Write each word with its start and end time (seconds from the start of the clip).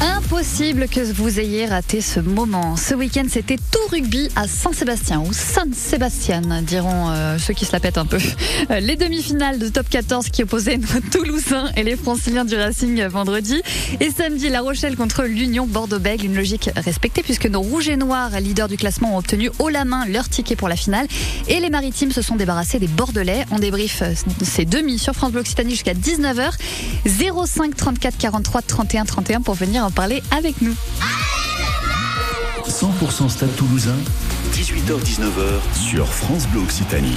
Impossible 0.00 0.88
que 0.88 1.00
vous 1.00 1.40
ayez 1.40 1.64
raté 1.64 2.02
ce 2.02 2.20
moment. 2.20 2.76
Ce 2.76 2.94
week-end, 2.94 3.24
c'était 3.30 3.56
tout 3.56 3.78
rugby 3.90 4.28
à 4.36 4.46
Saint-Sébastien 4.46 5.20
ou 5.20 5.32
Saint-Sébastien, 5.32 6.42
diront 6.62 7.10
euh, 7.10 7.38
ceux 7.38 7.54
qui 7.54 7.64
se 7.64 7.72
la 7.72 7.80
pètent 7.80 7.98
un 7.98 8.06
peu. 8.06 8.18
Euh, 8.70 8.80
les 8.80 8.96
demi-finales 8.96 9.60
de 9.60 9.68
top 9.68 9.88
14 9.88 10.28
qui 10.30 10.42
opposaient 10.42 10.78
nos 10.78 11.00
Toulousains 11.12 11.70
et 11.76 11.84
les 11.84 11.94
Franciliens 11.94 12.44
du 12.44 12.56
Racing 12.56 13.04
vendredi. 13.06 13.62
Et 14.00 14.10
samedi, 14.10 14.48
La 14.48 14.60
Rochelle 14.60 14.96
contre 14.96 15.22
l'Union 15.22 15.66
Bordeaux-Bègles. 15.66 16.24
Une 16.24 16.34
logique 16.34 16.70
respectée 16.74 17.22
puisque 17.22 17.46
nos 17.46 17.60
Rouges 17.60 17.88
et 17.88 17.96
Noirs, 17.96 18.30
leaders 18.40 18.66
du 18.66 18.76
classement, 18.76 19.14
ont 19.14 19.18
obtenu 19.18 19.50
haut 19.60 19.68
la 19.68 19.84
main 19.84 20.04
leur 20.06 20.28
ticket 20.28 20.56
pour 20.56 20.68
la 20.68 20.74
finale. 20.74 21.06
Et 21.46 21.60
les 21.60 21.70
Maritimes 21.70 22.10
se 22.10 22.22
sont 22.22 22.34
débarrassés 22.34 22.80
des 22.80 22.88
Bordelais. 22.88 23.44
On 23.52 23.58
débrief 23.58 24.02
euh, 24.02 24.14
ces 24.42 24.64
demi 24.64 24.98
sur 24.98 25.12
France 25.12 25.30
Bleu 25.30 25.42
Occitanie 25.42 25.72
jusqu'à 25.72 25.94
19h. 25.94 26.50
05 27.46 27.76
34 27.76 28.16
43 28.18 28.62
31 28.62 29.04
31 29.04 29.42
pour 29.42 29.54
venir 29.54 29.85
parler 29.90 30.22
avec 30.30 30.60
nous. 30.62 30.74
100% 32.66 33.28
Stade 33.28 33.54
Toulousain, 33.56 33.96
18h-19h 34.52 35.78
sur 35.78 36.06
France 36.06 36.46
Bleu 36.48 36.60
Occitanie. 36.60 37.16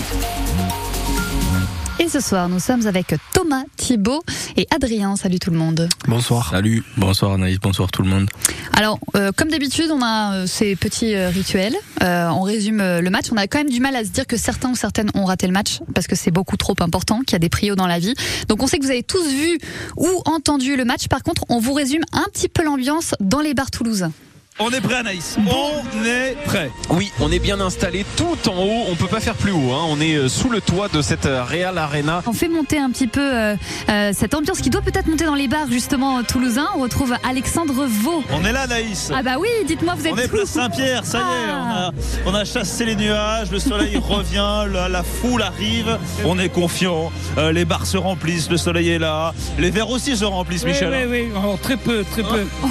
Et 2.02 2.08
ce 2.08 2.21
soir, 2.21 2.48
nous 2.48 2.59
sommes 2.59 2.88
avec 2.88 3.13
Thomas, 3.34 3.63
Thibault 3.76 4.23
et 4.55 4.67
Adrien. 4.73 5.17
Salut 5.17 5.38
tout 5.38 5.52
le 5.52 5.58
monde. 5.58 5.89
Bonsoir. 6.08 6.49
Salut, 6.49 6.81
bonsoir 6.95 7.34
Anaïs, 7.34 7.59
bonsoir 7.59 7.91
tout 7.91 8.03
le 8.03 8.09
monde. 8.09 8.30
Alors, 8.72 8.99
euh, 9.17 9.34
comme 9.35 9.49
d'habitude, 9.49 9.91
on 9.91 10.02
a 10.02 10.34
euh, 10.34 10.48
ces 10.48 10.77
petits 10.77 11.13
euh, 11.13 11.27
rituels. 11.27 11.75
Euh, 12.02 12.30
on 12.30 12.44
résume 12.44 12.80
euh, 12.80 13.02
le 13.02 13.09
match. 13.09 13.25
On 13.34 13.35
a 13.38 13.48
quand 13.48 13.58
même 13.58 13.70
du 13.70 13.81
mal 13.81 13.98
à 13.98 14.05
se 14.05 14.12
dire 14.12 14.25
que 14.25 14.38
certains 14.38 14.70
ou 14.70 14.75
certaines 14.77 15.12
ont 15.13 15.25
raté 15.25 15.45
le 15.45 15.52
match 15.52 15.80
parce 15.94 16.08
que 16.08 16.16
c'est 16.16 16.31
beaucoup 16.31 16.55
trop 16.55 16.75
important, 16.80 17.20
qu'il 17.20 17.34
y 17.34 17.35
a 17.35 17.39
des 17.39 17.49
prios 17.49 17.75
dans 17.75 17.88
la 17.88 18.00
vie. 18.00 18.13
Donc, 18.47 18.63
on 18.63 18.67
sait 18.67 18.80
que 18.80 18.86
vous 18.86 18.91
avez 18.91 19.03
tous 19.03 19.27
vu 19.27 19.59
ou 19.97 20.08
entendu 20.23 20.78
le 20.78 20.86
match. 20.86 21.09
Par 21.09 21.22
contre, 21.22 21.44
on 21.50 21.59
vous 21.59 21.73
résume 21.73 22.03
un 22.13 22.25
petit 22.31 22.47
peu 22.47 22.63
l'ambiance 22.63 23.13
dans 23.19 23.41
les 23.41 23.53
bars 23.53 23.72
toulousains. 23.72 24.13
On 24.62 24.72
est 24.72 24.82
prêt 24.82 24.96
Anaïs, 24.96 25.38
on 25.48 26.06
est 26.06 26.36
prêt. 26.44 26.70
Oui, 26.90 27.14
on 27.22 27.32
est 27.32 27.40
bien 27.40 27.62
installé 27.62 28.06
tout 28.18 28.38
en 28.50 28.58
haut, 28.62 28.84
on 28.92 28.96
peut 28.96 29.08
pas 29.08 29.22
faire 29.22 29.36
plus 29.36 29.52
haut, 29.54 29.72
hein. 29.72 29.86
on 29.88 30.02
est 30.02 30.16
euh, 30.16 30.28
sous 30.28 30.50
le 30.50 30.60
toit 30.60 30.90
de 30.90 31.02
cette 31.02 31.26
euh, 31.26 31.44
Real 31.46 31.78
Arena. 31.78 32.22
On 32.28 32.34
fait 32.34 32.50
monter 32.50 32.78
un 32.78 32.90
petit 32.92 33.08
peu 33.08 33.22
euh, 33.22 33.56
euh, 33.90 34.12
cette 34.14 34.34
ambiance 34.34 34.60
qui 34.60 34.70
doit 34.70 34.82
peut-être 34.82 35.08
monter 35.08 35.24
dans 35.24 35.36
les 35.36 35.48
bars 35.48 35.68
justement 35.72 36.22
toulousains. 36.24 36.68
On 36.76 36.82
retrouve 36.82 37.16
Alexandre 37.28 37.86
Vaux. 37.88 38.22
On 38.34 38.44
est 38.44 38.52
là 38.52 38.64
Anaïs. 38.64 39.12
Ah 39.16 39.24
bah 39.24 39.36
oui, 39.40 39.48
dites-moi, 39.66 39.94
vous 39.96 40.06
êtes 40.08 40.14
On 40.14 40.18
est 40.18 40.26
où 40.26 40.30
place 40.36 40.50
Saint-Pierre, 40.50 41.06
ça 41.06 41.20
y 41.20 41.22
est, 41.22 41.52
Ah. 41.52 41.92
on 42.26 42.30
a, 42.32 42.34
on 42.34 42.36
a 42.36 42.44
chassé 42.44 42.84
les 42.84 42.98
nuages, 42.98 43.50
le 43.52 43.60
soleil 43.60 43.96
revient, 44.10 44.66
la, 44.74 44.90
la 44.90 45.04
foule 45.04 45.42
arrive, 45.42 45.98
on 46.26 46.38
est 46.38 46.50
confiant, 46.50 47.14
euh, 47.38 47.54
les 47.54 47.64
bars 47.64 47.86
se 47.86 47.96
remplissent, 47.96 48.50
le 48.50 48.58
soleil 48.58 48.90
est 48.90 49.00
là, 49.00 49.34
les 49.58 49.70
verres 49.72 49.90
aussi 49.90 50.18
se 50.18 50.26
remplissent 50.26 50.66
Michel. 50.66 50.90
Oui, 51.08 51.08
oui, 51.10 51.32
oui. 51.34 51.42
Oh, 51.46 51.58
très 51.62 51.78
peu, 51.78 52.04
très 52.04 52.24
peu. 52.24 52.46
Oh. 52.62 52.68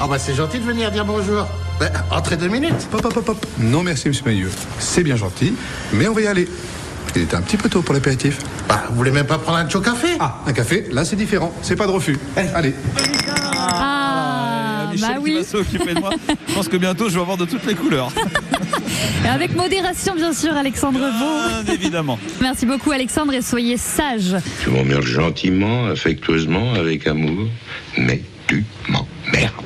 Ah 0.00 0.06
bah 0.08 0.18
c'est 0.18 0.34
gentil 0.34 0.58
de 0.58 0.64
venir 0.64 0.90
dire 0.90 1.04
bonjour. 1.04 1.17
Ben, 1.80 1.90
entrez 2.12 2.36
deux 2.36 2.48
minutes. 2.48 2.88
Hop, 2.92 3.04
hop, 3.04 3.16
hop, 3.16 3.28
hop. 3.30 3.46
Non, 3.58 3.82
merci, 3.82 4.08
monsieur 4.08 4.24
Maillot. 4.24 4.50
C'est 4.78 5.02
bien 5.02 5.16
gentil, 5.16 5.52
mais 5.92 6.06
on 6.06 6.12
va 6.12 6.20
y 6.20 6.26
aller. 6.28 6.48
Il 7.16 7.22
est 7.22 7.34
un 7.34 7.40
petit 7.40 7.56
peu 7.56 7.68
tôt 7.68 7.82
pour 7.82 7.92
l'apéritif. 7.92 8.38
Bah, 8.68 8.84
vous 8.90 8.96
voulez 8.96 9.10
même 9.10 9.26
pas 9.26 9.38
prendre 9.38 9.58
un 9.58 9.68
chaud 9.68 9.80
café? 9.80 10.08
Ah, 10.20 10.42
un 10.46 10.52
café, 10.52 10.86
là 10.92 11.04
c'est 11.04 11.16
différent. 11.16 11.52
C'est 11.62 11.74
pas 11.74 11.86
de 11.86 11.90
refus. 11.90 12.18
Allez. 12.54 12.72
Ah, 13.56 14.88
Michel 14.92 15.08
bah 15.08 15.14
qui 15.16 15.22
oui. 15.24 15.34
va 15.38 15.44
s'occuper 15.44 15.94
de 15.94 16.00
moi. 16.00 16.10
Je 16.48 16.54
pense 16.54 16.68
que 16.68 16.76
bientôt 16.76 17.08
je 17.08 17.14
vais 17.14 17.20
avoir 17.20 17.36
de 17.36 17.46
toutes 17.46 17.66
les 17.66 17.74
couleurs. 17.74 18.12
Et 19.24 19.28
Avec 19.28 19.56
modération, 19.56 20.14
bien 20.14 20.32
sûr, 20.32 20.52
Alexandre 20.54 21.00
Vaux. 21.00 21.64
Bien 21.64 21.74
évidemment. 21.74 22.18
Merci 22.40 22.66
beaucoup, 22.66 22.92
Alexandre, 22.92 23.34
et 23.34 23.42
soyez 23.42 23.76
sage. 23.76 24.36
Tu 24.62 24.70
m'emmerdes 24.70 25.02
gentiment, 25.02 25.86
affectueusement, 25.86 26.74
avec 26.74 27.06
amour, 27.06 27.48
mais 27.96 28.22
tu 28.46 28.64
m'emmerdes. 28.88 29.17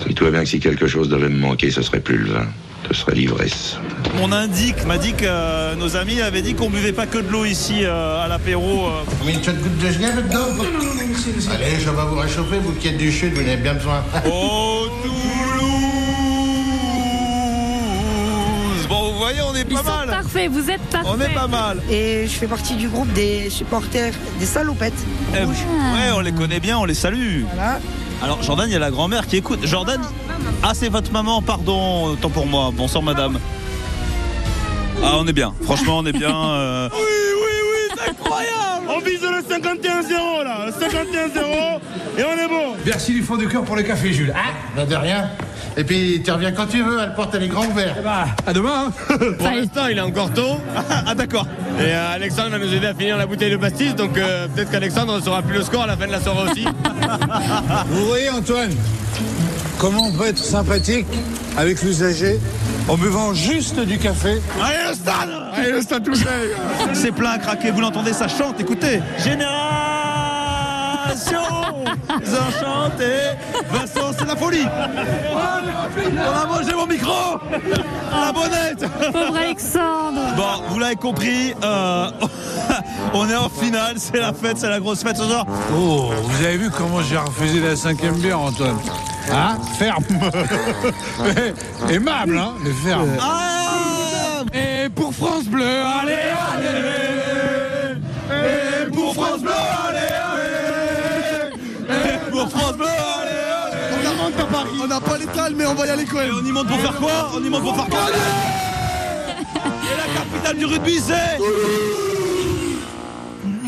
Et 0.08 0.14
toi 0.14 0.30
bien 0.30 0.40
que 0.42 0.48
si 0.48 0.60
quelque 0.60 0.86
chose 0.86 1.08
devait 1.08 1.28
me 1.28 1.38
manquer, 1.38 1.70
ce 1.70 1.82
serait 1.82 2.00
plus 2.00 2.18
le 2.18 2.32
vin, 2.32 2.46
ce 2.88 2.94
serait 2.94 3.14
l'ivresse. 3.14 3.76
Mon 4.16 4.32
indique 4.32 4.84
m'a 4.86 4.98
dit 4.98 5.12
que 5.14 5.24
euh, 5.26 5.74
nos 5.76 5.96
amis 5.96 6.20
avaient 6.20 6.42
dit 6.42 6.54
qu'on 6.54 6.70
buvait 6.70 6.92
pas 6.92 7.06
que 7.06 7.18
de 7.18 7.28
l'eau 7.30 7.44
ici 7.44 7.84
euh, 7.84 8.24
à 8.24 8.28
l'apéro. 8.28 8.86
euh. 8.88 9.02
Petite 9.24 9.62
goutte 9.62 9.78
de 9.78 9.90
Genève 9.90 10.16
dedans 10.28 10.46
Non, 10.56 10.64
non, 10.64 10.84
non, 10.84 11.08
monsieur, 11.08 11.32
Allez, 11.54 11.80
je 11.80 11.88
vais 11.90 12.02
vous 12.06 12.16
réchauffer, 12.20 12.58
vous 12.62 12.72
qui 12.72 12.88
êtes 12.88 12.98
du 12.98 13.10
chute, 13.10 13.32
vous 13.32 13.40
en 13.40 13.44
avez 13.46 13.56
bien 13.56 13.74
besoin. 13.74 14.02
Oh 14.26 14.86
Toulouse 15.02 15.12
Bon, 18.88 19.12
vous 19.12 19.18
voyez, 19.18 19.40
on 19.42 19.54
est 19.54 19.60
Ils 19.68 19.74
pas 19.74 19.82
sont 19.82 19.96
mal. 19.98 20.08
parfaits, 20.08 20.50
vous 20.50 20.70
êtes 20.70 20.80
parfaits. 20.82 21.10
On 21.10 21.20
est 21.20 21.32
pas 21.34 21.46
mal. 21.46 21.78
Et 21.90 22.24
je 22.26 22.32
fais 22.32 22.46
partie 22.46 22.74
du 22.74 22.88
groupe 22.88 23.10
des 23.14 23.48
supporters 23.48 24.12
des 24.38 24.46
salopettes. 24.46 24.92
Eh, 25.34 25.44
ouais, 25.44 26.10
on 26.14 26.20
les 26.20 26.32
connaît 26.32 26.60
bien, 26.60 26.78
on 26.78 26.84
les 26.84 26.94
salue. 26.94 27.42
Voilà. 27.54 27.80
Alors, 28.22 28.42
Jordan, 28.42 28.66
il 28.68 28.72
y 28.72 28.76
a 28.76 28.78
la 28.78 28.90
grand-mère 28.90 29.26
qui 29.26 29.36
écoute. 29.36 29.60
Jordan 29.64 30.00
Ah, 30.62 30.72
c'est 30.74 30.88
votre 30.88 31.10
maman, 31.12 31.42
pardon, 31.42 32.06
autant 32.06 32.30
pour 32.30 32.46
moi. 32.46 32.70
Bonsoir, 32.72 33.02
madame. 33.02 33.38
Ah, 35.02 35.14
on 35.18 35.26
est 35.26 35.32
bien. 35.32 35.52
Franchement, 35.62 35.98
on 35.98 36.06
est 36.06 36.12
bien. 36.12 36.34
euh. 36.54 36.88
Oui, 36.92 37.00
oui, 37.00 37.50
oui, 37.72 37.96
c'est 37.96 38.10
incroyable 38.10 38.86
On 38.88 39.00
vise 39.00 39.22
le 39.22 39.42
51-0 39.42 40.44
là, 40.44 40.66
le 40.66 40.72
51-0 40.72 41.80
et 42.18 42.24
on 42.24 42.44
est 42.44 42.48
bon. 42.48 42.76
Merci 42.86 43.12
du 43.12 43.22
fond 43.22 43.36
du 43.36 43.48
cœur 43.48 43.64
pour 43.64 43.74
le 43.74 43.82
café, 43.82 44.12
Jules. 44.12 44.32
Ben, 44.76 44.86
de 44.86 44.94
rien. 44.94 45.28
Et 45.76 45.84
puis, 45.84 46.20
tu 46.24 46.30
reviens 46.30 46.52
quand 46.52 46.66
tu 46.66 46.82
veux, 46.82 46.98
elle 47.02 47.14
porte 47.14 47.34
les 47.34 47.48
grands 47.48 47.64
ouverts. 47.66 47.94
À 48.46 48.52
demain. 48.52 48.92
hein. 49.10 49.16
Pour 49.38 49.48
l'instant, 49.50 49.86
il 49.90 49.96
est 49.98 50.02
encore 50.02 50.30
tôt. 50.32 50.58
Ah, 51.06 51.14
d'accord. 51.14 51.46
Et 51.78 51.84
euh, 51.84 52.14
Alexandre 52.14 52.50
va 52.50 52.58
nous 52.58 52.72
aider 52.74 52.86
à 52.86 52.94
finir 52.94 53.16
la 53.16 53.26
bouteille 53.26 53.50
de 53.50 53.56
pastis, 53.56 53.94
donc 53.94 54.18
euh, 54.18 54.46
peut-être 54.48 54.70
qu'Alexandre 54.70 55.16
ne 55.16 55.22
saura 55.22 55.42
plus 55.42 55.54
le 55.56 55.62
score 55.62 55.82
à 55.84 55.86
la 55.86 55.96
fin 55.96 56.06
de 56.06 56.12
la 56.12 56.20
soirée 56.20 56.50
aussi. 56.50 56.64
Vous 57.88 58.06
voyez 58.06 58.28
Antoine, 58.30 58.70
comment 59.78 60.08
on 60.08 60.12
peut 60.12 60.26
être 60.26 60.38
sympathique 60.38 61.06
avec 61.56 61.82
l'usager 61.82 62.38
en 62.88 62.96
buvant 62.96 63.32
juste 63.32 63.80
du 63.80 63.98
café? 63.98 64.40
Allez, 64.62 64.76
le 64.90 64.94
stade 64.94 65.30
Allez, 65.54 65.72
le 65.72 65.80
stade 65.82 66.04
tout 66.04 66.12
C'est 66.92 67.12
plein 67.12 67.30
à 67.30 67.38
craquer, 67.38 67.70
vous 67.70 67.80
l'entendez, 67.80 68.12
ça 68.12 68.28
chante, 68.28 68.60
écoutez. 68.60 69.00
Génération 71.02 71.84
Enchanté 72.08 73.14
Vincent, 73.70 74.12
c'est 74.18 74.26
la 74.26 74.36
folie. 74.36 74.66
On 74.66 76.42
a 76.42 76.46
mangé 76.46 76.74
mon 76.74 76.86
micro. 76.86 77.38
La 78.12 78.32
bonnette. 78.32 78.84
Pauvre 79.12 79.36
Alexandre. 79.36 80.20
Bon, 80.36 80.62
vous 80.68 80.78
l'avez 80.78 80.96
compris, 80.96 81.54
euh, 81.62 82.10
on 83.14 83.28
est 83.28 83.36
en 83.36 83.48
finale, 83.48 83.94
c'est 83.96 84.18
la 84.20 84.32
fête, 84.32 84.58
c'est 84.58 84.68
la 84.68 84.80
grosse 84.80 85.02
fête 85.02 85.16
ce 85.16 85.24
soir. 85.24 85.44
Oh, 85.74 86.10
vous 86.22 86.44
avez 86.44 86.56
vu 86.56 86.70
comment 86.70 87.02
j'ai 87.02 87.16
refusé 87.18 87.60
la 87.60 87.76
cinquième 87.76 88.14
bière, 88.14 88.40
Antoine 88.40 88.76
Hein 89.32 89.56
Ferme. 89.78 90.04
Mais 91.24 91.94
Aimable, 91.94 92.38
hein 92.38 92.54
Le 92.64 92.72
ferme. 92.72 93.10
Ah 93.20 94.42
Et 94.52 94.88
pour 94.88 95.12
France 95.14 95.44
Bleu, 95.44 95.64
allez, 95.64 96.14
allez. 96.54 97.98
Et 98.30 98.90
pour 98.90 99.14
France 99.14 99.40
Bleu, 99.40 99.52
allez, 99.52 100.11
Mais 105.56 105.66
on 105.66 105.74
va 105.74 105.86
y 105.86 105.90
aller 105.90 106.04
quand 106.04 106.18
même. 106.18 106.34
on 106.40 106.44
y 106.46 106.52
monte 106.52 106.68
pour 106.68 106.78
faire 106.80 106.96
quoi? 106.96 107.30
On 107.34 107.44
y 107.44 107.48
monte 107.50 107.62
pour 107.62 107.76
faire 107.76 107.86
quoi? 107.86 108.10
Et 109.54 109.96
la 109.96 110.20
capitale 110.20 110.56
du 110.56 110.66
rugby, 110.66 111.00
c'est? 111.00 112.11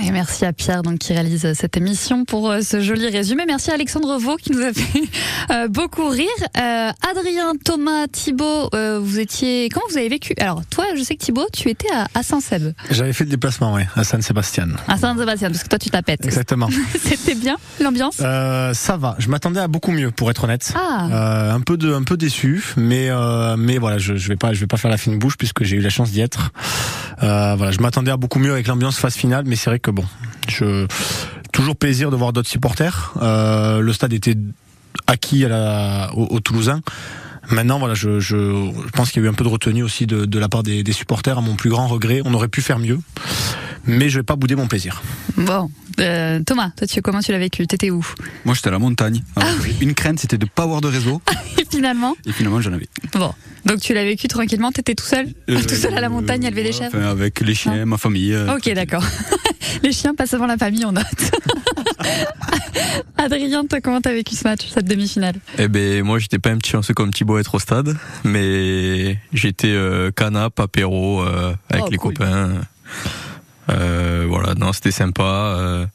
Et 0.06 0.10
merci 0.10 0.44
à 0.44 0.52
Pierre 0.52 0.82
donc, 0.82 0.98
qui 0.98 1.14
réalise 1.14 1.50
cette 1.54 1.78
émission 1.78 2.26
pour 2.26 2.50
euh, 2.50 2.60
ce 2.60 2.78
joli 2.80 3.08
résumé. 3.08 3.44
Merci 3.46 3.70
à 3.70 3.74
Alexandre 3.74 4.18
Vaux 4.18 4.36
qui 4.36 4.52
nous 4.52 4.60
a 4.60 4.70
fait 4.74 5.02
euh, 5.50 5.66
beaucoup 5.68 6.06
rire. 6.08 6.28
Euh, 6.58 6.90
Adrien, 7.10 7.54
Thomas, 7.64 8.06
Thibault, 8.12 8.68
euh, 8.74 9.00
vous 9.02 9.18
étiez. 9.18 9.70
Comment 9.72 9.86
vous 9.88 9.96
avez 9.96 10.10
vécu? 10.10 10.34
Alors, 10.38 10.60
toi, 10.66 10.84
je 10.94 11.02
sais 11.02 11.14
que 11.16 11.24
Thibault, 11.24 11.46
tu 11.54 11.70
étais 11.70 11.90
à, 11.90 12.06
à 12.14 12.22
Saint-Seb, 12.22 12.74
J'avais 12.90 13.14
fait 13.14 13.24
le 13.24 13.30
déplacement, 13.30 13.72
ouais, 13.72 13.88
à 13.96 14.04
San-Sébastien. 14.04 14.68
à 14.88 14.98
Saint-Sébastien, 14.98 15.48
parce 15.50 15.62
que 15.62 15.68
toi, 15.68 15.78
tu 15.78 15.88
la 15.90 16.02
pètes. 16.02 16.26
Exactement. 16.26 16.68
C'était 17.02 17.34
bien, 17.34 17.56
l'ambiance? 17.80 18.18
Euh, 18.20 18.74
ça 18.74 18.98
va. 18.98 19.16
Je 19.18 19.30
m'attendais 19.30 19.60
à 19.60 19.68
beaucoup 19.68 19.90
mieux, 19.90 20.10
pour 20.10 20.30
être 20.30 20.44
honnête. 20.44 20.74
Ah. 20.76 21.08
Euh, 21.10 21.54
un 21.54 21.60
peu 21.60 21.78
de, 21.78 21.94
un 21.94 22.02
peu 22.02 22.18
déçu, 22.18 22.62
mais 22.76 23.08
euh, 23.08 23.56
mais 23.56 23.78
voilà, 23.78 23.96
je, 23.96 24.16
je 24.16 24.28
vais 24.28 24.36
pas, 24.36 24.52
je 24.52 24.60
vais 24.60 24.66
pas 24.66 24.76
faire 24.76 24.90
la 24.90 24.98
fine 24.98 25.18
bouche 25.18 25.38
puisque 25.38 25.64
j'ai 25.64 25.76
eu 25.76 25.80
la 25.80 25.88
chance 25.90 26.10
d'y 26.10 26.20
être. 26.20 26.52
Euh, 27.22 27.54
voilà, 27.56 27.72
je 27.72 27.80
m'attendais 27.80 28.10
à 28.10 28.18
beaucoup 28.18 28.38
mieux 28.38 28.52
avec 28.52 28.66
l'ambiance 28.66 28.98
phase 28.98 29.14
finale, 29.14 29.44
mais 29.46 29.56
c'est 29.56 29.70
vrai 29.70 29.78
que 29.78 29.90
bon, 29.94 30.04
je 30.48 30.86
toujours 31.52 31.76
plaisir 31.76 32.10
de 32.10 32.16
voir 32.16 32.32
d'autres 32.32 32.48
supporters. 32.48 33.14
Euh, 33.22 33.80
le 33.80 33.92
stade 33.92 34.12
était 34.12 34.36
acquis 35.06 35.44
à 35.44 35.48
la, 35.48 36.10
aux, 36.14 36.26
aux 36.26 36.40
Toulousains. 36.40 36.80
Maintenant, 37.50 37.78
voilà, 37.78 37.94
je, 37.94 38.20
je, 38.20 38.36
je 38.36 38.90
pense 38.92 39.10
qu'il 39.10 39.22
y 39.22 39.24
a 39.24 39.28
eu 39.28 39.30
un 39.30 39.34
peu 39.34 39.44
de 39.44 39.48
retenue 39.50 39.82
aussi 39.82 40.06
de, 40.06 40.24
de 40.24 40.38
la 40.38 40.48
part 40.48 40.62
des, 40.62 40.82
des 40.82 40.92
supporters, 40.92 41.36
à 41.38 41.40
mon 41.42 41.56
plus 41.56 41.70
grand 41.70 41.86
regret. 41.86 42.22
On 42.24 42.32
aurait 42.34 42.48
pu 42.48 42.62
faire 42.62 42.78
mieux, 42.78 42.98
mais 43.86 44.08
je 44.08 44.18
vais 44.18 44.24
pas 44.24 44.36
bouder 44.36 44.56
mon 44.56 44.66
plaisir. 44.66 45.02
Bon, 45.36 45.70
euh, 46.00 46.40
Thomas, 46.44 46.70
toi, 46.76 46.86
tu, 46.86 47.02
comment 47.02 47.20
tu 47.20 47.32
l'as 47.32 47.38
vécu? 47.38 47.66
T'étais 47.66 47.90
où? 47.90 48.04
Moi 48.44 48.54
j'étais 48.54 48.68
à 48.68 48.72
la 48.72 48.78
montagne. 48.78 49.22
Alors, 49.36 49.50
Une 49.80 49.94
crainte 49.94 50.18
c'était 50.20 50.38
de 50.38 50.46
pas 50.46 50.62
avoir 50.62 50.80
de 50.80 50.88
réseau 50.88 51.20
Et 51.58 51.66
finalement? 51.70 52.16
Et 52.26 52.32
finalement 52.32 52.60
j'en 52.62 52.72
avais. 52.72 52.88
Bon, 53.12 53.32
donc 53.66 53.80
tu 53.80 53.94
l'as 53.94 54.04
vécu 54.04 54.28
tranquillement, 54.28 54.72
t'étais 54.72 54.94
tout 54.94 55.04
seul 55.06 55.28
Euh, 55.50 55.60
Tout 55.68 55.74
seul 55.74 55.96
à 55.96 56.00
la 56.00 56.08
montagne 56.08 56.44
à 56.44 56.48
élever 56.48 56.64
des 56.64 56.72
chèvres 56.72 56.96
enfin, 56.96 57.08
Avec 57.10 57.40
les 57.40 57.54
chiens, 57.54 57.84
ma 57.86 57.98
famille. 57.98 58.32
euh, 58.34 58.54
Ok, 58.56 58.72
d'accord. 58.74 59.04
Les 59.82 59.92
chiens 59.92 60.14
passent 60.14 60.34
avant 60.34 60.46
la 60.46 60.56
famille, 60.56 60.84
on 60.84 60.92
note. 60.92 61.04
Adrien, 63.18 63.64
toi, 63.66 63.80
comment 63.80 64.00
t'as 64.00 64.12
vécu 64.12 64.34
ce 64.34 64.44
match, 64.44 64.68
cette 64.72 64.86
demi-finale? 64.86 65.34
Eh 65.58 65.68
ben, 65.68 66.02
moi, 66.02 66.18
j'étais 66.18 66.38
pas 66.38 66.50
un 66.50 66.58
petit 66.58 66.70
chanceux 66.72 66.94
comme 66.94 67.12
Thibaut 67.12 67.38
être 67.38 67.54
au 67.54 67.58
stade, 67.58 67.96
mais 68.24 69.18
j'étais 69.32 69.68
euh, 69.72 70.10
canap, 70.10 70.58
apéro 70.60 71.22
euh, 71.22 71.54
avec 71.70 71.84
Oh, 71.86 71.90
les 71.90 71.96
cool. 71.96 72.14
copains. 72.14 72.52
Euh, 73.70 74.26
voilà, 74.28 74.54
non, 74.54 74.72
c'était 74.72 74.90
sympa. 74.90 75.22
Euh, 75.58 75.86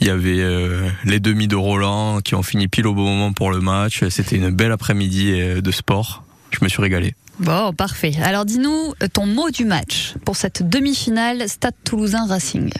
Il 0.00 0.06
y 0.06 0.10
avait 0.10 0.40
euh, 0.40 0.88
les 1.04 1.20
demi 1.20 1.48
de 1.48 1.56
Roland 1.56 2.20
qui 2.20 2.34
ont 2.34 2.42
fini 2.42 2.68
pile 2.68 2.86
au 2.86 2.94
bon 2.94 3.04
moment 3.04 3.32
pour 3.32 3.50
le 3.50 3.60
match. 3.60 4.04
C'était 4.10 4.36
une 4.36 4.50
belle 4.50 4.72
après-midi 4.72 5.60
de 5.62 5.70
sport. 5.70 6.24
Je 6.50 6.58
me 6.62 6.68
suis 6.68 6.82
régalé. 6.82 7.14
Bon, 7.40 7.72
parfait. 7.72 8.12
Alors 8.22 8.44
dis-nous 8.44 8.94
ton 9.12 9.26
mot 9.26 9.50
du 9.50 9.64
match 9.64 10.14
pour 10.24 10.36
cette 10.36 10.68
demi-finale 10.68 11.48
Stade 11.48 11.74
Toulousain 11.84 12.26
Racing. 12.26 12.70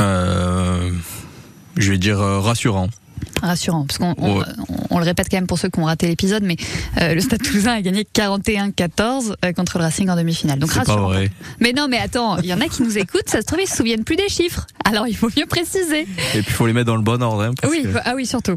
Euh, 0.00 0.90
je 1.76 1.90
vais 1.92 1.98
dire 1.98 2.20
euh, 2.20 2.40
rassurant. 2.40 2.88
Rassurant, 3.42 3.84
parce 3.86 3.98
qu'on 3.98 4.14
on- 4.18 4.38
Ouais. 4.38 4.44
on- 4.68 4.74
on 4.96 4.98
le 4.98 5.04
répète 5.04 5.28
quand 5.30 5.36
même 5.36 5.46
pour 5.46 5.58
ceux 5.58 5.68
qui 5.68 5.78
ont 5.80 5.84
raté 5.84 6.06
l'épisode, 6.06 6.44
mais 6.44 6.56
euh, 7.00 7.14
le 7.14 7.20
Stade 7.20 7.42
Toulousain 7.42 7.72
a 7.72 7.80
gagné 7.82 8.06
41-14 8.14 9.34
euh, 9.44 9.52
contre 9.52 9.78
le 9.78 9.84
Racing 9.84 10.08
en 10.08 10.16
demi-finale. 10.16 10.58
Donc 10.60 10.70
C'est 10.70 10.84
pas 10.84 10.92
rassurant. 10.92 11.08
vrai. 11.08 11.30
Mais 11.60 11.72
non, 11.72 11.88
mais 11.88 11.98
attends, 11.98 12.38
il 12.38 12.46
y 12.46 12.54
en 12.54 12.60
a 12.60 12.68
qui 12.68 12.82
nous 12.82 12.96
écoutent, 12.98 13.28
ça 13.28 13.40
se 13.40 13.46
trouve 13.46 13.60
ils 13.60 13.68
se 13.68 13.76
souviennent 13.76 14.04
plus 14.04 14.16
des 14.16 14.28
chiffres. 14.28 14.66
Alors 14.84 15.06
il 15.08 15.16
faut 15.16 15.28
mieux 15.36 15.46
préciser. 15.46 16.02
Et 16.02 16.04
puis, 16.04 16.38
il 16.38 16.44
faut 16.44 16.66
les 16.66 16.72
mettre 16.72 16.86
dans 16.86 16.96
le 16.96 17.02
bon 17.02 17.20
ordre. 17.22 17.42
hein, 17.42 17.50
Oui, 17.68 17.82
que- 17.82 17.98
ah 18.04 18.12
oui 18.14 18.26
surtout. 18.26 18.56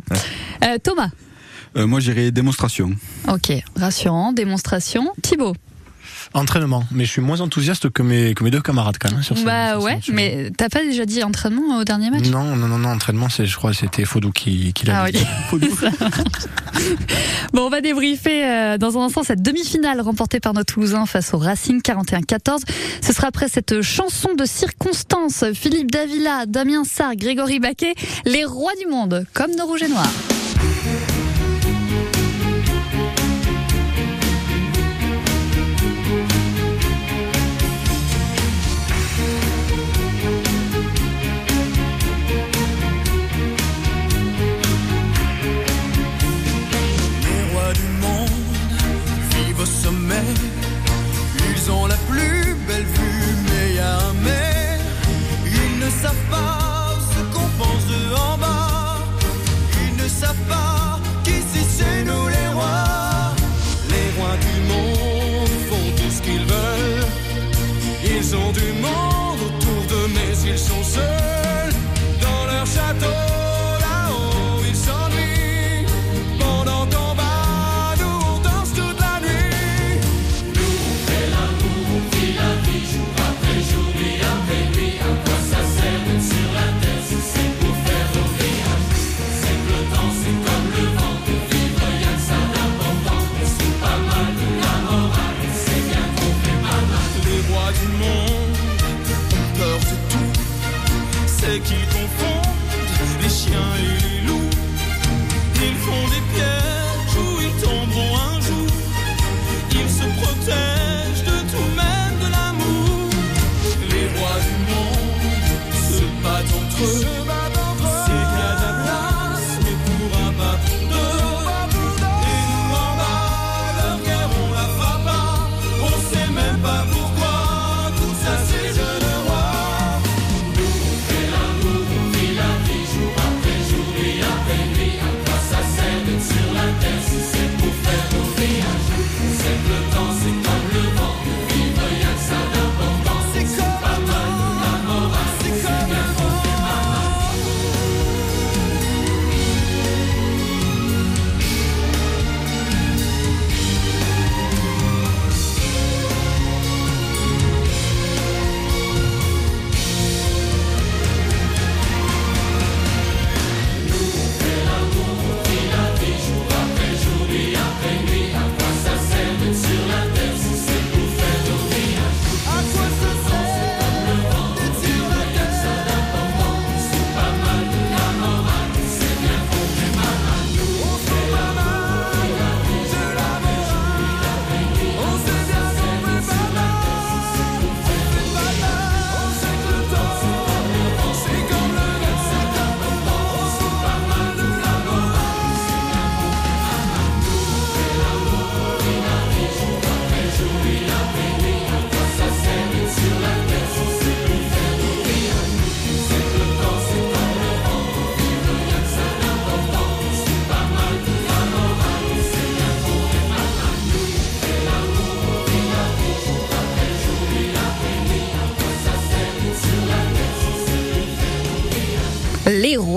Thomas. 0.84 1.10
Moi, 1.86 2.00
j'irai 2.00 2.32
démonstration. 2.32 2.92
Ok, 3.28 3.52
rassurant, 3.76 4.32
démonstration. 4.34 5.12
Thibaut. 5.22 5.54
Entraînement, 6.34 6.84
mais 6.92 7.06
je 7.06 7.12
suis 7.12 7.22
moins 7.22 7.40
enthousiaste 7.40 7.90
que 7.90 8.02
mes, 8.04 8.34
que 8.34 8.44
mes 8.44 8.52
deux 8.52 8.60
camarades 8.62 8.98
quand 9.00 9.10
même. 9.12 9.24
Sur 9.24 9.38
ce- 9.38 9.46
Bah 9.46 9.80
ouais, 9.80 10.00
mais 10.12 10.52
t'as 10.58 10.68
pas 10.68 10.82
déjà 10.84 11.06
dit 11.06 11.24
entraînement 11.24 11.78
au 11.80 11.84
dernier 11.86 12.10
match? 12.10 12.26
Non, 12.28 12.44
non, 12.44 12.68
non, 12.68 12.78
non, 12.78 12.90
entraînement, 12.90 13.30
c'est, 13.30 13.46
je 13.46 13.56
crois, 13.56 13.72
que 13.72 13.78
c'était 13.78 14.04
Fodou 14.04 14.32
qui, 14.32 14.74
qui 14.74 14.86
l'a 14.86 15.04
Ah, 15.04 15.12
dit. 15.12 15.26
ok. 15.54 15.62
bon, 17.54 17.62
on 17.68 17.70
va 17.70 17.80
débriefer 17.80 18.46
euh, 18.46 18.78
dans 18.78 18.98
un 18.98 19.06
instant 19.06 19.24
cette 19.24 19.42
demi-finale 19.42 20.02
remportée 20.02 20.42
par 20.42 20.54
nos 20.54 20.64
Toulousains 20.66 21.06
face 21.06 21.34
au 21.34 21.38
Racing 21.38 21.82
41-14. 21.82 22.60
Ce 23.02 23.14
sera 23.14 23.28
après 23.28 23.48
cette 23.48 23.82
chanson 23.82 24.34
de 24.38 24.44
circonstance. 24.46 25.46
Philippe 25.54 25.92
Davila, 25.92 26.46
Damien 26.46 26.84
Sarr, 26.84 27.16
Grégory 27.16 27.60
Baquet, 27.60 27.94
les 28.26 28.44
rois 28.44 28.74
du 28.82 28.88
monde, 28.92 29.26
comme 29.34 29.52
nos 29.58 29.66
rouges 29.66 29.84
et 29.84 29.88
noirs. 29.88 30.12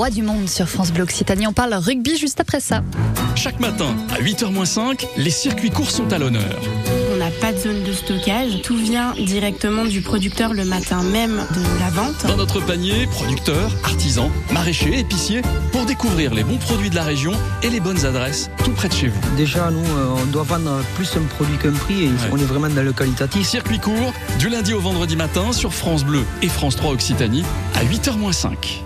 Rois 0.01 0.09
du 0.09 0.23
monde 0.23 0.49
sur 0.49 0.67
France 0.67 0.93
Bleu 0.93 1.03
Occitanie. 1.03 1.47
On 1.47 1.53
parle 1.53 1.75
rugby 1.75 2.17
juste 2.17 2.41
après 2.41 2.61
ça. 2.61 2.83
Chaque 3.35 3.61
matin, 3.61 3.95
à 4.09 4.23
8h05, 4.23 5.07
les 5.19 5.29
circuits 5.29 5.69
courts 5.69 5.91
sont 5.91 6.11
à 6.11 6.17
l'honneur. 6.17 6.59
On 7.13 7.19
n'a 7.19 7.31
pas 7.31 7.41
pas 7.51 7.53
de 7.53 7.59
zone 7.59 7.83
de 7.85 7.93
stockage. 7.93 8.63
Tout 8.63 8.79
vient 8.79 9.13
directement 9.13 9.85
du 9.85 10.01
producteur 10.01 10.55
le 10.55 10.65
matin 10.65 11.03
même 11.03 11.33
de 11.55 11.81
la 11.81 11.91
vente. 11.91 12.27
Dans 12.27 12.39
notre 12.39 12.61
panier, 12.61 13.07
producteurs, 13.09 13.71
artisans, 13.85 14.31
maraîchers, 14.51 15.01
épiciers, 15.01 15.43
pour 15.71 15.85
découvrir 15.85 16.33
les 16.33 16.45
bons 16.45 16.57
produits 16.57 16.89
de 16.89 16.95
la 16.95 17.05
région 17.05 17.33
et 17.63 17.69
les 17.69 17.81
bonnes 17.81 18.07
adresses 18.07 18.51
tout 18.65 18.73
près 18.73 18.89
de 18.89 18.95
chez 18.95 19.09
vous. 19.09 19.21
Déjà, 19.37 19.71
nous, 19.71 19.85
euh, 19.85 20.17
on 20.23 20.25
doit 20.33 20.45
vendre 20.45 20.83
plus 20.95 21.15
un 21.15 21.27
produit 21.37 21.59
qu'un 21.59 21.73
prix 21.73 22.05
et 22.05 22.11
on 22.33 22.39
est 22.39 22.45
vraiment 22.45 22.71
dans 22.71 22.83
le 22.83 22.95
qualitatif. 22.95 23.47
Circuit 23.47 23.81
court, 23.81 24.15
du 24.39 24.49
lundi 24.49 24.73
au 24.73 24.81
vendredi 24.81 25.17
matin 25.17 25.53
sur 25.53 25.75
France 25.75 26.05
Bleu 26.05 26.25
et 26.41 26.49
France 26.49 26.77
3 26.77 26.91
Occitanie 26.91 27.45
à 27.75 27.85
8h-5. 27.85 28.81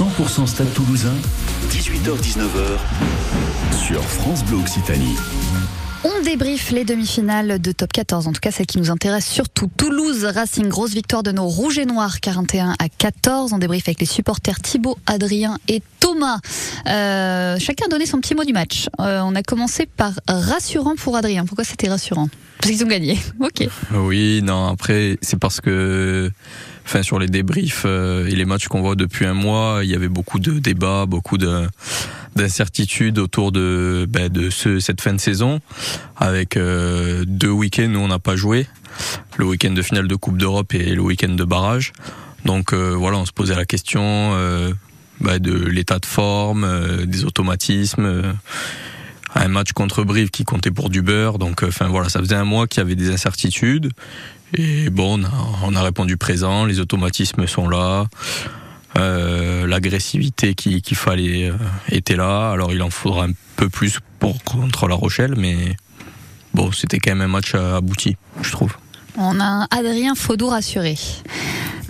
100% 0.00 0.46
Stade 0.46 0.72
Toulousain, 0.72 1.12
18h-19h 1.68 2.78
sur 3.76 4.02
France 4.02 4.42
Bleu 4.46 4.56
Occitanie. 4.56 5.14
On 6.04 6.22
débriefe 6.22 6.70
les 6.70 6.86
demi-finales 6.86 7.60
de 7.60 7.72
top 7.72 7.92
14, 7.92 8.26
en 8.26 8.32
tout 8.32 8.40
cas 8.40 8.50
celle 8.50 8.64
qui 8.64 8.78
nous 8.78 8.90
intéresse 8.90 9.26
surtout. 9.26 9.68
Toulouse 9.76 10.24
Racing, 10.24 10.68
grosse 10.68 10.92
victoire 10.92 11.22
de 11.22 11.32
nos 11.32 11.44
rouges 11.44 11.76
et 11.76 11.84
noirs, 11.84 12.20
41 12.20 12.76
à 12.78 12.88
14. 12.88 13.52
On 13.52 13.58
débriefe 13.58 13.88
avec 13.88 14.00
les 14.00 14.06
supporters 14.06 14.58
Thibaut, 14.60 14.96
Adrien 15.04 15.58
et 15.68 15.82
Thomas. 15.98 16.38
Euh, 16.86 17.58
chacun 17.58 17.84
a 17.84 17.88
donné 17.90 18.06
son 18.06 18.22
petit 18.22 18.34
mot 18.34 18.44
du 18.44 18.54
match. 18.54 18.88
Euh, 19.00 19.20
on 19.22 19.34
a 19.34 19.42
commencé 19.42 19.84
par 19.84 20.12
rassurant 20.26 20.94
pour 20.96 21.14
Adrien. 21.14 21.44
Pourquoi 21.44 21.64
c'était 21.64 21.90
rassurant? 21.90 22.30
Parce 22.58 22.72
qu'ils 22.72 22.82
ont 22.84 22.88
gagné. 22.88 23.18
Ok. 23.40 23.68
Oui, 23.92 24.40
non, 24.42 24.68
après, 24.68 25.18
c'est 25.20 25.38
parce 25.38 25.60
que 25.60 26.30
enfin 26.84 27.02
sur 27.02 27.18
les 27.18 27.28
débriefs 27.28 27.84
euh, 27.86 28.26
et 28.26 28.34
les 28.34 28.44
matchs 28.44 28.68
qu'on 28.68 28.80
voit 28.80 28.96
depuis 28.96 29.26
un 29.26 29.34
mois, 29.34 29.80
il 29.82 29.90
y 29.90 29.94
avait 29.94 30.08
beaucoup 30.08 30.38
de 30.38 30.58
débats, 30.58 31.06
beaucoup 31.06 31.38
de 31.38 31.66
d'incertitudes 32.36 33.18
autour 33.18 33.50
de 33.50 34.06
ben, 34.08 34.28
de 34.28 34.50
ce, 34.50 34.78
cette 34.78 35.00
fin 35.00 35.12
de 35.12 35.20
saison, 35.20 35.60
avec 36.16 36.56
euh, 36.56 37.24
deux 37.26 37.50
week-ends 37.50 37.92
où 37.94 37.98
on 37.98 38.08
n'a 38.08 38.20
pas 38.20 38.36
joué, 38.36 38.66
le 39.36 39.46
week-end 39.46 39.72
de 39.72 39.82
finale 39.82 40.06
de 40.06 40.14
Coupe 40.14 40.38
d'Europe 40.38 40.72
et 40.74 40.94
le 40.94 41.02
week-end 41.02 41.34
de 41.34 41.44
barrage. 41.44 41.92
Donc 42.44 42.72
euh, 42.72 42.94
voilà, 42.96 43.18
on 43.18 43.26
se 43.26 43.32
posait 43.32 43.56
la 43.56 43.64
question 43.64 44.32
ben, 45.20 45.38
de 45.38 45.52
l'état 45.52 45.98
de 45.98 46.06
forme, 46.06 46.66
des 47.04 47.24
automatismes. 47.24 48.34
un 49.34 49.48
match 49.48 49.72
contre 49.72 50.04
Brive 50.04 50.30
qui 50.30 50.44
comptait 50.44 50.70
pour 50.70 50.88
du 50.88 51.02
beurre, 51.02 51.38
donc 51.38 51.64
voilà, 51.64 52.08
ça 52.08 52.20
faisait 52.20 52.36
un 52.36 52.44
mois 52.44 52.68
qu'il 52.68 52.78
y 52.78 52.82
avait 52.82 52.96
des 52.96 53.10
incertitudes. 53.10 53.90
Et 54.54 54.90
bon, 54.90 55.20
on 55.20 55.24
a, 55.24 55.30
on 55.64 55.74
a 55.74 55.82
répondu 55.82 56.16
présent, 56.16 56.64
les 56.64 56.80
automatismes 56.80 57.46
sont 57.46 57.68
là. 57.68 58.06
Euh, 58.98 59.66
l'agressivité 59.68 60.54
qu'il 60.54 60.96
fallait 60.96 61.50
euh, 61.50 61.54
était 61.90 62.16
là. 62.16 62.50
Alors 62.50 62.72
il 62.72 62.82
en 62.82 62.90
faudra 62.90 63.26
un 63.26 63.32
peu 63.56 63.68
plus 63.68 63.98
pour 64.18 64.42
contre 64.42 64.88
La 64.88 64.96
Rochelle, 64.96 65.34
mais 65.36 65.76
bon, 66.54 66.72
c'était 66.72 66.98
quand 66.98 67.12
même 67.12 67.20
un 67.20 67.28
match 67.28 67.54
abouti, 67.54 68.16
je 68.42 68.50
trouve. 68.50 68.76
On 69.16 69.40
a 69.40 69.66
Adrien 69.70 70.14
Faudou 70.14 70.48
rassuré. 70.48 70.96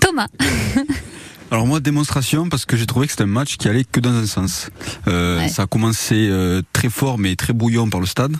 Thomas. 0.00 0.28
Alors 1.50 1.66
moi 1.66 1.80
démonstration 1.80 2.48
parce 2.48 2.64
que 2.64 2.76
j'ai 2.76 2.86
trouvé 2.86 3.06
que 3.06 3.12
c'était 3.12 3.24
un 3.24 3.26
match 3.26 3.56
qui 3.56 3.68
allait 3.68 3.84
que 3.84 3.98
dans 4.00 4.14
un 4.14 4.26
sens. 4.26 4.70
Euh, 5.08 5.40
ouais. 5.40 5.48
Ça 5.48 5.62
a 5.62 5.66
commencé 5.66 6.28
euh, 6.30 6.62
très 6.72 6.88
fort 6.88 7.18
mais 7.18 7.34
très 7.36 7.52
bouillon 7.52 7.88
par 7.90 8.00
le 8.00 8.06
stade. 8.06 8.36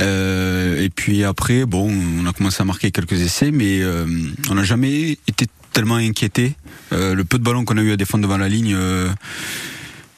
Euh, 0.00 0.82
et 0.82 0.90
puis 0.90 1.24
après, 1.24 1.64
bon, 1.64 1.90
on 2.20 2.26
a 2.26 2.32
commencé 2.32 2.60
à 2.60 2.64
marquer 2.64 2.90
quelques 2.90 3.20
essais, 3.20 3.50
mais 3.50 3.80
euh, 3.80 4.06
on 4.50 4.54
n'a 4.54 4.64
jamais 4.64 5.18
été 5.28 5.46
tellement 5.72 5.96
inquiété. 5.96 6.56
Euh, 6.92 7.14
le 7.14 7.24
peu 7.24 7.38
de 7.38 7.44
ballons 7.44 7.64
qu'on 7.64 7.78
a 7.78 7.82
eu 7.82 7.92
à 7.92 7.96
défendre 7.96 8.22
devant 8.22 8.38
la 8.38 8.48
ligne, 8.48 8.76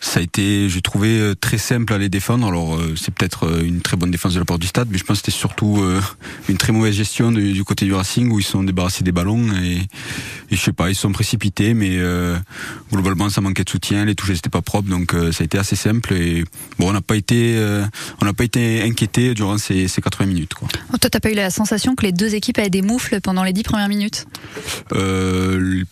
ça 0.04 0.20
a 0.20 0.22
été, 0.22 0.68
j'ai 0.68 0.82
trouvé 0.82 1.32
très 1.40 1.58
simple 1.58 1.92
à 1.92 1.98
les 1.98 2.08
défendre. 2.08 2.46
Alors 2.46 2.78
c'est 2.96 3.12
peut-être 3.12 3.62
une 3.64 3.80
très 3.80 3.96
bonne 3.96 4.10
défense 4.10 4.34
de 4.34 4.38
la 4.38 4.44
part 4.44 4.58
du 4.58 4.66
stade, 4.66 4.88
mais 4.90 4.98
je 4.98 5.04
pense 5.04 5.18
que 5.20 5.26
c'était 5.26 5.38
surtout 5.38 5.82
une 6.48 6.56
très 6.58 6.72
mauvaise 6.72 6.94
gestion 6.94 7.32
du, 7.32 7.52
du, 7.52 7.64
côté 7.64 7.86
du 7.86 7.94
Racing 7.94 8.30
où 8.30 8.38
ils 8.38 8.44
sont 8.44 8.62
débarrassés 8.62 9.02
des 9.02 9.12
ballons 9.12 9.52
et, 9.62 9.76
et 10.50 10.56
je 10.56 10.60
sais 10.60 10.72
pas, 10.72 10.90
ils 10.90 10.94
sont 10.94 11.12
précipités, 11.12 11.74
mais 11.74 11.98
globalement 12.92 13.30
ça 13.30 13.40
manquait 13.40 13.64
de 13.64 13.70
soutien, 13.70 14.04
les 14.04 14.14
touches 14.14 14.30
n'étaient 14.30 14.50
pas 14.50 14.62
propres, 14.62 14.88
donc 14.88 15.12
ça 15.32 15.42
a 15.42 15.44
été 15.44 15.58
assez 15.58 15.76
simple 15.76 16.12
et 16.12 16.44
bon, 16.78 16.90
on 16.90 16.92
n'a 16.92 17.00
pas 17.00 17.16
été, 17.16 17.58
on 18.20 18.24
n'a 18.24 18.34
pas 18.34 18.44
été 18.44 18.82
inquiété 18.82 19.34
durant 19.34 19.58
ces, 19.58 19.88
ces 19.88 20.02
80 20.02 20.26
minutes. 20.26 20.54
Quoi. 20.54 20.68
Oh, 20.92 20.98
toi, 20.98 21.10
t'as 21.10 21.20
pas 21.20 21.30
eu 21.30 21.34
la 21.34 21.50
sensation 21.50 21.94
que 21.94 22.04
les 22.04 22.12
deux 22.12 22.34
équipes 22.34 22.58
avaient 22.58 22.70
des 22.70 22.82
moufles 22.82 23.20
pendant 23.20 23.42
les 23.42 23.52
10 23.52 23.62
premières 23.62 23.88
minutes? 23.88 24.26
Euh, 24.92 25.84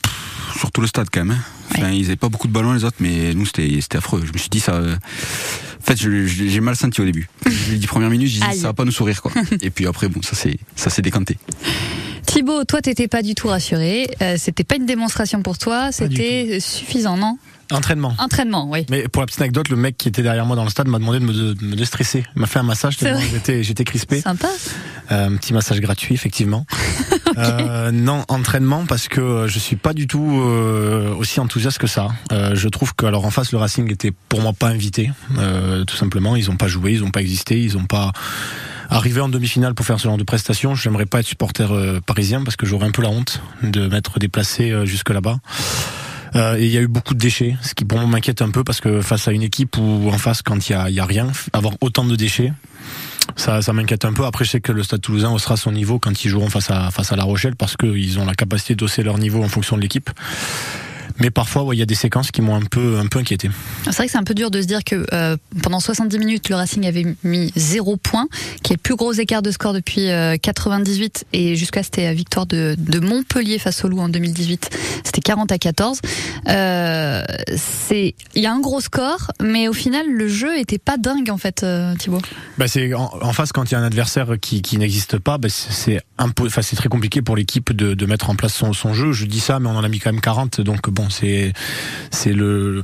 Surtout 0.58 0.80
le 0.80 0.86
stade 0.86 1.08
quand 1.12 1.24
même. 1.24 1.36
Hein. 1.36 1.42
Enfin, 1.70 1.90
ouais. 1.90 1.96
Ils 1.96 2.02
n'avaient 2.02 2.16
pas 2.16 2.28
beaucoup 2.28 2.48
de 2.48 2.52
ballons 2.52 2.72
les 2.72 2.84
autres, 2.84 2.98
mais 3.00 3.34
nous 3.34 3.46
c'était 3.46 3.96
affreux. 4.02 4.22
Je 4.24 4.32
me 4.32 4.38
suis 4.38 4.50
dit 4.50 4.60
ça. 4.60 4.74
Euh... 4.74 4.94
En 4.94 5.84
fait, 5.84 5.96
j'ai 5.96 6.60
mal 6.60 6.76
senti 6.76 7.00
au 7.00 7.04
début. 7.04 7.28
les 7.70 7.76
10 7.76 7.86
premières 7.86 8.10
minutes, 8.10 8.28
j'ai 8.28 8.40
dit 8.40 8.58
ça 8.58 8.68
va 8.68 8.72
pas 8.72 8.84
nous 8.84 8.92
sourire 8.92 9.22
quoi. 9.22 9.32
Et 9.62 9.70
puis 9.70 9.86
après, 9.86 10.08
bon, 10.08 10.20
ça 10.22 10.34
c'est 10.34 10.58
ça 10.76 10.90
s'est 10.90 11.02
décanté. 11.02 11.38
Thibaut, 12.26 12.64
toi, 12.64 12.80
t'étais 12.80 13.08
pas 13.08 13.22
du 13.22 13.34
tout 13.34 13.48
rassuré. 13.48 14.08
Euh, 14.22 14.36
c'était 14.38 14.64
pas 14.64 14.76
une 14.76 14.86
démonstration 14.86 15.42
pour 15.42 15.58
toi. 15.58 15.90
C'était 15.92 16.60
suffisant, 16.60 17.16
non? 17.16 17.36
Entraînement. 17.70 18.14
Entraînement, 18.18 18.68
oui. 18.70 18.86
Mais 18.90 19.08
pour 19.08 19.22
la 19.22 19.26
petite 19.26 19.40
anecdote, 19.40 19.68
le 19.68 19.76
mec 19.76 19.96
qui 19.96 20.08
était 20.08 20.22
derrière 20.22 20.44
moi 20.46 20.56
dans 20.56 20.64
le 20.64 20.70
stade 20.70 20.88
m'a 20.88 20.98
demandé 20.98 21.20
de 21.20 21.24
me, 21.24 21.32
de, 21.32 21.52
de 21.54 21.64
me 21.64 21.76
déstresser. 21.76 22.24
Il 22.36 22.40
m'a 22.40 22.46
fait 22.46 22.58
un 22.58 22.64
massage 22.64 22.96
j'étais, 22.98 23.84
crispé. 23.84 24.20
Sympa. 24.20 24.48
Euh, 25.10 25.28
un 25.28 25.36
petit 25.36 25.52
massage 25.52 25.80
gratuit, 25.80 26.14
effectivement. 26.14 26.66
okay. 27.26 27.38
euh, 27.38 27.90
non, 27.90 28.24
entraînement 28.28 28.84
parce 28.86 29.08
que 29.08 29.46
je 29.48 29.58
suis 29.58 29.76
pas 29.76 29.94
du 29.94 30.06
tout 30.06 30.40
euh, 30.42 31.14
aussi 31.14 31.40
enthousiaste 31.40 31.78
que 31.78 31.86
ça. 31.86 32.08
Euh, 32.32 32.54
je 32.54 32.68
trouve 32.68 32.94
que 32.94 33.06
alors 33.06 33.24
en 33.24 33.30
face 33.30 33.52
le 33.52 33.58
Racing 33.58 33.90
était 33.90 34.12
pour 34.28 34.40
moi 34.40 34.52
pas 34.52 34.68
invité, 34.68 35.10
euh, 35.38 35.84
tout 35.84 35.96
simplement. 35.96 36.36
Ils 36.36 36.50
ont 36.50 36.56
pas 36.56 36.68
joué, 36.68 36.92
ils 36.92 37.04
ont 37.04 37.10
pas 37.10 37.20
existé, 37.20 37.60
ils 37.60 37.76
ont 37.76 37.86
pas 37.86 38.12
arrivé 38.92 39.20
en 39.20 39.28
demi-finale 39.28 39.74
pour 39.74 39.86
faire 39.86 39.98
ce 39.98 40.04
genre 40.04 40.18
de 40.18 40.24
prestations. 40.24 40.74
J'aimerais 40.74 41.06
pas 41.06 41.20
être 41.20 41.26
supporter 41.26 41.72
euh, 41.72 42.00
parisien 42.00 42.42
parce 42.44 42.56
que 42.56 42.66
j'aurais 42.66 42.86
un 42.86 42.90
peu 42.90 43.02
la 43.02 43.08
honte 43.08 43.40
de 43.62 43.88
m'être 43.88 44.18
déplacé 44.18 44.70
euh, 44.70 44.84
jusque 44.84 45.10
là-bas. 45.10 45.38
Euh, 46.34 46.56
et 46.56 46.64
il 46.64 46.70
y 46.70 46.78
a 46.78 46.80
eu 46.80 46.88
beaucoup 46.88 47.14
de 47.14 47.18
déchets, 47.18 47.56
ce 47.62 47.74
qui 47.74 47.84
pour 47.84 47.98
moi 47.98 48.06
m'inquiète 48.06 48.42
un 48.42 48.50
peu 48.50 48.64
parce 48.64 48.80
que 48.80 49.00
face 49.00 49.28
à 49.28 49.32
une 49.32 49.42
équipe 49.42 49.76
où 49.76 50.08
en 50.08 50.18
face, 50.18 50.42
quand 50.42 50.68
il 50.68 50.72
y 50.72 50.74
a, 50.74 50.88
y 50.90 51.00
a 51.00 51.04
rien, 51.04 51.28
avoir 51.52 51.74
autant 51.80 52.04
de 52.04 52.16
déchets, 52.16 52.52
ça, 53.36 53.62
ça 53.62 53.72
m'inquiète 53.72 54.04
un 54.04 54.12
peu. 54.12 54.24
Après, 54.24 54.44
je 54.44 54.50
sais 54.50 54.60
que 54.60 54.72
le 54.72 54.82
Stade 54.82 55.00
Toulousain 55.00 55.30
haussera 55.30 55.56
son 55.56 55.72
niveau 55.72 55.98
quand 55.98 56.24
ils 56.24 56.28
joueront 56.28 56.48
face 56.48 56.70
à 56.70 56.90
face 56.90 57.12
à 57.12 57.16
La 57.16 57.24
Rochelle 57.24 57.56
parce 57.56 57.76
qu'ils 57.76 58.18
ont 58.18 58.24
la 58.24 58.34
capacité 58.34 58.74
d'hausser 58.74 59.02
leur 59.02 59.18
niveau 59.18 59.42
en 59.42 59.48
fonction 59.48 59.76
de 59.76 59.82
l'équipe. 59.82 60.10
Mais 61.18 61.30
parfois, 61.30 61.62
il 61.62 61.66
ouais, 61.66 61.76
y 61.76 61.82
a 61.82 61.86
des 61.86 61.94
séquences 61.94 62.30
qui 62.30 62.42
m'ont 62.42 62.54
un 62.54 62.62
peu, 62.62 62.98
un 62.98 63.06
peu 63.06 63.18
inquiété. 63.18 63.50
C'est 63.84 63.96
vrai 63.96 64.06
que 64.06 64.12
c'est 64.12 64.18
un 64.18 64.24
peu 64.24 64.34
dur 64.34 64.50
de 64.50 64.60
se 64.60 64.66
dire 64.66 64.84
que 64.84 65.06
euh, 65.12 65.36
pendant 65.62 65.80
70 65.80 66.18
minutes, 66.18 66.48
le 66.48 66.56
Racing 66.56 66.86
avait 66.86 67.06
mis 67.24 67.52
0 67.56 67.96
points, 67.96 68.26
qui 68.62 68.72
est 68.72 68.76
le 68.76 68.80
plus 68.80 68.96
gros 68.96 69.12
écart 69.12 69.42
de 69.42 69.50
score 69.50 69.72
depuis 69.72 70.10
euh, 70.10 70.36
98 70.36 71.26
et 71.32 71.56
jusqu'à 71.56 71.82
c'était 71.82 72.04
la 72.04 72.14
victoire 72.14 72.46
de, 72.46 72.74
de, 72.78 73.00
Montpellier 73.00 73.58
face 73.58 73.84
au 73.84 73.88
Loup 73.88 74.00
en 74.00 74.08
2018. 74.08 74.70
C'était 75.04 75.20
40 75.20 75.52
à 75.52 75.58
14. 75.58 76.00
Euh, 76.48 77.22
c'est, 77.56 78.14
il 78.34 78.42
y 78.42 78.46
a 78.46 78.52
un 78.52 78.60
gros 78.60 78.80
score, 78.80 79.32
mais 79.42 79.68
au 79.68 79.72
final, 79.72 80.06
le 80.08 80.28
jeu 80.28 80.58
était 80.58 80.78
pas 80.78 80.96
dingue 80.96 81.30
en 81.30 81.38
fait, 81.38 81.62
euh, 81.62 81.94
Thibaut. 81.96 82.20
Bah 82.58 82.68
c'est 82.68 82.94
en, 82.94 83.10
en, 83.20 83.32
face 83.32 83.52
quand 83.52 83.70
il 83.70 83.72
y 83.72 83.76
a 83.76 83.80
un 83.80 83.84
adversaire 83.84 84.34
qui, 84.40 84.62
qui 84.62 84.78
n'existe 84.78 85.18
pas, 85.18 85.38
bah 85.38 85.48
c'est 85.48 86.00
enfin 86.18 86.62
c'est 86.62 86.76
très 86.76 86.88
compliqué 86.88 87.22
pour 87.22 87.36
l'équipe 87.36 87.72
de, 87.72 87.94
de 87.94 88.06
mettre 88.06 88.30
en 88.30 88.36
place 88.36 88.54
son, 88.54 88.72
son 88.72 88.94
jeu. 88.94 89.12
Je 89.12 89.26
dis 89.26 89.40
ça, 89.40 89.58
mais 89.58 89.68
on 89.68 89.76
en 89.76 89.84
a 89.84 89.88
mis 89.88 89.98
quand 89.98 90.12
même 90.12 90.20
40, 90.20 90.60
donc 90.60 90.90
bon 90.92 91.10
c'est 91.10 91.52
c'est 92.10 92.32
le 92.32 92.82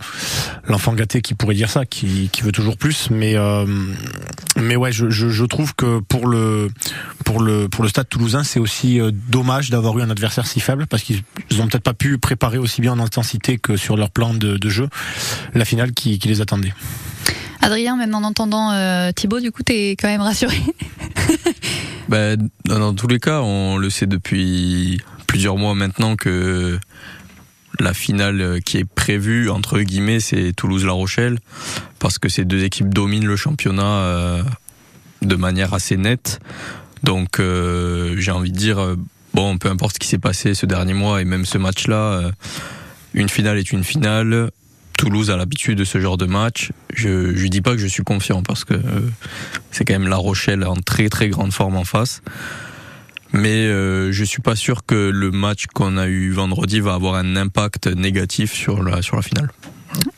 l'enfant 0.67 0.95
gâté 0.95 1.23
qui 1.23 1.35
pourrait 1.35 1.55
dire 1.55 1.71
ça, 1.71 1.85
qui, 1.85 2.29
qui 2.33 2.43
veut 2.43 2.53
toujours 2.53 2.77
plus. 2.77 3.11
Mais 3.11 3.37
euh, 3.37 3.67
mais 4.57 4.77
ouais, 4.77 4.93
je, 4.93 5.11
je, 5.11 5.29
je, 5.29 5.45
trouve 5.45 5.75
que 5.75 6.01
pour 6.01 6.27
le 6.27 6.71
pour 7.25 7.41
le 7.41 7.69
pour 7.69 7.83
le 7.83 7.89
Stade 7.89 8.09
Toulousain, 8.09 8.45
c'est 8.45 8.61
aussi 8.61 9.01
euh, 9.01 9.11
dommage 9.13 9.71
d'avoir 9.71 9.99
eu 9.99 10.03
un 10.03 10.11
adversaire 10.11 10.47
si 10.47 10.61
faible 10.61 10.87
parce 10.87 11.03
qu'ils 11.03 11.23
ont 11.61 11.69
peut-être 11.69 11.85
pas 11.85 11.95
pu 11.95 12.19
préparer 12.19 12.59
aussi 12.59 12.81
bien 12.81 12.93
en 12.93 13.01
intensité 13.01 13.59
que 13.59 13.77
sur 13.77 13.97
leur 13.97 14.11
plan 14.11 14.35
de, 14.35 14.57
de 14.57 14.69
jeu 14.69 14.89
la 15.55 15.65
finale 15.65 15.93
qui, 15.93 16.19
qui 16.19 16.29
les 16.29 16.41
attendait. 16.41 16.73
Adrien, 17.61 17.97
même 17.97 18.15
en 18.15 18.23
entendant 18.23 18.71
euh, 18.73 19.11
Thibaut, 19.13 19.41
du 19.41 19.51
coup, 19.51 19.63
t'es 19.63 19.91
quand 19.91 20.09
même 20.09 20.21
rassuré? 20.21 20.57
Ben, 22.09 22.49
Dans 22.65 22.95
tous 22.95 23.09
les 23.09 23.19
cas, 23.19 23.43
on 23.43 23.77
le 23.77 23.91
sait 23.91 24.07
depuis 24.07 24.99
plusieurs 25.27 25.59
mois 25.59 25.75
maintenant 25.75 26.17
que 26.17 26.79
la 27.81 27.95
finale 27.95 28.61
qui 28.65 28.79
est 28.79 28.85
prévue 28.85 29.51
entre 29.51 29.81
guillemets 29.81 30.21
c'est 30.21 30.53
Toulouse-La 30.53 30.93
Rochelle 30.93 31.39
parce 31.99 32.19
que 32.19 32.29
ces 32.29 32.45
deux 32.45 32.65
équipes 32.65 32.93
dominent 32.93 33.27
le 33.27 33.37
championnat 33.37 33.85
euh, 33.85 34.43
de 35.23 35.37
manière 35.37 35.75
assez 35.75 35.97
nette. 35.97 36.41
Donc 37.03 37.41
euh, 37.41 38.17
j'ai 38.19 38.31
envie 38.31 38.53
de 38.53 38.57
dire 38.57 38.97
bon 39.35 39.59
peu 39.59 39.69
importe 39.69 39.95
ce 39.95 39.99
qui 39.99 40.09
s'est 40.09 40.19
passé 40.19 40.55
ce 40.55 40.67
dernier 40.67 40.95
mois 40.95 41.21
et 41.21 41.25
même 41.25 41.45
ce 41.45 41.59
match 41.59 41.87
là 41.87 41.97
euh, 41.97 42.33
une 43.15 43.29
finale 43.29 43.59
est 43.59 43.73
une 43.73 43.85
finale. 43.85 44.51
Toulouse 44.97 45.31
a 45.31 45.37
l'habitude 45.37 45.79
de 45.79 45.85
ce 45.85 46.01
genre 46.01 46.17
de 46.17 46.27
match. 46.27 46.73
Je 46.93 47.35
je 47.37 47.47
dis 47.47 47.61
pas 47.61 47.73
que 47.73 47.79
je 47.79 47.87
suis 47.87 48.03
confiant 48.03 48.43
parce 48.43 48.65
que 48.65 48.75
euh, 48.75 49.09
c'est 49.71 49.85
quand 49.85 49.95
même 49.95 50.09
La 50.09 50.17
Rochelle 50.17 50.65
en 50.65 50.75
très 50.77 51.09
très 51.09 51.29
grande 51.29 51.53
forme 51.53 51.77
en 51.77 51.85
face 51.85 52.21
mais 53.33 53.67
euh, 53.67 54.13
je 54.13 54.25
suis 54.25 54.43
pas 54.43 54.57
sûr 54.57 54.85
que 54.87 55.11
le 55.11 55.31
match 55.31 55.67
qu'on 55.67 55.97
a 55.97 56.09
eu 56.09 56.31
vendredi 56.31 56.81
va 56.81 56.95
avoir 56.95 57.15
un 57.15 57.37
impact 57.37 57.87
négatif 57.87 58.53
sur 58.53 58.83
la 58.83 59.03
sur 59.03 59.17
la 59.17 59.23
finale. 59.23 59.51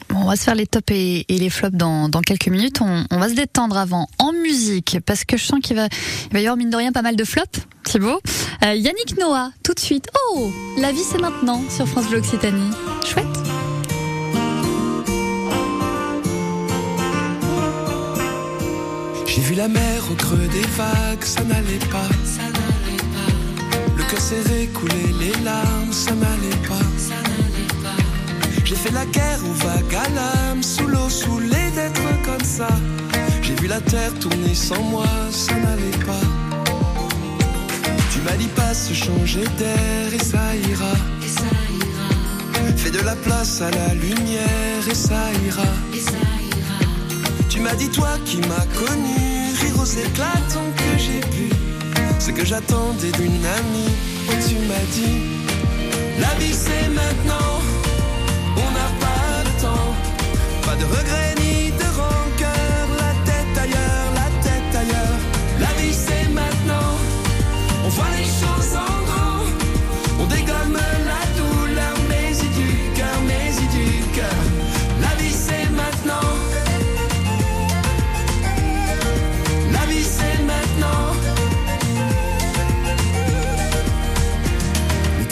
Bon, 0.08 0.22
on 0.22 0.26
va 0.26 0.36
se 0.36 0.42
faire 0.42 0.56
les 0.56 0.66
tops 0.66 0.90
et, 0.90 1.24
et 1.28 1.38
les 1.38 1.50
flops 1.50 1.76
dans, 1.76 2.08
dans 2.08 2.20
quelques 2.22 2.48
minutes. 2.48 2.80
On, 2.80 3.04
on, 3.10 3.18
va 3.18 3.28
se 3.28 3.34
détendre 3.34 3.76
avant 3.76 4.08
en 4.18 4.32
musique 4.32 4.98
parce 5.06 5.24
que 5.24 5.36
je 5.36 5.44
sens 5.44 5.60
qu'il 5.62 5.76
va, 5.76 5.86
il 5.86 6.32
va 6.32 6.40
y 6.40 6.42
avoir 6.42 6.56
mine 6.56 6.70
de 6.70 6.76
rien 6.76 6.90
pas 6.90 7.02
mal 7.02 7.14
de 7.14 7.24
flops. 7.24 7.60
Thibaut. 7.84 8.20
Euh, 8.64 8.74
Yannick 8.74 9.16
Noah, 9.18 9.50
tout 9.62 9.74
de 9.74 9.80
suite. 9.80 10.08
Oh, 10.32 10.50
la 10.78 10.92
vie 10.92 11.02
c'est 11.08 11.20
maintenant 11.20 11.62
sur 11.68 11.86
France 11.86 12.08
Bleu 12.08 12.18
Occitanie. 12.18 12.70
Chouette. 13.04 13.26
J'ai 19.26 19.40
vu 19.40 19.54
la 19.54 19.68
mer 19.68 20.02
au 20.10 20.14
creux 20.14 20.48
des 20.52 20.66
vagues, 20.76 21.22
ça 21.22 21.44
n'allait 21.44 21.78
pas. 21.90 22.08
Ça 22.24 22.42
n'allait 22.42 22.54
pas. 22.54 22.60
Le 22.66 22.69
cœur 24.10 24.20
serré, 24.20 24.68
couler 24.74 25.14
les 25.20 25.44
larmes, 25.44 25.92
ça 25.92 26.12
n'allait 26.12 26.62
pas. 26.68 26.84
Pas. 27.82 27.96
J'ai 28.64 28.74
fait 28.74 28.90
la 28.90 29.06
guerre 29.06 29.38
aux 29.48 29.52
vagues 29.64 29.94
à 29.94 30.08
l'âme, 30.08 30.62
sous 30.62 30.86
l'eau, 30.86 31.08
saoulé 31.08 31.62
d'être 31.76 32.02
comme 32.24 32.44
ça. 32.44 32.68
J'ai 33.42 33.54
vu 33.54 33.68
la 33.68 33.80
terre 33.80 34.12
tourner 34.18 34.54
sans 34.54 34.82
moi, 34.82 35.06
ça 35.30 35.54
n'allait 35.54 36.04
pas. 36.04 36.26
Tu 38.12 38.18
m'as 38.22 38.36
dit 38.36 38.48
pas 38.48 38.74
se 38.74 38.92
changer 38.92 39.44
d'air 39.58 40.12
et 40.12 40.24
ça 40.24 40.56
ira. 40.56 40.94
Et 41.24 41.28
ça 41.28 41.50
ira. 41.80 42.76
Fais 42.76 42.90
de 42.90 43.00
la 43.00 43.14
place 43.14 43.62
à 43.62 43.70
la 43.70 43.94
lumière 43.94 44.82
et 44.90 44.94
ça 44.94 45.22
ira. 45.46 45.70
Et 45.94 46.00
ça 46.00 46.22
ira. 46.50 46.78
Tu 47.48 47.60
m'as 47.60 47.74
dit 47.74 47.90
toi 47.90 48.18
qui 48.24 48.38
m'as 48.38 48.66
connu, 48.74 49.54
rire 49.60 49.78
aux 49.80 49.84
éclatants 49.84 50.72
que 50.76 50.98
j'ai 50.98 51.20
pu. 51.20 51.59
Ce 52.20 52.30
que 52.30 52.44
j'attendais 52.44 53.12
d'une 53.12 53.44
amie, 53.46 53.94
oh 54.28 54.32
tu 54.46 54.54
m'as 54.68 54.86
dit, 54.92 55.22
la 56.20 56.34
vie 56.38 56.52
c'est 56.52 56.88
maintenant, 56.90 57.60
on 58.56 58.70
n'a 58.76 58.90
pas 59.00 59.42
le 59.42 59.62
temps, 59.62 59.94
pas 60.62 60.76
de 60.76 60.84
regrets 60.84 61.34
ni 61.40 61.69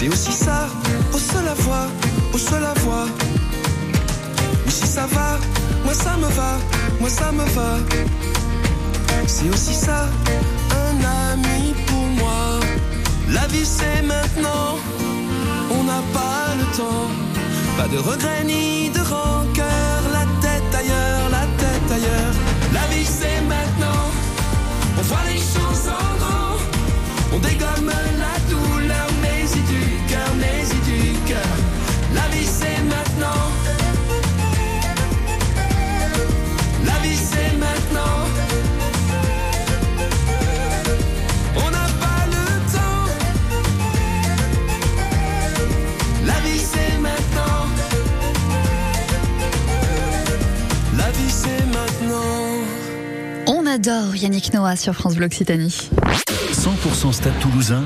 C'est 0.00 0.08
aussi 0.08 0.32
ça, 0.32 0.66
au 1.12 1.18
seul 1.18 1.44
la 1.44 1.52
voix, 1.52 1.86
au 2.32 2.38
seul 2.38 2.62
la 2.62 2.72
voix. 2.80 3.04
Mais 4.64 4.72
si 4.72 4.86
ça 4.86 5.04
va, 5.04 5.38
moi 5.84 5.92
ça 5.92 6.16
me 6.16 6.26
va, 6.38 6.52
moi 6.98 7.10
ça 7.10 7.30
me 7.30 7.44
va. 7.44 7.76
C'est 9.26 9.50
aussi 9.50 9.74
ça, 9.74 10.08
un 10.84 10.96
ami 11.32 11.74
pour 11.86 12.06
moi. 12.18 12.60
La 13.28 13.46
vie 13.48 13.66
c'est 13.66 14.00
maintenant, 14.00 14.78
on 15.70 15.84
n'a 15.84 16.02
pas 16.14 16.54
le 16.58 16.64
temps. 16.78 17.10
Pas 17.76 17.88
de 17.88 17.98
regrets 17.98 18.44
ni 18.46 18.88
de 18.88 19.00
rancœur, 19.00 20.00
la 20.14 20.24
tête 20.40 20.74
ailleurs, 20.80 21.28
la 21.30 21.44
tête 21.60 21.92
ailleurs. 21.92 22.34
La 22.72 22.86
vie 22.94 23.04
c'est 23.04 23.42
maintenant, 23.42 24.04
on 24.98 25.02
voit 25.02 25.26
les 25.28 25.40
choses 25.40 25.88
en 25.88 26.18
grand. 26.18 26.49
Adore 53.70 54.16
Yannick 54.16 54.52
Noah 54.52 54.74
sur 54.74 54.94
France 54.94 55.14
Bleu 55.14 55.26
Occitanie. 55.26 55.90
100% 56.52 57.12
Stade 57.12 57.38
Toulousain, 57.38 57.84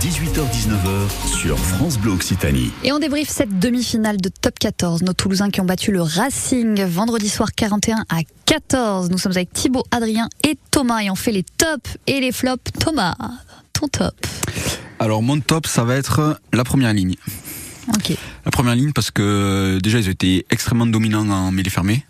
18h-19h 0.00 1.28
sur 1.28 1.58
France 1.58 1.98
Bleu 1.98 2.12
Occitanie. 2.12 2.70
Et 2.82 2.90
on 2.90 2.98
débriefe 2.98 3.28
cette 3.28 3.58
demi-finale 3.58 4.16
de 4.16 4.30
top 4.30 4.58
14. 4.58 5.02
Nos 5.02 5.12
Toulousains 5.12 5.50
qui 5.50 5.60
ont 5.60 5.66
battu 5.66 5.92
le 5.92 6.00
Racing 6.00 6.82
vendredi 6.84 7.28
soir 7.28 7.50
41 7.54 8.06
à 8.08 8.20
14. 8.46 9.10
Nous 9.10 9.18
sommes 9.18 9.32
avec 9.32 9.52
Thibaut, 9.52 9.84
Adrien 9.90 10.30
et 10.48 10.56
Thomas 10.70 11.02
et 11.02 11.10
on 11.10 11.14
fait 11.14 11.32
les 11.32 11.42
tops 11.42 11.98
et 12.06 12.20
les 12.20 12.32
flops. 12.32 12.72
Thomas, 12.78 13.16
ton 13.74 13.86
top. 13.88 14.14
Alors 14.98 15.22
mon 15.22 15.40
top, 15.40 15.66
ça 15.66 15.84
va 15.84 15.96
être 15.96 16.40
la 16.54 16.64
première 16.64 16.94
ligne. 16.94 17.16
Ok. 17.94 18.16
La 18.46 18.50
première 18.50 18.74
ligne 18.74 18.92
parce 18.92 19.10
que 19.10 19.78
déjà 19.82 19.98
ils 19.98 20.08
ont 20.08 20.12
été 20.12 20.46
extrêmement 20.48 20.86
dominants 20.86 21.28
en 21.28 21.52
mêlée 21.52 21.70
fermée. 21.70 22.06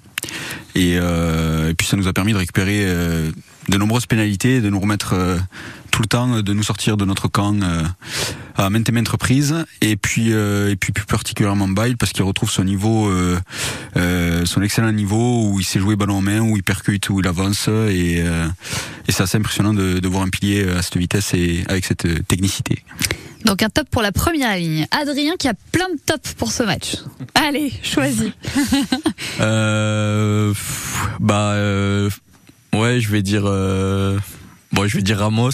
Et, 0.74 0.96
euh, 0.98 1.70
et 1.70 1.74
puis 1.74 1.86
ça 1.86 1.96
nous 1.96 2.08
a 2.08 2.12
permis 2.12 2.32
de 2.32 2.38
récupérer 2.38 2.84
euh, 2.84 3.30
de 3.68 3.76
nombreuses 3.76 4.06
pénalités, 4.06 4.60
de 4.60 4.70
nous 4.70 4.80
remettre 4.80 5.14
euh, 5.14 5.38
tout 5.90 6.02
le 6.02 6.08
temps, 6.08 6.40
de 6.40 6.52
nous 6.52 6.62
sortir 6.62 6.96
de 6.96 7.04
notre 7.04 7.28
camp 7.28 7.58
à 8.56 8.70
maintes 8.70 8.88
et 8.88 8.92
maintes 8.92 9.08
reprises. 9.08 9.64
Et 9.80 9.96
puis, 9.96 10.30
et 10.30 10.76
puis 10.76 10.92
plus 10.92 11.04
particulièrement 11.04 11.66
Bail 11.66 11.96
parce 11.96 12.12
qu'il 12.12 12.22
retrouve 12.22 12.48
son 12.48 12.62
niveau, 12.62 13.10
son 13.96 14.62
excellent 14.62 14.92
niveau 14.92 15.48
où 15.48 15.58
il 15.58 15.64
sait 15.64 15.80
jouer 15.80 15.96
ballon 15.96 16.18
en 16.18 16.22
main, 16.22 16.40
où 16.40 16.56
il 16.56 16.62
percute, 16.62 17.10
où 17.10 17.18
il 17.18 17.26
avance. 17.26 17.68
Et, 17.68 18.22
c'est 19.08 19.22
assez 19.24 19.38
impressionnant 19.38 19.74
de, 19.74 20.08
voir 20.08 20.22
un 20.22 20.28
pilier 20.28 20.68
à 20.70 20.80
cette 20.80 20.96
vitesse 20.96 21.34
et 21.34 21.64
avec 21.68 21.84
cette 21.84 22.26
technicité. 22.28 22.84
Donc 23.44 23.62
un 23.62 23.68
top 23.68 23.88
pour 23.90 24.02
la 24.02 24.12
première 24.12 24.56
ligne. 24.56 24.86
Adrien 24.90 25.36
qui 25.38 25.48
a 25.48 25.54
plein 25.72 25.88
de 25.88 25.98
tops 26.04 26.34
pour 26.34 26.52
ce 26.52 26.62
match. 26.62 26.96
Allez, 27.34 27.72
choisis. 27.82 28.30
Euh, 29.40 30.50
pff, 30.50 31.08
bah 31.18 31.52
euh, 31.52 32.10
ouais, 32.74 33.00
je 33.00 33.10
vais 33.10 33.22
dire 33.22 33.44
euh, 33.46 34.18
bon, 34.72 34.86
je 34.86 34.96
vais 34.96 35.02
dire 35.02 35.18
Ramos, 35.18 35.50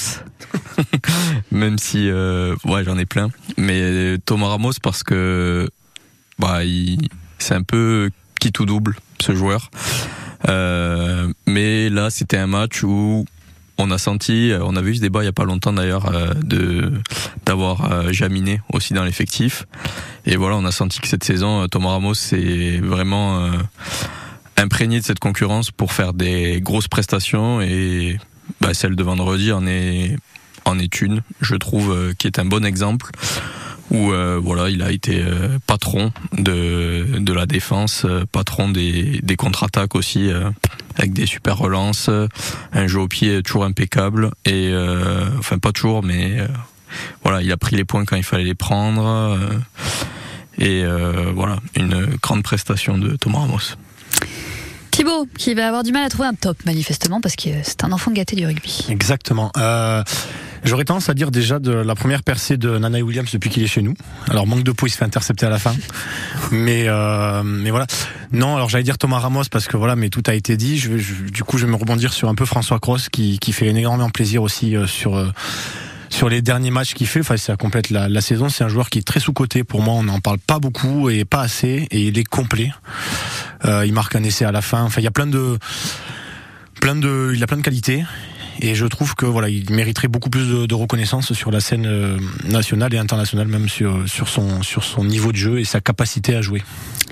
même 1.52 1.78
si 1.78 2.08
euh, 2.08 2.56
ouais 2.64 2.82
j'en 2.84 2.98
ai 2.98 3.06
plein, 3.06 3.28
mais 3.56 4.16
Thomas 4.24 4.48
Ramos 4.48 4.72
parce 4.82 5.04
que 5.04 5.68
bah 6.38 6.64
il 6.64 7.08
c'est 7.38 7.54
un 7.54 7.62
peu 7.62 8.10
qui 8.40 8.50
tout 8.50 8.66
double 8.66 8.96
ce 9.20 9.34
joueur. 9.36 9.70
Euh, 10.48 11.32
mais 11.46 11.88
là 11.88 12.10
c'était 12.10 12.38
un 12.38 12.48
match 12.48 12.82
où 12.82 13.24
on 13.78 13.90
a 13.90 13.98
senti, 13.98 14.52
on 14.60 14.76
a 14.76 14.80
vu 14.80 14.96
ce 14.96 15.00
débat 15.00 15.22
il 15.22 15.26
y 15.26 15.28
a 15.28 15.32
pas 15.32 15.44
longtemps 15.44 15.72
d'ailleurs 15.72 16.06
euh, 16.14 16.32
de 16.34 16.92
d'avoir 17.44 17.92
euh, 17.92 18.12
Jaminé 18.12 18.60
aussi 18.72 18.94
dans 18.94 19.04
l'effectif. 19.04 19.66
Et 20.24 20.36
voilà, 20.36 20.56
on 20.56 20.64
a 20.64 20.72
senti 20.72 21.00
que 21.00 21.08
cette 21.08 21.24
saison, 21.24 21.62
euh, 21.62 21.66
Thomas 21.68 21.90
Ramos 21.90 22.14
est 22.32 22.80
vraiment 22.80 23.40
euh, 23.40 23.50
imprégné 24.56 25.00
de 25.00 25.04
cette 25.04 25.20
concurrence 25.20 25.70
pour 25.70 25.92
faire 25.92 26.12
des 26.12 26.60
grosses 26.60 26.88
prestations 26.88 27.60
et 27.60 28.18
bah, 28.60 28.74
celle 28.74 28.96
de 28.96 29.02
vendredi 29.02 29.52
en 29.52 29.66
est 29.66 30.16
en 30.64 30.80
est 30.80 31.00
une, 31.00 31.22
je 31.40 31.54
trouve, 31.54 31.92
euh, 31.92 32.12
qui 32.18 32.26
est 32.26 32.38
un 32.40 32.44
bon 32.44 32.64
exemple 32.64 33.10
où 33.90 34.12
euh, 34.12 34.40
voilà, 34.42 34.68
il 34.68 34.82
a 34.82 34.90
été 34.90 35.22
euh, 35.22 35.58
patron 35.66 36.12
de, 36.32 37.06
de 37.18 37.32
la 37.32 37.46
défense, 37.46 38.04
euh, 38.04 38.24
patron 38.30 38.68
des, 38.68 39.20
des 39.22 39.36
contre-attaques 39.36 39.94
aussi, 39.94 40.30
avec 40.96 41.12
des 41.12 41.26
super 41.26 41.58
relances, 41.58 42.10
un 42.72 42.86
jeu 42.86 43.00
au 43.00 43.08
pied 43.08 43.42
toujours 43.42 43.64
impeccable, 43.64 44.30
et 44.44 44.72
enfin 45.38 45.58
pas 45.58 45.72
toujours, 45.72 46.02
mais 46.02 46.38
voilà, 47.22 47.42
il 47.42 47.50
a 47.52 47.56
pris 47.56 47.76
les 47.76 47.84
points 47.84 48.04
quand 48.04 48.16
il 48.16 48.22
fallait 48.22 48.44
les 48.44 48.54
prendre, 48.54 49.38
et 50.58 50.84
voilà, 51.34 51.58
une 51.76 52.06
grande 52.22 52.42
prestation 52.42 52.98
de 52.98 53.16
Thomas 53.16 53.40
Ramos. 53.40 53.76
Thibaut, 54.96 55.28
qui 55.36 55.52
va 55.52 55.66
avoir 55.66 55.82
du 55.82 55.92
mal 55.92 56.04
à 56.04 56.08
trouver 56.08 56.26
un 56.26 56.32
top, 56.32 56.56
manifestement, 56.64 57.20
parce 57.20 57.36
que 57.36 57.50
c'est 57.62 57.84
un 57.84 57.92
enfant 57.92 58.12
gâté 58.12 58.34
du 58.34 58.46
rugby. 58.46 58.86
Exactement. 58.88 59.52
Euh, 59.58 60.02
J'aurais 60.64 60.84
tendance 60.84 61.10
à 61.10 61.14
dire 61.14 61.30
déjà 61.30 61.58
de 61.58 61.70
la 61.70 61.94
première 61.94 62.22
percée 62.22 62.56
de 62.56 62.78
Nana 62.78 63.00
Williams 63.00 63.30
depuis 63.30 63.50
qu'il 63.50 63.62
est 63.62 63.66
chez 63.68 63.82
nous. 63.82 63.92
Alors 64.28 64.46
manque 64.46 64.62
de 64.64 64.72
peau, 64.72 64.86
il 64.86 64.90
se 64.90 64.96
fait 64.96 65.04
intercepter 65.04 65.44
à 65.44 65.50
la 65.50 65.58
fin. 65.58 65.76
Mais 66.50 66.88
euh, 66.88 67.42
mais 67.44 67.70
voilà. 67.70 67.86
Non, 68.32 68.56
alors 68.56 68.68
j'allais 68.68 68.84
dire 68.84 68.98
Thomas 68.98 69.18
Ramos 69.18 69.44
parce 69.50 69.68
que 69.68 69.76
voilà, 69.76 69.96
mais 69.96 70.08
tout 70.08 70.22
a 70.26 70.34
été 70.34 70.56
dit. 70.56 70.78
Je, 70.78 70.96
du 71.30 71.44
coup, 71.44 71.58
je 71.58 71.66
vais 71.66 71.70
me 71.70 71.76
rebondir 71.76 72.12
sur 72.12 72.28
un 72.28 72.34
peu 72.34 72.46
François 72.46 72.80
Cross 72.80 73.10
qui, 73.10 73.38
qui 73.38 73.52
fait 73.52 73.66
énormément 73.66 74.10
plaisir 74.10 74.42
aussi 74.42 74.74
euh, 74.74 74.86
sur 74.86 75.16
euh, 75.16 75.28
sur 76.16 76.30
les 76.30 76.40
derniers 76.40 76.70
matchs 76.70 76.94
qu'il 76.94 77.06
fait, 77.06 77.20
enfin 77.20 77.36
ça 77.36 77.56
complète 77.56 77.90
la, 77.90 78.08
la 78.08 78.22
saison, 78.22 78.48
c'est 78.48 78.64
un 78.64 78.68
joueur 78.68 78.88
qui 78.88 79.00
est 79.00 79.06
très 79.06 79.20
sous 79.20 79.34
coté 79.34 79.64
pour 79.64 79.82
moi. 79.82 79.92
On 79.92 80.02
n'en 80.02 80.18
parle 80.20 80.38
pas 80.38 80.58
beaucoup 80.58 81.10
et 81.10 81.26
pas 81.26 81.42
assez, 81.42 81.86
et 81.90 82.00
il 82.06 82.18
est 82.18 82.24
complet. 82.24 82.72
Euh, 83.66 83.84
il 83.84 83.92
marque 83.92 84.16
un 84.16 84.22
essai 84.22 84.46
à 84.46 84.52
la 84.52 84.62
fin. 84.62 84.82
Enfin, 84.82 85.02
il 85.02 85.04
y 85.04 85.08
a 85.08 85.10
plein 85.10 85.26
de, 85.26 85.58
plein 86.80 86.96
de, 86.96 87.32
il 87.34 87.42
a 87.42 87.46
plein 87.46 87.58
de 87.58 87.62
qualités 87.62 88.02
et 88.60 88.74
je 88.74 88.86
trouve 88.86 89.14
que 89.14 89.26
voilà, 89.26 89.50
il 89.50 89.70
mériterait 89.70 90.08
beaucoup 90.08 90.30
plus 90.30 90.48
de, 90.48 90.64
de 90.64 90.74
reconnaissance 90.74 91.34
sur 91.34 91.50
la 91.50 91.60
scène 91.60 91.84
euh, 91.84 92.18
nationale 92.44 92.94
et 92.94 92.98
internationale, 92.98 93.48
même 93.48 93.68
sur 93.68 94.08
sur 94.08 94.30
son 94.30 94.62
sur 94.62 94.84
son 94.84 95.04
niveau 95.04 95.32
de 95.32 95.36
jeu 95.36 95.60
et 95.60 95.66
sa 95.66 95.82
capacité 95.82 96.34
à 96.34 96.40
jouer. 96.40 96.62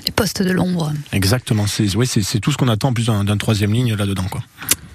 Les 0.06 0.12
postes 0.12 0.40
de 0.40 0.50
l'ombre. 0.50 0.94
Exactement, 1.12 1.66
c'est 1.66 1.94
ouais, 1.94 2.06
c'est 2.06 2.40
tout 2.40 2.52
ce 2.52 2.56
qu'on 2.56 2.68
attend 2.68 2.88
en 2.88 2.94
plus 2.94 3.04
d'un 3.04 3.36
troisième 3.36 3.74
ligne 3.74 3.94
là 3.94 4.06
dedans 4.06 4.28
quoi. 4.30 4.42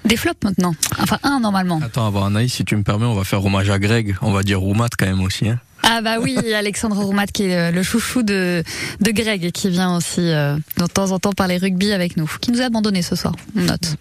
Des 0.04 0.16
flops 0.16 0.42
maintenant, 0.44 0.74
enfin 0.98 1.18
un 1.22 1.40
normalement. 1.40 1.80
Attends, 1.84 2.06
avant 2.06 2.24
Anaïs, 2.24 2.52
si 2.52 2.64
tu 2.64 2.74
me 2.74 2.82
permets, 2.82 3.06
on 3.06 3.14
va 3.14 3.24
faire 3.24 3.44
hommage 3.44 3.68
à 3.70 3.78
Greg. 3.78 4.16
On 4.22 4.32
va 4.32 4.42
dire 4.42 4.60
Roumat 4.60 4.88
quand 4.98 5.06
même 5.06 5.20
aussi. 5.20 5.48
Hein. 5.48 5.58
Ah 5.82 6.00
bah 6.02 6.16
oui, 6.20 6.36
Alexandre 6.54 6.96
Roumat 6.96 7.26
qui 7.26 7.44
est 7.44 7.70
le 7.70 7.82
chouchou 7.82 8.22
de, 8.22 8.62
de 9.00 9.10
Greg 9.10 9.50
qui 9.52 9.68
vient 9.68 9.96
aussi 9.96 10.20
euh, 10.20 10.56
de 10.78 10.86
temps 10.86 11.10
en 11.10 11.18
temps 11.18 11.32
parler 11.32 11.58
rugby 11.58 11.92
avec 11.92 12.16
nous, 12.16 12.30
qui 12.40 12.50
nous 12.50 12.60
a 12.62 12.66
abandonné 12.66 13.02
ce 13.02 13.16
soir, 13.16 13.34
on 13.56 13.62
note. 13.62 13.96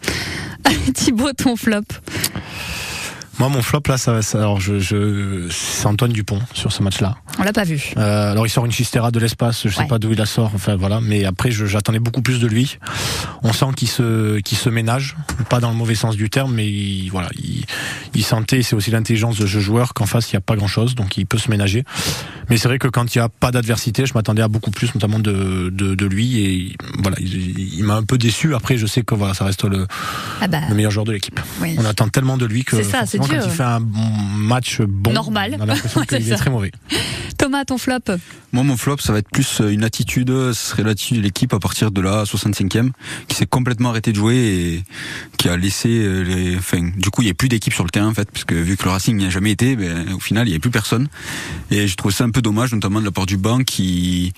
Thibaut, 0.94 1.34
ton 1.34 1.56
flop 1.56 1.84
moi, 3.39 3.49
mon 3.49 3.62
flop 3.62 3.82
là, 3.88 3.97
ça, 3.97 4.21
ça 4.21 4.39
alors 4.39 4.60
je, 4.60 4.80
je 4.80 5.47
c'est 5.49 5.86
Antoine 5.86 6.12
Dupont 6.12 6.39
sur 6.54 6.71
ce 6.71 6.84
match-là. 6.84 7.15
On 7.39 7.43
l'a 7.43 7.54
pas 7.54 7.63
vu. 7.63 7.93
Euh, 7.97 8.32
alors 8.32 8.45
il 8.45 8.49
sort 8.49 8.65
une 8.65 8.71
chistera 8.71 9.12
de 9.12 9.19
l'espace, 9.19 9.67
je 9.67 9.73
sais 9.73 9.88
pas 9.88 9.97
d'où 9.97 10.12
il 10.12 10.17
la 10.17 10.25
sort, 10.25 10.52
enfin 10.54 10.75
voilà. 10.75 10.99
Mais 11.02 11.23
après, 11.25 11.49
j'attendais 11.49 11.99
beaucoup 11.99 12.21
plus 12.21 12.39
de 12.39 12.47
lui. 12.47 12.78
On 13.41 13.54
sent 13.54 13.67
qu'il 13.78 13.88
se, 13.88 14.39
qu'il 14.39 14.58
se 14.58 14.69
ménage, 14.69 15.15
pas 15.49 15.60
dans 15.60 15.69
le 15.69 15.75
mauvais 15.75 15.95
sens 15.95 16.15
du 16.17 16.30
terme, 16.30 16.54
mais 16.54 16.67
il, 16.67 17.10
voilà, 17.10 17.30
il, 17.38 17.65
il 18.13 18.23
sentait, 18.23 18.62
c'est 18.62 18.75
aussi 18.75 18.91
l'intelligence 18.91 19.38
de 19.38 19.47
ce 19.47 19.60
joueur 19.60 19.93
qu'en 19.93 20.06
face 20.06 20.32
il 20.32 20.34
y 20.34 20.38
a 20.38 20.41
pas 20.41 20.56
grand-chose, 20.56 20.95
donc 20.95 21.17
il 21.17 21.25
peut 21.25 21.38
se 21.38 21.49
ménager. 21.49 21.86
Mais 22.50 22.58
c'est 22.58 22.68
vrai 22.68 22.80
que 22.80 22.88
quand 22.88 23.14
il 23.14 23.18
y 23.20 23.22
a 23.22 23.30
pas 23.30 23.52
d'adversité, 23.52 24.06
je 24.06 24.14
m'attendais 24.14 24.42
à 24.42 24.48
beaucoup 24.48 24.72
plus, 24.72 24.94
notamment 24.96 25.20
de, 25.20 25.70
de, 25.72 25.96
de 25.96 26.06
lui, 26.06 26.40
et 26.40 26.76
voilà, 27.02 27.18
il, 27.20 27.84
m'a 27.84 27.96
un 27.96 28.04
peu 28.04 28.18
déçu. 28.18 28.56
Après, 28.56 28.78
je 28.78 28.88
sais 28.88 29.04
que 29.04 29.16
voilà, 29.16 29.34
ça 29.34 29.46
reste 29.46 29.66
le, 29.66 29.86
ah 30.42 30.48
bah. 30.48 30.62
le 30.68 30.76
meilleur 30.76 30.92
joueur 30.92 31.06
de 31.06 31.12
l'équipe. 31.12 31.40
On 31.62 31.86
attend 31.86 32.10
tellement 32.10 32.38
de 32.38 32.46
lui 32.46 32.64
que. 32.64 32.82
Ça, 32.84 33.04
quand 33.18 33.28
il 33.32 33.52
fait 33.52 33.64
un 33.64 33.80
match 33.80 34.82
bon, 34.82 35.14
normal, 35.14 35.56
on 35.60 35.64
a 35.64 35.66
l'impression 35.68 36.02
qu'il 36.08 36.32
est 36.32 36.36
très 36.36 36.50
mauvais. 36.50 36.72
Thomas, 37.38 37.64
ton 37.64 37.78
flop 37.78 38.00
Moi, 38.52 38.64
mon 38.64 38.76
flop, 38.76 38.98
ça 38.98 39.14
va 39.14 39.20
être 39.20 39.30
plus 39.30 39.62
une 39.62 39.84
attitude, 39.84 40.30
ce 40.30 40.54
serait 40.54 40.84
l'attitude 40.84 41.18
de 41.18 41.22
l'équipe 41.22 41.54
à 41.54 41.60
partir 41.60 41.92
de 41.92 42.02
la 42.02 42.24
65e, 42.24 42.92
qui 43.28 43.36
s'est 43.36 43.46
complètement 43.46 43.90
arrêté 43.90 44.12
de 44.12 44.18
jouer 44.18 44.36
et 44.36 44.84
qui 45.38 45.48
a 45.48 45.56
laissé 45.56 45.88
les. 46.24 46.58
Enfin, 46.58 46.90
du 46.98 47.10
coup, 47.10 47.22
il 47.22 47.26
n'y 47.26 47.32
a 47.32 47.36
plus 47.36 47.48
d'équipe 47.48 47.74
sur 47.74 47.84
le 47.84 47.90
terrain, 47.92 48.08
en 48.08 48.14
fait, 48.14 48.30
parce 48.30 48.44
que 48.44 48.56
vu 48.56 48.76
que 48.76 48.84
le 48.84 48.90
Racing 48.90 49.16
n'y 49.16 49.26
a 49.26 49.30
jamais 49.30 49.52
été, 49.52 49.76
ben, 49.76 50.12
au 50.14 50.20
final, 50.20 50.48
il 50.48 50.52
n'y 50.52 50.58
a 50.58 50.60
plus 50.60 50.72
personne. 50.72 51.08
Et 51.72 51.88
je 51.88 51.96
trouve 51.96 52.12
ça 52.12 52.26
un 52.26 52.32
peu 52.32 52.38
dommage, 52.41 52.73
notamment 52.73 52.99
de 52.99 53.06
la 53.06 53.12
part 53.12 53.25
du 53.25 53.38
banc 53.38 53.60
qui 53.60 54.34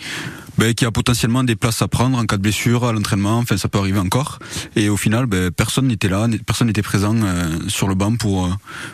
ben, 0.57 0.73
qui 0.73 0.85
a 0.85 0.91
potentiellement 0.91 1.43
des 1.43 1.55
places 1.55 1.81
à 1.81 1.87
prendre 1.87 2.17
en 2.17 2.25
cas 2.25 2.37
de 2.37 2.41
blessure 2.41 2.85
à 2.85 2.93
l'entraînement. 2.93 3.37
Enfin, 3.39 3.57
ça 3.57 3.67
peut 3.67 3.79
arriver 3.79 3.99
encore. 3.99 4.39
Et 4.75 4.89
au 4.89 4.97
final, 4.97 5.25
ben, 5.25 5.49
personne 5.51 5.87
n'était 5.87 6.09
là, 6.09 6.27
personne 6.45 6.67
n'était 6.67 6.81
présent 6.81 7.15
euh, 7.15 7.45
sur 7.67 7.87
le 7.87 7.95
banc 7.95 8.15
pour 8.15 8.49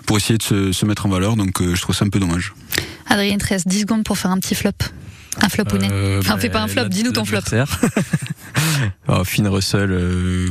pour 0.05 0.17
essayer 0.17 0.37
de 0.37 0.43
se, 0.43 0.71
se 0.71 0.85
mettre 0.85 1.05
en 1.05 1.09
valeur. 1.09 1.35
Donc, 1.35 1.61
euh, 1.61 1.75
je 1.75 1.81
trouve 1.81 1.95
ça 1.95 2.05
un 2.05 2.09
peu 2.09 2.19
dommage. 2.19 2.53
Adrien, 3.07 3.37
13, 3.37 3.65
10 3.65 3.81
secondes 3.81 4.03
pour 4.03 4.17
faire 4.17 4.31
un 4.31 4.39
petit 4.39 4.55
flop. 4.55 4.71
Un 5.41 5.49
flop 5.49 5.65
ou 5.73 5.75
euh, 5.75 6.19
Enfin, 6.19 6.37
fais 6.37 6.49
pas 6.49 6.61
un 6.61 6.67
flop, 6.67 6.85
dis-nous 6.89 7.11
ton 7.11 7.25
flop. 7.25 7.41
oh, 9.07 9.23
Finn 9.23 9.47
Russell, 9.47 9.91
euh, 9.91 10.49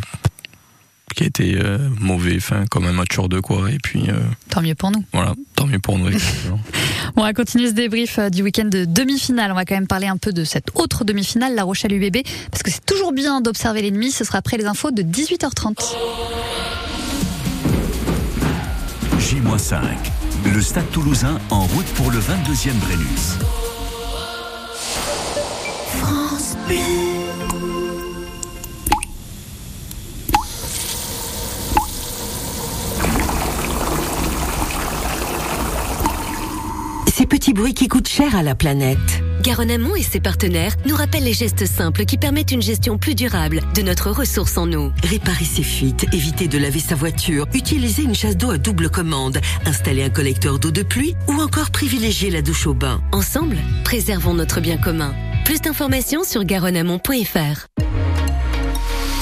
qui 1.16 1.24
a 1.24 1.26
été 1.26 1.56
euh, 1.58 1.78
mauvais, 1.98 2.38
fin, 2.38 2.66
comme 2.66 2.84
un 2.84 2.92
match 2.92 3.12
sur 3.12 3.28
deux, 3.28 3.40
quoi. 3.40 3.70
Et 3.70 3.78
puis. 3.82 4.08
Euh, 4.08 4.20
tant 4.50 4.62
mieux 4.62 4.74
pour 4.74 4.90
nous. 4.90 5.02
Voilà, 5.12 5.34
tant 5.56 5.66
mieux 5.66 5.78
pour 5.78 5.98
nous. 5.98 6.10
on 7.16 7.22
va 7.22 7.32
continuer 7.32 7.68
ce 7.68 7.72
débrief 7.72 8.18
euh, 8.18 8.28
du 8.28 8.42
week-end 8.42 8.66
de 8.66 8.84
demi-finale. 8.84 9.50
On 9.50 9.54
va 9.54 9.64
quand 9.64 9.74
même 9.74 9.86
parler 9.86 10.06
un 10.06 10.18
peu 10.18 10.32
de 10.32 10.44
cette 10.44 10.68
autre 10.74 11.04
demi-finale, 11.04 11.54
La 11.54 11.64
Rochelle 11.64 11.94
UBB, 11.94 12.18
parce 12.50 12.62
que 12.62 12.70
c'est 12.70 12.84
toujours 12.84 13.12
bien 13.12 13.40
d'observer 13.40 13.82
l'ennemi. 13.82 14.12
Ce 14.12 14.24
sera 14.24 14.38
après 14.38 14.58
les 14.58 14.66
infos 14.66 14.90
de 14.90 15.02
18h30. 15.02 15.82
J-5. 19.18 19.82
Le 20.54 20.60
Stade 20.60 20.90
toulousain 20.92 21.40
en 21.50 21.62
route 21.62 21.86
pour 21.94 22.10
le 22.10 22.18
22e 22.18 22.74
Brennus. 22.74 23.38
France 25.98 26.56
ces 37.16 37.24
petits 37.24 37.54
bruits 37.54 37.72
qui 37.72 37.88
coûtent 37.88 38.08
cher 38.08 38.36
à 38.36 38.42
la 38.42 38.54
planète. 38.54 39.22
Garonne 39.40 39.70
Amont 39.70 39.96
et 39.96 40.02
ses 40.02 40.20
partenaires 40.20 40.76
nous 40.84 40.94
rappellent 40.94 41.24
les 41.24 41.32
gestes 41.32 41.64
simples 41.64 42.04
qui 42.04 42.18
permettent 42.18 42.52
une 42.52 42.60
gestion 42.60 42.98
plus 42.98 43.14
durable 43.14 43.62
de 43.74 43.80
notre 43.80 44.10
ressource 44.10 44.58
en 44.58 44.70
eau. 44.74 44.92
Réparer 45.02 45.46
ses 45.46 45.62
fuites, 45.62 46.04
éviter 46.12 46.46
de 46.46 46.58
laver 46.58 46.78
sa 46.78 46.94
voiture, 46.94 47.46
utiliser 47.54 48.02
une 48.02 48.14
chasse 48.14 48.36
d'eau 48.36 48.50
à 48.50 48.58
double 48.58 48.90
commande, 48.90 49.38
installer 49.64 50.02
un 50.02 50.10
collecteur 50.10 50.58
d'eau 50.58 50.70
de 50.70 50.82
pluie 50.82 51.16
ou 51.26 51.40
encore 51.40 51.70
privilégier 51.70 52.28
la 52.28 52.42
douche 52.42 52.66
au 52.66 52.74
bain. 52.74 53.00
Ensemble, 53.12 53.56
préservons 53.82 54.34
notre 54.34 54.60
bien 54.60 54.76
commun. 54.76 55.14
Plus 55.46 55.62
d'informations 55.62 56.22
sur 56.22 56.44
garonneamont.fr. 56.44 57.66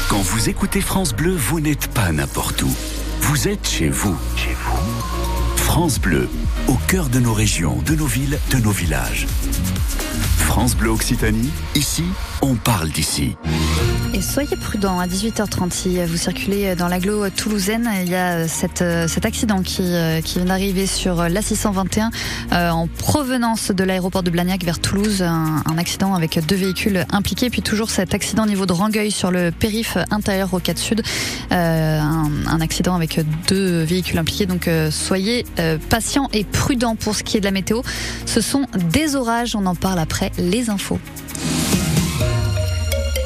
Quand 0.09 0.21
vous 0.21 0.49
écoutez 0.49 0.81
France 0.81 1.15
Bleu, 1.15 1.37
vous 1.37 1.61
n'êtes 1.61 1.87
pas 1.87 2.11
n'importe 2.11 2.61
où. 2.63 2.75
Vous 3.21 3.47
êtes 3.47 3.69
chez 3.69 3.89
vous. 3.89 4.17
Chez 4.35 4.53
vous. 4.53 4.64
France 5.75 5.99
Bleu, 5.99 6.29
au 6.69 6.77
cœur 6.87 7.09
de 7.09 7.19
nos 7.19 7.33
régions, 7.33 7.83
de 7.85 7.97
nos 7.97 8.07
villes, 8.07 8.39
de 8.53 8.59
nos 8.59 8.71
villages. 8.71 9.27
France 10.39 10.77
Bleu 10.77 10.91
Occitanie, 10.91 11.51
ici, 11.75 12.05
on 12.43 12.55
parle 12.55 12.91
d'ici. 12.91 13.37
Et 14.15 14.23
soyez 14.23 14.57
prudents 14.57 15.01
à 15.01 15.09
18h30 15.09 15.73
si 15.73 16.05
vous 16.05 16.17
circulez 16.17 16.77
dans 16.77 16.87
l'agglo 16.87 17.29
toulousaine. 17.31 17.91
Il 18.03 18.09
y 18.09 18.15
a 18.15 18.47
cette, 18.47 18.85
cet 19.09 19.27
accident 19.27 19.61
qui, 19.61 19.93
qui 20.25 20.39
vient 20.39 20.45
d'arriver 20.45 20.87
sur 20.87 21.17
l'A621 21.25 22.11
euh, 22.53 22.71
en 22.71 22.87
provenance 22.87 23.73
de 23.73 23.83
l'aéroport 23.83 24.23
de 24.23 24.31
Blagnac 24.31 24.63
vers 24.63 24.79
Toulouse. 24.79 25.21
Un, 25.23 25.63
accident 25.79 26.15
avec 26.15 26.39
deux 26.47 26.55
véhicules 26.55 27.05
impliqués. 27.11 27.51
Puis 27.51 27.61
toujours 27.61 27.91
cet 27.91 28.15
accident 28.15 28.45
au 28.45 28.47
niveau 28.47 28.67
de 28.67 28.73
Rangueil 28.73 29.11
sur 29.11 29.33
le 29.33 29.51
périph 29.51 29.99
intérieur 30.13 30.55
au 30.55 30.61
4 30.61 30.79
Sud. 30.79 31.03
Euh, 31.51 32.01
un, 32.01 32.61
accident 32.61 32.95
avec 32.95 33.21
deux 33.49 33.83
véhicules 33.83 34.19
impliqués. 34.19 34.47
Donc 34.47 34.69
euh, 34.69 34.93
soyez 34.93 35.45
euh, 35.59 35.77
patients 35.91 36.29
et 36.33 36.45
prudents 36.45 36.95
pour 36.95 37.17
ce 37.17 37.25
qui 37.25 37.37
est 37.37 37.41
de 37.41 37.47
la 37.47 37.51
météo. 37.51 37.83
Ce 38.27 38.41
sont 38.41 38.67
des 38.93 39.17
orages. 39.17 39.57
On 39.57 39.67
en 39.67 39.75
parle 39.75 39.99
après 39.99 40.31
les 40.39 40.71
infos. 40.71 41.01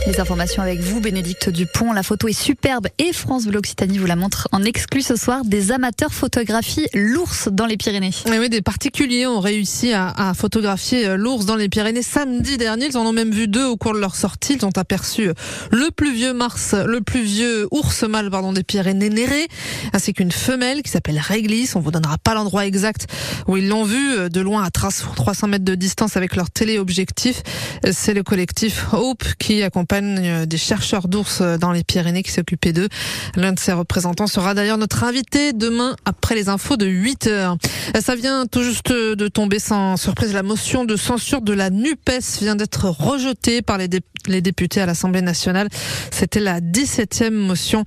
Les 0.09 0.21
informations 0.21 0.63
avec 0.63 0.81
vous, 0.81 1.03
Bénédicte 1.03 1.51
Dupont. 1.51 1.93
La 1.93 2.03
photo 2.03 2.29
est 2.29 2.33
superbe 2.33 2.87
et 2.99 3.13
France 3.13 3.45
Bleu 3.45 3.59
Occitanie 3.59 3.99
vous 3.99 4.07
la 4.07 4.17
montre 4.17 4.49
en 4.53 4.65
exclu 4.65 5.03
ce 5.03 5.17
soir. 5.17 5.45
Des 5.45 5.71
amateurs 5.71 6.15
photographient 6.15 6.89
l'ours 6.95 7.51
dans 7.53 7.67
les 7.67 7.77
Pyrénées. 7.77 8.15
Et 8.25 8.39
oui, 8.39 8.49
des 8.49 8.63
particuliers 8.63 9.27
ont 9.27 9.41
réussi 9.41 9.93
à, 9.93 10.09
à 10.09 10.33
photographier 10.33 11.15
l'ours 11.19 11.45
dans 11.45 11.57
les 11.57 11.69
Pyrénées 11.69 12.01
samedi 12.01 12.57
dernier. 12.57 12.87
Ils 12.87 12.97
en 12.97 13.05
ont 13.05 13.13
même 13.13 13.33
vu 13.33 13.49
deux 13.49 13.67
au 13.67 13.77
cours 13.77 13.93
de 13.93 13.99
leur 13.99 14.17
sortie. 14.17 14.55
Ils 14.55 14.65
ont 14.65 14.73
aperçu 14.77 15.31
le 15.71 15.91
plus 15.91 16.15
vieux 16.15 16.33
mars, 16.33 16.73
le 16.73 17.03
plus 17.03 17.23
vieux 17.23 17.69
ours 17.71 18.03
mâle, 18.05 18.31
pardon, 18.31 18.55
des 18.55 18.63
Pyrénées 18.63 19.11
néré, 19.11 19.47
ainsi 19.93 20.15
qu'une 20.15 20.33
femelle 20.33 20.83
qui 20.83 20.91
s'appelle 20.91 21.19
Réglisse. 21.19 21.77
On 21.77 21.81
vous 21.81 21.91
donnera 21.91 22.17
pas 22.17 22.33
l'endroit 22.33 22.65
exact 22.65 23.09
où 23.47 23.59
ils 23.59 23.69
l'ont 23.69 23.85
vu 23.85 24.31
de 24.31 24.41
loin 24.41 24.65
à 24.65 24.71
300 24.71 25.49
mètres 25.49 25.67
de 25.67 25.75
distance 25.75 26.17
avec 26.17 26.35
leur 26.35 26.51
téléobjectif. 26.51 27.43
C'est 27.93 28.15
le 28.15 28.23
collectif 28.23 28.87
Hope 28.95 29.25
qui 29.39 29.63
accompagne 29.63 29.98
compagnie 29.99 30.47
des 30.47 30.57
chercheurs 30.57 31.09
d'ours 31.09 31.43
dans 31.43 31.73
les 31.73 31.85
Pyrénées 31.85 32.23
qui 32.23 32.33
s'occupaient 32.33 32.73
d'eux. 32.73 32.89
L'un 33.37 33.53
de 33.53 33.59
ses 33.59 33.73
représentants 33.73 34.27
sera 34.27 34.55
d'ailleurs 34.55 34.79
notre 34.79 35.05
invité 35.05 35.53
demain 35.53 35.97
après 36.05 36.35
les 36.35 36.49
infos 36.49 36.77
de 36.77 36.87
8 36.87 37.27
heures. 37.27 37.57
Ça 38.01 38.15
vient 38.15 38.47
tout 38.47 38.63
juste 38.63 38.93
de 38.93 39.29
tomber 39.29 39.59
sans 39.59 39.97
surprise. 39.97 40.33
La 40.33 40.43
motion 40.43 40.85
de 40.85 40.97
censure 40.97 41.41
de 41.41 41.53
la 41.53 41.71
NUPES 41.71 42.41
vient 42.41 42.57
d'être 42.57 42.89
rejetée 42.89 43.63
par 43.63 43.79
les, 43.79 43.89
les 44.27 44.41
députés 44.41 44.81
à 44.81 44.87
l'Assemblée 44.87 45.23
nationale. 45.23 45.69
C'était 46.11 46.41
la 46.41 46.61
17e 46.61 47.31
motion 47.31 47.85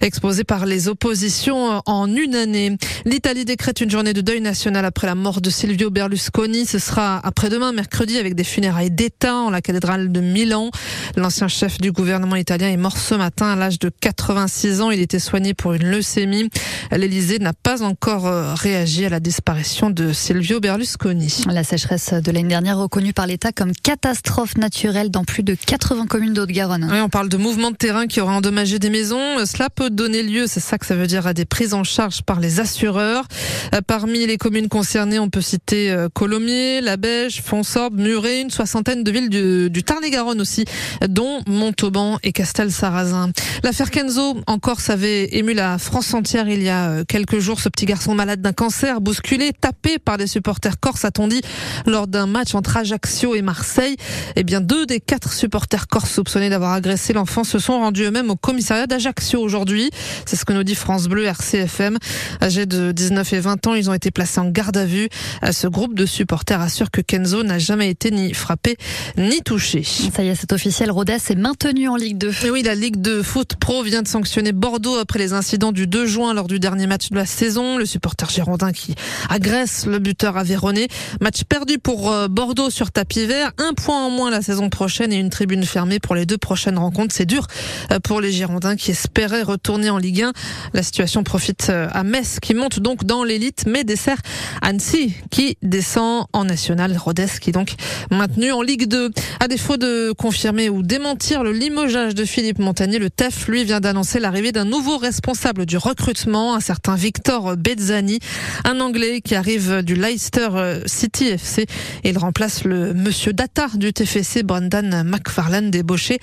exposée 0.00 0.44
par 0.44 0.66
les 0.66 0.88
oppositions 0.88 1.82
en 1.86 2.14
une 2.14 2.34
année. 2.34 2.76
L'Italie 3.04 3.44
décrète 3.44 3.80
une 3.80 3.90
journée 3.90 4.12
de 4.12 4.20
deuil 4.20 4.40
national 4.40 4.84
après 4.84 5.06
la 5.06 5.14
mort 5.14 5.40
de 5.40 5.50
Silvio 5.50 5.90
Berlusconi. 5.90 6.66
Ce 6.66 6.78
sera 6.78 7.20
après-demain, 7.24 7.72
mercredi, 7.72 8.18
avec 8.18 8.34
des 8.34 8.44
funérailles 8.44 8.90
d'État 8.90 9.34
en 9.34 9.50
la 9.50 9.60
cathédrale 9.60 10.12
de 10.12 10.20
Milan. 10.20 10.70
L'ancien 11.16 11.48
chef 11.54 11.78
du 11.78 11.92
gouvernement 11.92 12.34
italien 12.34 12.68
est 12.68 12.76
mort 12.76 12.98
ce 12.98 13.14
matin 13.14 13.52
à 13.52 13.54
l'âge 13.54 13.78
de 13.78 13.88
86 13.88 14.80
ans. 14.80 14.90
Il 14.90 15.00
était 15.00 15.20
soigné 15.20 15.54
pour 15.54 15.72
une 15.72 15.88
leucémie. 15.88 16.50
L'Élysée 16.90 17.38
n'a 17.38 17.52
pas 17.52 17.84
encore 17.84 18.26
euh, 18.26 18.54
réagi 18.54 19.04
à 19.04 19.08
la 19.08 19.20
disparition 19.20 19.88
de 19.88 20.12
Silvio 20.12 20.58
Berlusconi. 20.58 21.44
La 21.48 21.62
sécheresse 21.62 22.12
de 22.12 22.32
l'année 22.32 22.48
dernière 22.48 22.76
reconnue 22.76 23.12
par 23.12 23.28
l'État 23.28 23.52
comme 23.52 23.70
catastrophe 23.72 24.56
naturelle 24.56 25.12
dans 25.12 25.22
plus 25.22 25.44
de 25.44 25.54
80 25.54 26.06
communes 26.06 26.34
d'Haute-Garonne. 26.34 26.88
Oui, 26.90 26.98
on 27.00 27.08
parle 27.08 27.28
de 27.28 27.36
mouvements 27.36 27.70
de 27.70 27.76
terrain 27.76 28.08
qui 28.08 28.20
auraient 28.20 28.34
endommagé 28.34 28.80
des 28.80 28.90
maisons. 28.90 29.46
Cela 29.46 29.70
peut 29.70 29.90
donner 29.90 30.24
lieu, 30.24 30.46
c'est 30.48 30.58
ça 30.58 30.76
que 30.76 30.86
ça 30.86 30.96
veut 30.96 31.06
dire, 31.06 31.28
à 31.28 31.34
des 31.34 31.44
prises 31.44 31.72
en 31.72 31.84
charge 31.84 32.22
par 32.22 32.40
les 32.40 32.58
assureurs. 32.58 33.28
Euh, 33.74 33.80
parmi 33.86 34.26
les 34.26 34.38
communes 34.38 34.68
concernées, 34.68 35.20
on 35.20 35.30
peut 35.30 35.40
citer 35.40 35.92
euh, 35.92 36.08
Colomiers, 36.12 36.80
La 36.80 36.96
Bèche, 36.96 37.42
Fonsorbe, 37.42 38.00
Muret, 38.00 38.40
une 38.40 38.50
soixantaine 38.50 39.04
de 39.04 39.10
villes 39.12 39.30
du, 39.30 39.70
du 39.70 39.84
Tarn-et-Garonne 39.84 40.40
aussi, 40.40 40.64
dont 41.08 41.33
Montauban 41.46 42.18
et 42.22 42.32
Castel-Sarrazin. 42.32 43.30
L'affaire 43.62 43.90
Kenzo, 43.90 44.36
en 44.46 44.58
Corse, 44.58 44.90
avait 44.90 45.36
ému 45.36 45.54
la 45.54 45.78
France 45.78 46.12
entière 46.14 46.48
il 46.48 46.62
y 46.62 46.68
a 46.68 46.90
euh, 46.90 47.04
quelques 47.06 47.38
jours. 47.38 47.60
Ce 47.60 47.68
petit 47.68 47.86
garçon 47.86 48.14
malade 48.14 48.40
d'un 48.40 48.52
cancer, 48.52 49.00
bousculé, 49.00 49.52
tapé 49.52 49.98
par 49.98 50.18
des 50.18 50.26
supporters 50.26 50.78
corses, 50.80 51.04
a-t-on 51.04 51.28
dit, 51.28 51.40
lors 51.86 52.06
d'un 52.06 52.26
match 52.26 52.54
entre 52.54 52.76
Ajaccio 52.76 53.34
et 53.34 53.42
Marseille. 53.42 53.96
Eh 54.36 54.44
bien, 54.44 54.60
deux 54.60 54.86
des 54.86 55.00
quatre 55.00 55.32
supporters 55.32 55.86
corses 55.86 56.12
soupçonnés 56.12 56.50
d'avoir 56.50 56.72
agressé 56.72 57.12
l'enfant 57.12 57.44
se 57.44 57.58
sont 57.58 57.78
rendus 57.78 58.04
eux-mêmes 58.04 58.30
au 58.30 58.36
commissariat 58.36 58.86
d'Ajaccio 58.86 59.40
aujourd'hui. 59.40 59.90
C'est 60.26 60.36
ce 60.36 60.44
que 60.44 60.52
nous 60.52 60.64
dit 60.64 60.74
France 60.74 61.06
Bleu 61.06 61.24
RCFM. 61.24 61.98
Âgés 62.42 62.66
de 62.66 62.92
19 62.92 63.32
et 63.32 63.40
20 63.40 63.66
ans, 63.66 63.74
ils 63.74 63.90
ont 63.90 63.94
été 63.94 64.10
placés 64.10 64.40
en 64.40 64.50
garde 64.50 64.76
à 64.76 64.84
vue. 64.84 65.08
Ce 65.50 65.66
groupe 65.66 65.94
de 65.94 66.06
supporters 66.06 66.60
assure 66.60 66.90
que 66.90 67.00
Kenzo 67.00 67.42
n'a 67.42 67.58
jamais 67.58 67.90
été 67.90 68.10
ni 68.10 68.34
frappé 68.34 68.76
ni 69.16 69.40
touché. 69.42 69.82
Ça 69.84 70.22
y 70.22 70.28
est, 70.28 70.34
c'est 70.34 70.52
officiel. 70.52 70.90
Rodez 70.90 71.18
est 71.30 71.36
maintenu 71.36 71.88
en 71.88 71.96
Ligue 71.96 72.18
2. 72.18 72.32
Et 72.44 72.50
oui, 72.50 72.62
la 72.62 72.74
Ligue 72.74 73.00
de 73.00 73.22
foot 73.22 73.56
pro 73.56 73.82
vient 73.82 74.02
de 74.02 74.08
sanctionner 74.08 74.52
Bordeaux 74.52 74.96
après 74.96 75.18
les 75.18 75.32
incidents 75.32 75.72
du 75.72 75.86
2 75.86 76.06
juin 76.06 76.34
lors 76.34 76.48
du 76.48 76.58
dernier 76.58 76.86
match 76.86 77.10
de 77.10 77.16
la 77.16 77.24
saison. 77.24 77.78
Le 77.78 77.86
supporter 77.86 78.28
girondin 78.28 78.72
qui 78.72 78.94
agresse 79.30 79.86
le 79.86 79.98
buteur 79.98 80.36
avéronné. 80.36 80.88
Match 81.20 81.44
perdu 81.44 81.78
pour 81.78 82.10
euh, 82.10 82.28
Bordeaux 82.28 82.68
sur 82.68 82.90
tapis 82.90 83.26
vert. 83.26 83.52
Un 83.58 83.72
point 83.74 84.06
en 84.06 84.10
moins 84.10 84.30
la 84.30 84.42
saison 84.42 84.68
prochaine 84.68 85.12
et 85.12 85.16
une 85.16 85.30
tribune 85.30 85.64
fermée 85.64 85.98
pour 85.98 86.14
les 86.14 86.26
deux 86.26 86.36
prochaines 86.36 86.78
rencontres. 86.78 87.14
C'est 87.14 87.26
dur 87.26 87.46
euh, 87.92 88.00
pour 88.00 88.20
les 88.20 88.32
Girondins 88.32 88.76
qui 88.76 88.90
espéraient 88.90 89.42
retourner 89.42 89.90
en 89.90 89.98
Ligue 89.98 90.22
1. 90.22 90.32
La 90.74 90.82
situation 90.82 91.22
profite 91.22 91.68
euh, 91.70 91.88
à 91.92 92.02
Metz 92.04 92.38
qui 92.40 92.54
monte 92.54 92.80
donc 92.80 93.04
dans 93.04 93.24
l'élite 93.24 93.64
mais 93.66 93.84
dessert 93.84 94.18
Annecy 94.62 95.14
qui 95.30 95.56
descend 95.62 96.26
en 96.32 96.44
national. 96.44 96.96
Rodez 96.98 97.26
qui 97.40 97.50
est 97.50 97.54
donc 97.54 97.74
maintenu 98.10 98.52
en 98.52 98.62
Ligue 98.62 98.88
2. 98.88 99.10
À 99.40 99.48
défaut 99.48 99.76
de 99.76 100.12
confirmer 100.12 100.68
ou 100.68 100.82
démentir 100.82 101.13
le 101.14 101.52
limogeage 101.52 102.14
de 102.14 102.24
Philippe 102.24 102.58
Montagnier, 102.58 102.98
le 102.98 103.08
TEF 103.08 103.46
lui 103.46 103.64
vient 103.64 103.80
d'annoncer 103.80 104.18
l'arrivée 104.18 104.50
d'un 104.50 104.64
nouveau 104.64 104.98
responsable 104.98 105.64
du 105.64 105.76
recrutement, 105.76 106.56
un 106.56 106.60
certain 106.60 106.96
Victor 106.96 107.56
Bezzani, 107.56 108.18
un 108.64 108.80
Anglais 108.80 109.20
qui 109.20 109.36
arrive 109.36 109.82
du 109.82 109.94
Leicester 109.94 110.48
City 110.86 111.28
FC. 111.28 111.66
Il 112.02 112.18
remplace 112.18 112.64
le 112.64 112.94
monsieur 112.94 113.32
Data 113.32 113.68
du 113.74 113.92
TFC 113.92 114.42
Brendan 114.42 115.04
McFarlane 115.04 115.70
débauché 115.70 116.18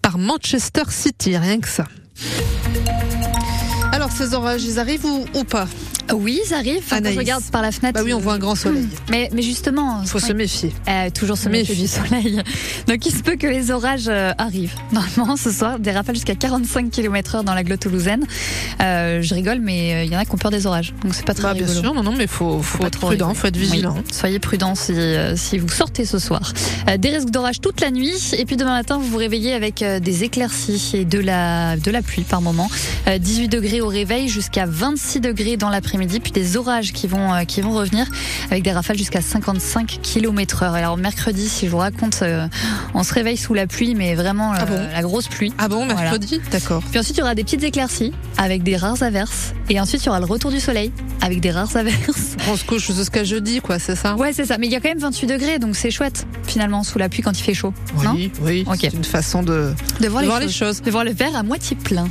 par 0.00 0.16
Manchester 0.16 0.84
City, 0.90 1.36
rien 1.36 1.58
que 1.58 1.68
ça. 1.68 1.86
Alors 3.92 4.12
ces 4.12 4.32
orages, 4.34 4.62
ils 4.64 4.78
arrivent 4.78 5.06
ou 5.06 5.44
pas? 5.44 5.66
Oui, 6.14 6.40
ils 6.46 6.54
arrivent. 6.54 6.82
Enfin, 6.84 7.00
quand 7.00 7.10
je 7.10 7.18
regarde 7.18 7.42
par 7.44 7.62
la 7.62 7.72
fenêtre. 7.72 7.98
Bah 7.98 8.04
oui, 8.04 8.12
on 8.12 8.18
voit 8.18 8.34
un 8.34 8.38
grand 8.38 8.54
soleil. 8.54 8.86
Mais, 9.10 9.28
mais 9.32 9.42
justement. 9.42 10.00
Il 10.02 10.08
faut 10.08 10.18
se 10.18 10.32
méfier. 10.32 10.72
Euh, 10.88 11.10
toujours 11.10 11.36
se 11.36 11.48
méfier 11.48 11.74
du 11.74 11.86
soleil. 11.86 12.42
Donc 12.86 13.04
il 13.06 13.12
se 13.12 13.22
peut 13.22 13.36
que 13.36 13.46
les 13.46 13.70
orages 13.70 14.08
euh, 14.08 14.32
arrivent. 14.38 14.74
Normalement, 14.92 15.36
ce 15.36 15.50
soir, 15.50 15.78
des 15.78 15.90
rafales 15.90 16.14
jusqu'à 16.14 16.34
45 16.34 16.90
km 16.90 17.36
heure 17.36 17.44
dans 17.44 17.54
la 17.54 17.64
glotte 17.64 17.80
toulousaine. 17.80 18.24
Euh, 18.82 19.22
je 19.22 19.34
rigole, 19.34 19.60
mais 19.60 20.06
il 20.06 20.12
y 20.12 20.16
en 20.16 20.20
a 20.20 20.24
qui 20.24 20.32
ont 20.32 20.38
peur 20.38 20.50
des 20.50 20.66
orages. 20.66 20.94
Donc 21.02 21.14
c'est 21.14 21.24
pas 21.24 21.34
très 21.34 21.44
bah, 21.44 21.52
rigolo. 21.52 21.72
Bien 21.72 21.82
sûr, 21.82 21.94
non, 21.94 22.02
non, 22.02 22.14
mais 22.16 22.26
faut, 22.26 22.62
faut, 22.62 22.78
faut 22.78 22.86
être 22.86 22.98
prudent, 22.98 23.34
faut 23.34 23.48
être 23.48 23.56
vigilant. 23.56 23.94
Oui. 23.96 24.04
Soyez 24.12 24.38
prudent 24.38 24.74
si, 24.74 24.94
si 25.36 25.58
vous 25.58 25.68
sortez 25.68 26.04
ce 26.04 26.18
soir. 26.18 26.52
des 26.98 27.10
risques 27.10 27.30
d'orage 27.30 27.60
toute 27.60 27.80
la 27.80 27.90
nuit. 27.90 28.34
Et 28.38 28.44
puis 28.44 28.56
demain 28.56 28.74
matin, 28.74 28.98
vous 28.98 29.08
vous 29.08 29.16
réveillez 29.16 29.54
avec 29.54 29.82
des 29.82 30.24
éclaircies 30.24 30.92
et 30.94 31.04
de 31.04 31.18
la, 31.18 31.76
de 31.76 31.90
la 31.90 32.02
pluie 32.02 32.22
par 32.22 32.40
moment. 32.40 32.70
18 33.18 33.48
degrés 33.48 33.80
au 33.80 33.88
réveil 33.88 34.28
jusqu'à 34.28 34.66
26 34.66 35.20
degrés 35.20 35.56
dans 35.56 35.68
l'après-midi. 35.70 35.95
Puis 35.96 36.32
des 36.32 36.56
orages 36.56 36.92
qui 36.92 37.06
vont, 37.06 37.32
euh, 37.32 37.44
qui 37.44 37.60
vont 37.60 37.72
revenir 37.72 38.06
avec 38.50 38.62
des 38.62 38.72
rafales 38.72 38.98
jusqu'à 38.98 39.20
55 39.20 39.98
km 40.02 40.62
heure. 40.62 40.74
Alors 40.74 40.96
mercredi, 40.96 41.48
si 41.48 41.66
je 41.66 41.70
vous 41.70 41.78
raconte, 41.78 42.20
euh, 42.22 42.46
on 42.94 43.02
se 43.02 43.12
réveille 43.12 43.36
sous 43.36 43.54
la 43.54 43.66
pluie, 43.66 43.94
mais 43.94 44.14
vraiment 44.14 44.52
ah 44.52 44.64
bon 44.64 44.78
la 44.92 45.02
grosse 45.02 45.28
pluie. 45.28 45.52
Ah 45.58 45.68
bon, 45.68 45.86
mercredi? 45.86 46.40
Voilà. 46.42 46.50
D'accord. 46.50 46.82
Puis 46.90 46.98
ensuite, 46.98 47.16
il 47.16 47.20
y 47.20 47.22
aura 47.22 47.34
des 47.34 47.44
petites 47.44 47.62
éclaircies 47.62 48.12
avec 48.36 48.62
des 48.62 48.76
rares 48.76 49.02
averses. 49.02 49.54
Et 49.68 49.80
ensuite, 49.80 50.02
il 50.02 50.06
y 50.06 50.08
aura 50.08 50.20
le 50.20 50.26
retour 50.26 50.50
du 50.50 50.60
soleil 50.60 50.92
avec 51.22 51.40
des 51.40 51.50
rares 51.50 51.76
averses. 51.76 52.36
On 52.48 52.56
se 52.56 52.64
couche 52.64 52.92
jusqu'à 52.92 53.24
jeudi, 53.24 53.60
quoi, 53.60 53.78
c'est 53.78 53.96
ça? 53.96 54.14
Ouais, 54.16 54.32
c'est 54.32 54.44
ça. 54.44 54.58
Mais 54.58 54.66
il 54.66 54.72
y 54.72 54.76
a 54.76 54.80
quand 54.80 54.88
même 54.88 54.98
28 54.98 55.26
degrés, 55.26 55.58
donc 55.58 55.76
c'est 55.76 55.90
chouette, 55.90 56.26
finalement, 56.46 56.84
sous 56.84 56.98
la 56.98 57.08
pluie 57.08 57.22
quand 57.22 57.36
il 57.38 57.42
fait 57.42 57.54
chaud. 57.54 57.72
Oui, 57.96 58.04
non? 58.04 58.14
oui. 58.42 58.64
Okay. 58.66 58.90
C'est 58.90 58.96
une 58.96 59.04
façon 59.04 59.42
de, 59.42 59.72
de 60.00 60.08
voir, 60.08 60.22
de 60.22 60.26
les, 60.26 60.28
voir 60.28 60.40
choses. 60.40 60.46
les, 60.46 60.52
choses. 60.52 60.82
De 60.82 60.90
voir 60.90 61.04
le 61.04 61.12
verre 61.12 61.36
à 61.36 61.42
moitié 61.42 61.76
plein. 61.76 62.08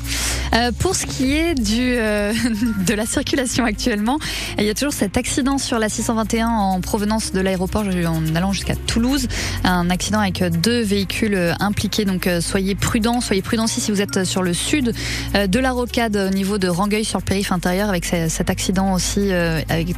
Euh, 0.53 0.71
pour 0.77 0.95
ce 0.95 1.05
qui 1.05 1.33
est 1.33 1.53
du, 1.55 1.95
euh, 1.97 2.33
de 2.87 2.93
la 2.93 3.05
circulation 3.05 3.65
actuellement, 3.75 4.19
il 4.57 4.63
y 4.63 4.69
a 4.69 4.73
toujours 4.73 4.93
cet 4.93 5.17
accident 5.17 5.57
sur 5.57 5.79
la 5.79 5.89
621 5.89 6.47
en 6.47 6.79
provenance 6.79 7.33
de 7.33 7.41
l'aéroport 7.41 7.83
en 7.83 8.35
allant 8.35 8.53
jusqu'à 8.53 8.75
Toulouse. 8.75 9.27
Un 9.65 9.89
accident 9.89 10.19
avec 10.19 10.41
deux 10.61 10.81
véhicules 10.81 11.53
impliqués. 11.59 12.05
Donc 12.05 12.29
soyez 12.39 12.73
prudents. 12.73 13.19
Soyez 13.19 13.41
prudents 13.41 13.67
si 13.67 13.91
vous 13.91 13.99
êtes 13.99 14.23
sur 14.23 14.43
le 14.43 14.53
sud 14.53 14.93
de 15.33 15.59
la 15.59 15.71
rocade 15.71 16.15
au 16.15 16.33
niveau 16.33 16.57
de 16.57 16.69
Rangueil 16.69 17.03
sur 17.03 17.19
le 17.19 17.25
périph' 17.25 17.51
intérieur 17.51 17.89
avec 17.89 18.05
cet 18.05 18.49
accident 18.49 18.93
aussi 18.93 19.33
avec 19.33 19.93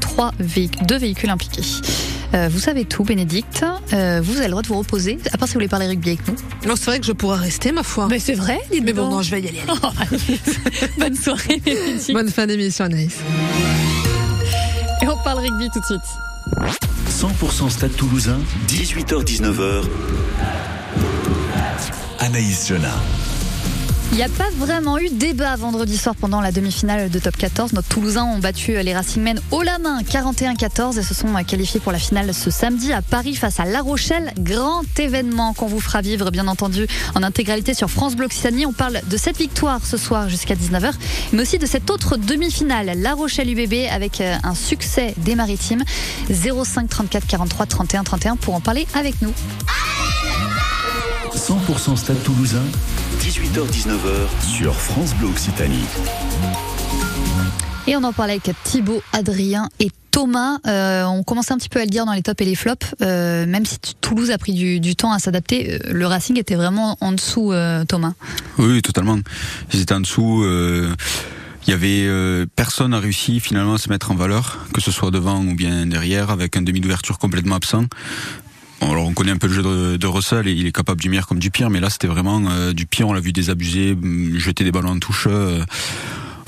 deux 0.88 0.98
véhicules 0.98 1.30
impliqués. 1.30 1.62
Euh, 2.34 2.50
vous 2.52 2.60
savez 2.60 2.86
tout, 2.86 3.04
Bénédicte. 3.04 3.63
Euh, 3.94 4.20
vous 4.24 4.36
avez 4.38 4.46
le 4.46 4.52
droit 4.52 4.62
de 4.62 4.68
vous 4.68 4.78
reposer, 4.78 5.18
à 5.32 5.38
part 5.38 5.48
si 5.48 5.54
vous 5.54 5.60
voulez 5.60 5.68
parler 5.68 5.88
rugby 5.88 6.10
avec 6.10 6.28
nous. 6.28 6.36
Non, 6.68 6.76
c'est 6.76 6.86
vrai 6.86 7.00
que 7.00 7.06
je 7.06 7.12
pourrais 7.13 7.40
rester, 7.40 7.72
ma 7.72 7.84
foi. 7.84 8.08
Mais 8.10 8.20
c'est 8.20 8.34
vrai, 8.34 8.60
Mais 8.84 8.94
bon, 8.94 9.10
non, 9.10 9.22
je 9.22 9.32
vais 9.32 9.42
y 9.42 9.48
aller. 9.48 9.62
allez. 9.68 10.40
Bonne 10.98 11.16
soirée, 11.16 11.62
Bénédicte. 11.63 12.12
Bonne 12.12 12.30
fin 12.30 12.46
d'émission, 12.48 12.86
Anaïs. 12.86 13.18
Et 15.02 15.08
on 15.08 15.18
parle 15.24 15.40
rugby 15.40 15.70
tout 15.74 15.80
de 15.80 15.86
suite. 15.86 16.02
100% 17.10 17.70
Stade 17.70 17.96
Toulousain, 17.96 18.40
18h-19h. 18.68 19.84
Anaïs 22.20 22.68
Jona. 22.68 22.92
Il 24.12 24.17
n'y 24.17 24.24
a 24.24 24.30
pas 24.30 24.50
vraiment 24.58 24.98
eu 24.98 25.10
débat 25.10 25.56
vendredi 25.58 25.98
soir 25.98 26.15
pendant 26.15 26.41
la 26.41 26.52
demi-finale 26.52 27.10
de 27.10 27.20
top 27.20 27.38
14. 27.38 27.74
Nos 27.74 27.82
Toulousains 27.82 28.24
ont 28.24 28.39
battu 28.39 28.82
les 28.82 28.96
Racingmen 28.96 29.39
haut 29.52 29.62
la 29.62 29.78
main 29.80 30.02
41-14 30.02 30.98
et 30.98 31.04
se 31.04 31.13
sont 31.13 31.28
qualifiés 31.43 31.80
pour 31.80 31.91
la 31.91 32.00
finale 32.00 32.34
ce 32.34 32.50
samedi 32.50 32.93
à 32.93 33.02
Paris 33.02 33.36
face 33.36 33.60
à 33.60 33.65
La 33.65 33.82
Rochelle. 33.82 34.34
Grand 34.39 34.84
événement 34.98 35.54
qu'on 35.54 35.67
vous 35.67 35.82
fera 35.82 36.02
vivre 36.02 36.32
bien 36.32 36.48
entendu 36.48 36.88
en 37.15 37.22
intégralité 37.22 37.74
sur 37.74 37.89
France 37.89 38.15
Bleu 38.15 38.26
Occitanie. 38.26 38.65
On 38.65 38.74
parle 38.74 39.02
de 39.08 39.17
cette 39.17 39.38
victoire 39.38 39.86
ce 39.86 39.98
soir 39.98 40.30
jusqu'à 40.30 40.56
19h, 40.56 40.93
mais 41.34 41.41
aussi 41.41 41.60
de 41.60 41.65
cette 41.65 41.91
autre 41.91 42.17
demi-finale, 42.17 42.93
La 42.98 43.13
Rochelle 43.13 43.50
UBB 43.50 43.88
avec 43.91 44.22
un 44.22 44.56
succès 44.56 45.13
des 45.17 45.36
Maritimes. 45.36 45.84
05 46.30 46.89
34 46.89 47.28
43 47.28 47.65
31 47.65 48.04
31 48.04 48.36
pour 48.38 48.56
en 48.56 48.62
parler 48.62 48.88
avec 48.96 49.22
nous. 49.22 49.34
100% 51.36 51.96
Stade 51.96 52.22
Toulousain, 52.24 52.63
18h-19h 53.38 54.47
sur 54.47 54.73
France 54.73 55.13
Bleu 55.13 55.28
Occitanie. 55.28 55.86
Et 57.86 57.95
on 57.95 58.04
en 58.04 58.12
parlait 58.12 58.34
avec 58.43 58.50
Thibaut, 58.63 59.04
Adrien 59.13 59.69
et 59.80 59.91
Thomas. 60.10 60.58
Euh, 60.65 61.04
on 61.04 61.21
commençait 61.21 61.54
un 61.54 61.58
petit 61.58 61.69
peu 61.69 61.80
à 61.80 61.84
le 61.84 61.91
dire 61.91 62.08
dans 62.08 62.13
les 62.13 62.23
tops 62.23 62.41
et 62.41 62.45
les 62.45 62.56
flops. 62.56 62.95
Euh, 63.04 63.45
même 63.45 63.63
si 63.63 63.78
Toulouse 64.02 64.32
a 64.32 64.39
pris 64.39 64.54
du, 64.54 64.80
du 64.80 64.95
temps 64.95 65.12
à 65.12 65.19
s'adapter, 65.19 65.78
le 65.86 66.08
Racing 66.08 66.39
était 66.39 66.56
vraiment 66.56 66.97
en 67.00 67.12
dessous, 67.12 67.54
euh, 67.54 67.86
Thomas. 67.86 68.13
Oui, 68.58 68.82
totalement. 68.82 69.19
Ils 69.71 69.82
étaient 69.82 69.93
en 69.93 70.00
dessous. 70.00 70.43
Il 71.67 71.69
y 71.69 71.73
avait 71.73 72.47
personne 72.56 72.95
a 72.95 73.00
réussi 73.00 73.39
finalement 73.39 73.76
à 73.76 73.78
se 73.78 73.89
mettre 73.89 74.10
en 74.10 74.15
valeur, 74.15 74.65
que 74.73 74.82
ce 74.82 74.89
soit 74.89 75.12
devant 75.12 75.43
ou 75.43 75.54
bien 75.54 75.86
derrière, 75.86 76.32
avec 76.32 76.58
un 76.58 76.63
demi 76.63 76.80
d'ouverture 76.80 77.19
complètement 77.19 77.58
absent 77.58 77.84
alors 78.91 79.06
on 79.06 79.13
connaît 79.13 79.32
un 79.32 79.38
peu 79.38 79.47
le 79.47 79.54
jeu 79.54 79.63
de, 79.63 79.97
de, 79.97 80.08
Russell 80.08 80.47
et 80.47 80.52
il 80.52 80.67
est 80.67 80.71
capable 80.71 81.02
du 81.02 81.10
meilleur 81.10 81.28
comme 81.28 81.39
du 81.39 81.52
pire, 81.52 81.69
mais 81.69 81.80
là 81.80 81.89
c'était 81.89 82.08
vraiment 82.08 82.41
euh, 82.50 82.73
du 82.73 82.86
pire. 82.86 83.08
On 83.08 83.13
l'a 83.13 83.19
vu 83.19 83.32
désabusé, 83.34 83.95
mm, 83.95 84.38
jeter 84.38 84.63
des 84.63 84.71
ballons 84.71 84.91
en 84.91 85.00
touche. 85.00 85.28
Euh, 85.30 85.63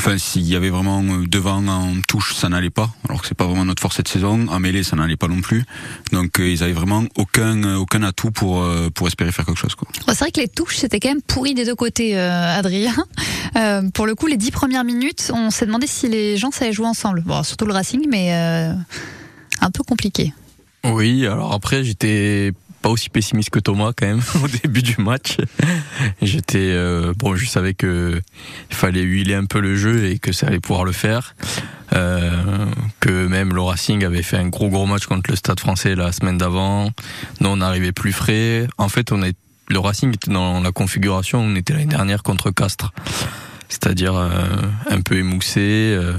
Enfin, 0.02 0.17
s'il 0.17 0.47
y 0.47 0.56
avait 0.56 0.69
vraiment 0.69 1.04
euh, 1.04 1.28
devant 1.28 1.67
en 1.67 1.93
touche, 2.08 2.34
ça 2.34 2.47
n'allait 2.47 2.69
pas. 2.69 2.89
Alors 3.10 3.21
que 3.21 3.28
c'est 3.28 3.36
pas 3.36 3.45
vraiment 3.45 3.65
notre 3.65 3.82
force 3.82 3.97
cette 3.97 4.08
saison. 4.08 4.47
En 4.47 4.58
mêlée, 4.58 4.82
ça 4.82 4.95
n'allait 4.95 5.17
pas 5.17 5.28
non 5.28 5.41
plus. 5.41 5.65
Donc, 6.13 6.38
ils 6.39 6.63
avaient 6.63 6.71
vraiment 6.71 7.04
aucun 7.17 7.75
aucun 7.75 8.04
atout 8.04 8.32
pour 8.32 8.65
pour 8.95 9.08
espérer 9.08 9.34
faire 9.34 9.45
quelque 9.45 9.60
chose. 9.60 9.75
Quoi. 9.75 9.89
c'est 10.08 10.19
vrai 10.19 10.32
que 10.32 10.39
les 10.39 10.47
touches 10.47 10.78
c'était 10.78 11.02
quand 11.02 11.10
même 11.10 11.21
pourri 11.21 11.54
des 11.54 11.65
deux 11.65 11.75
côtés, 11.75 12.17
Adrien. 12.17 12.95
pour 13.93 14.08
le 14.08 14.15
coup, 14.15 14.28
les 14.28 14.38
dix 14.38 14.52
premières 14.52 14.86
minutes, 14.86 15.34
on 15.36 15.52
s'est 15.52 15.65
demandé 15.65 15.86
si 15.86 16.08
les 16.08 16.38
gens 16.38 16.52
savaient 16.52 16.71
jouer 16.71 16.88
ensemble. 16.88 17.21
Bon, 17.25 17.43
surtout 17.43 17.65
le 17.65 17.73
Racing, 17.73 18.08
mais 18.10 18.32
un 18.32 19.71
peu 19.71 19.84
compliqué. 19.84 20.34
Oui, 20.84 21.26
alors 21.26 21.54
après 21.54 21.84
j'étais 21.84 22.54
pas 22.82 22.89
aussi 22.89 23.10
pessimiste 23.10 23.50
que 23.50 23.60
Thomas 23.60 23.92
quand 23.96 24.08
même 24.08 24.22
au 24.44 24.48
début 24.48 24.82
du 24.82 24.96
match. 25.00 25.38
J'étais 26.22 26.72
euh, 26.72 27.13
bon, 27.18 27.36
je 27.36 27.46
savais 27.46 27.74
que 27.74 28.22
il 28.70 28.76
fallait 28.76 29.02
huiler 29.02 29.36
un 29.36 29.46
peu 29.46 29.60
le 29.60 29.76
jeu 29.76 30.06
et 30.06 30.20
que 30.20 30.32
ça 30.32 30.48
allait 30.48 30.60
pouvoir 30.60 30.86
le 30.86 30.92
faire. 30.92 31.36
Euh, 31.94 32.65
que 33.00 33.28
même 33.28 33.54
le 33.54 33.62
Racing 33.62 34.06
avait 34.06 34.22
fait 34.22 34.38
un 34.38 34.48
gros 34.48 34.70
gros 34.70 34.86
match 34.86 35.08
contre 35.08 35.30
le 35.30 35.36
Stade 35.36 35.60
Français 35.60 35.96
la 35.96 36.12
semaine 36.12 36.38
d'avant. 36.38 36.92
Nous 37.42 37.50
on 37.50 37.58
n'arrivait 37.58 37.92
plus 37.92 38.13
frais. 38.13 38.68
En 38.78 38.89
fait, 38.89 39.12
on 39.12 39.24
est 39.24 39.36
le 39.70 39.80
Racing 39.80 40.13
était 40.13 40.32
dans 40.32 40.62
la 40.62 40.72
configuration 40.72 41.42
où 41.42 41.44
on 41.44 41.56
était 41.56 41.74
l'année 41.74 41.86
dernière 41.86 42.24
contre 42.24 42.50
Castres. 42.50 42.92
C'est-à-dire 43.70 44.15
euh, 44.15 44.30
un 44.89 45.02
peu 45.02 45.18
émoussé. 45.18 45.94
Euh. 45.96 46.13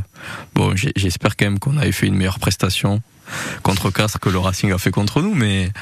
bon, 0.54 0.74
j'espère 0.76 1.36
quand 1.36 1.46
même 1.46 1.58
qu'on 1.58 1.76
avait 1.76 1.92
fait 1.92 2.06
une 2.06 2.14
meilleure 2.14 2.38
prestation 2.38 3.02
contre 3.62 3.90
Castres 3.90 4.20
que 4.20 4.28
le 4.28 4.38
Racing 4.38 4.72
a 4.72 4.78
fait 4.78 4.90
contre 4.90 5.22
nous, 5.22 5.34
mais 5.34 5.72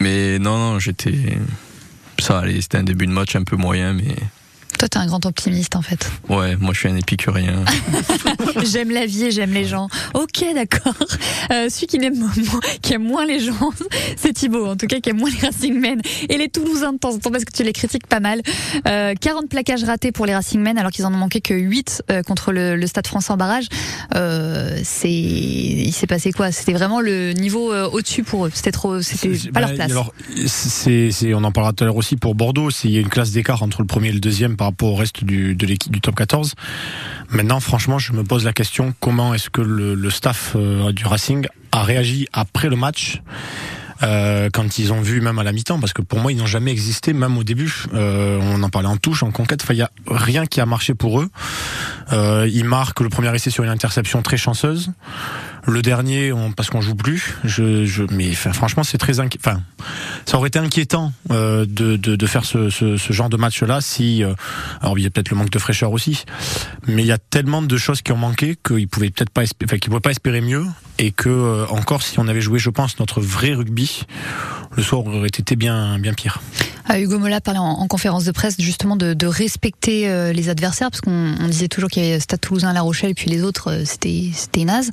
mais 0.00 0.38
non, 0.38 0.58
non, 0.58 0.78
j'étais. 0.78 1.38
Ça 2.18 2.42
c'était 2.60 2.78
un 2.78 2.84
début 2.84 3.06
de 3.06 3.12
match 3.12 3.36
un 3.36 3.42
peu 3.42 3.56
moyen, 3.56 3.92
mais 3.92 4.14
toi, 4.84 4.88
t'es 4.88 4.98
un 4.98 5.06
grand 5.06 5.24
optimiste 5.24 5.76
en 5.76 5.82
fait. 5.82 6.10
Ouais, 6.28 6.56
moi 6.56 6.74
je 6.74 6.80
suis 6.80 6.88
un 6.88 6.96
épicurien. 6.96 7.64
j'aime 8.64 8.90
la 8.90 9.06
vie 9.06 9.24
et 9.24 9.30
j'aime 9.30 9.52
les 9.52 9.64
gens. 9.64 9.88
Ok, 10.12 10.44
d'accord. 10.54 10.94
Euh, 11.50 11.68
celui 11.70 11.86
qui 11.86 11.96
aime, 11.96 12.30
qui 12.82 12.92
aime 12.92 13.04
moins 13.04 13.24
les 13.24 13.40
gens, 13.40 13.70
c'est 14.16 14.34
Thibaut, 14.34 14.66
en 14.66 14.76
tout 14.76 14.86
cas, 14.86 15.00
qui 15.00 15.10
aime 15.10 15.18
moins 15.18 15.30
les 15.30 15.46
Racing 15.46 15.80
Men 15.80 16.00
et 16.28 16.36
les 16.36 16.48
Toulousains 16.48 16.92
de 16.92 16.98
temps 16.98 17.14
en 17.14 17.18
temps 17.18 17.30
parce 17.30 17.44
que 17.44 17.52
tu 17.52 17.62
les 17.62 17.72
critiques 17.72 18.06
pas 18.06 18.20
mal. 18.20 18.42
Euh, 18.86 19.14
40 19.18 19.48
plaquages 19.48 19.84
ratés 19.84 20.12
pour 20.12 20.26
les 20.26 20.34
Racing 20.34 20.60
Men 20.60 20.76
alors 20.76 20.90
qu'ils 20.90 21.06
en 21.06 21.14
ont 21.14 21.18
manqué 21.18 21.40
que 21.40 21.54
8 21.54 22.04
euh, 22.10 22.22
contre 22.22 22.52
le, 22.52 22.76
le, 22.76 22.86
Stade 22.86 23.06
français 23.06 23.32
en 23.32 23.36
barrage. 23.38 23.68
Euh, 24.14 24.78
c'est, 24.84 25.10
il 25.10 25.92
s'est 25.92 26.06
passé 26.06 26.32
quoi? 26.32 26.52
C'était 26.52 26.74
vraiment 26.74 27.00
le 27.00 27.32
niveau 27.32 27.72
euh, 27.72 27.88
au-dessus 27.88 28.22
pour 28.22 28.46
eux. 28.46 28.50
C'était 28.52 28.72
trop, 28.72 29.00
c'était 29.00 29.50
pas 29.50 29.60
leur 29.60 29.74
place. 29.74 29.90
Alors, 29.90 30.12
c'est, 30.46 31.10
on 31.32 31.42
en 31.42 31.52
parlera 31.52 31.72
tout 31.72 31.84
à 31.84 31.86
l'heure 31.86 31.96
aussi 31.96 32.16
pour 32.16 32.34
Bordeaux. 32.34 32.68
Il 32.84 32.90
y 32.90 32.98
a 32.98 33.00
une 33.00 33.08
classe 33.08 33.30
d'écart 33.30 33.62
entre 33.62 33.80
le 33.80 33.86
premier 33.86 34.08
et 34.08 34.12
le 34.12 34.20
deuxième 34.20 34.56
par 34.56 34.68
rapport 34.68 34.73
au 34.82 34.94
reste 34.94 35.24
de 35.24 35.66
l'équipe 35.66 35.92
du 35.92 36.00
top 36.00 36.14
14. 36.14 36.54
Maintenant, 37.30 37.60
franchement, 37.60 37.98
je 37.98 38.12
me 38.12 38.24
pose 38.24 38.44
la 38.44 38.52
question 38.52 38.94
comment 39.00 39.34
est-ce 39.34 39.50
que 39.50 39.60
le, 39.60 40.10
staff 40.10 40.52
euh, 40.56 40.92
du 40.92 41.06
Racing 41.06 41.46
a 41.72 41.82
réagi 41.82 42.28
après 42.32 42.68
le 42.68 42.76
match 42.76 43.20
euh, 44.02 44.50
quand 44.52 44.78
ils 44.78 44.92
ont 44.92 45.00
vu 45.00 45.20
même 45.20 45.38
à 45.38 45.44
la 45.44 45.52
mi-temps, 45.52 45.78
parce 45.78 45.92
que 45.92 46.02
pour 46.02 46.18
moi 46.18 46.32
ils 46.32 46.36
n'ont 46.36 46.46
jamais 46.46 46.72
existé, 46.72 47.12
même 47.12 47.38
au 47.38 47.44
début. 47.44 47.84
Euh, 47.94 48.38
on 48.42 48.62
en 48.62 48.68
parlait 48.68 48.88
en 48.88 48.96
touche, 48.96 49.22
en 49.22 49.30
conquête. 49.30 49.62
Enfin, 49.62 49.74
il 49.74 49.78
y 49.78 49.82
a 49.82 49.90
rien 50.06 50.46
qui 50.46 50.60
a 50.60 50.66
marché 50.66 50.94
pour 50.94 51.20
eux. 51.20 51.30
Ils 52.12 52.64
marquent 52.64 53.00
le 53.00 53.08
premier 53.08 53.34
essai 53.34 53.50
sur 53.50 53.64
une 53.64 53.70
interception 53.70 54.22
très 54.22 54.36
chanceuse. 54.36 54.90
Le 55.66 55.80
dernier, 55.82 56.32
on, 56.32 56.52
parce 56.52 56.68
qu'on 56.68 56.80
joue 56.80 56.94
plus. 56.94 57.36
Je, 57.44 57.84
je, 57.86 58.04
mais 58.10 58.32
franchement, 58.34 58.82
c'est 58.82 58.98
très. 58.98 59.20
Enfin, 59.20 59.62
ça 60.26 60.36
aurait 60.36 60.48
été 60.48 60.58
inquiétant 60.58 61.12
euh, 61.30 61.64
de, 61.66 61.96
de, 61.96 62.16
de, 62.16 62.26
faire 62.26 62.44
ce, 62.44 62.70
ce, 62.70 62.96
ce, 62.96 63.12
genre 63.12 63.28
de 63.28 63.36
match-là. 63.36 63.80
Si, 63.80 64.22
euh, 64.22 64.34
alors 64.82 64.98
il 64.98 65.02
y 65.02 65.06
a 65.06 65.10
peut-être 65.10 65.30
le 65.30 65.36
manque 65.36 65.50
de 65.50 65.58
fraîcheur 65.58 65.92
aussi, 65.92 66.24
mais 66.86 67.02
il 67.02 67.06
y 67.06 67.12
a 67.12 67.18
tellement 67.18 67.62
de 67.62 67.76
choses 67.76 68.02
qui 68.02 68.12
ont 68.12 68.16
manqué 68.16 68.56
qu'ils 68.56 68.88
pouvaient 68.88 69.10
peut-être 69.10 69.30
pas, 69.30 69.42
enfin, 69.64 69.78
qu'ils 69.78 69.90
pouvaient 69.90 70.00
pas 70.00 70.10
espérer 70.10 70.40
mieux, 70.40 70.66
et 70.98 71.12
que 71.12 71.28
euh, 71.28 71.66
encore 71.68 72.02
si 72.02 72.18
on 72.18 72.28
avait 72.28 72.42
joué, 72.42 72.58
je 72.58 72.70
pense, 72.70 72.98
notre 72.98 73.20
vrai 73.20 73.54
rugby, 73.54 74.02
le 74.76 74.82
soir 74.82 75.06
aurait 75.06 75.28
été 75.28 75.56
bien, 75.56 75.98
bien 75.98 76.12
pire. 76.12 76.40
Ah, 76.86 77.00
Hugo 77.00 77.18
Mola 77.18 77.40
parlait 77.40 77.60
en, 77.60 77.64
en, 77.64 77.86
conférence 77.88 78.24
de 78.24 78.32
presse 78.32 78.56
justement 78.58 78.96
de, 78.96 79.14
de 79.14 79.26
respecter 79.26 80.08
euh, 80.08 80.32
les 80.32 80.48
adversaires 80.48 80.90
parce 80.90 81.00
qu'on 81.00 81.34
disait 81.48 81.68
toujours 81.68 81.88
qu'il 81.88 82.04
y 82.04 82.10
avait 82.10 82.20
Stade 82.20 82.40
Toulousain, 82.40 82.72
La 82.72 82.82
Rochelle 82.82 83.14
puis 83.14 83.30
les 83.30 83.42
autres 83.42 83.70
euh, 83.70 83.82
c'était 83.84 84.30
c'était 84.34 84.64
naze. 84.64 84.90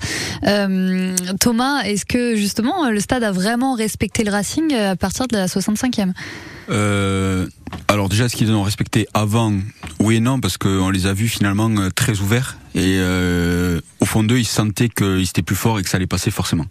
Euh, 0.47 1.15
Thomas, 1.39 1.81
est-ce 1.81 2.05
que 2.05 2.35
justement 2.35 2.89
le 2.89 2.99
Stade 2.99 3.23
a 3.23 3.31
vraiment 3.31 3.73
respecté 3.73 4.23
le 4.23 4.31
Racing 4.31 4.73
à 4.73 4.95
partir 4.95 5.27
de 5.27 5.35
la 5.35 5.47
65e 5.47 6.13
euh, 6.69 7.47
alors 7.87 8.07
déjà, 8.07 8.29
ce 8.29 8.35
qu'ils 8.35 8.51
ont 8.51 8.63
respecté 8.63 9.07
avant, 9.13 9.53
oui 9.99 10.15
et 10.15 10.19
non, 10.21 10.39
parce 10.39 10.57
qu'on 10.57 10.89
les 10.89 11.07
a 11.07 11.13
vus 11.13 11.27
finalement 11.27 11.69
euh, 11.69 11.89
très 11.89 12.19
ouverts 12.21 12.57
et 12.73 12.97
euh, 12.99 13.81
au 13.99 14.05
fond 14.05 14.23
d'eux, 14.23 14.39
ils 14.39 14.45
sentaient 14.45 14.87
qu'ils 14.87 15.23
étaient 15.23 15.41
plus 15.41 15.57
forts 15.57 15.77
et 15.79 15.83
que 15.83 15.89
ça 15.89 15.97
allait 15.97 16.07
passer 16.07 16.31
forcément. 16.31 16.67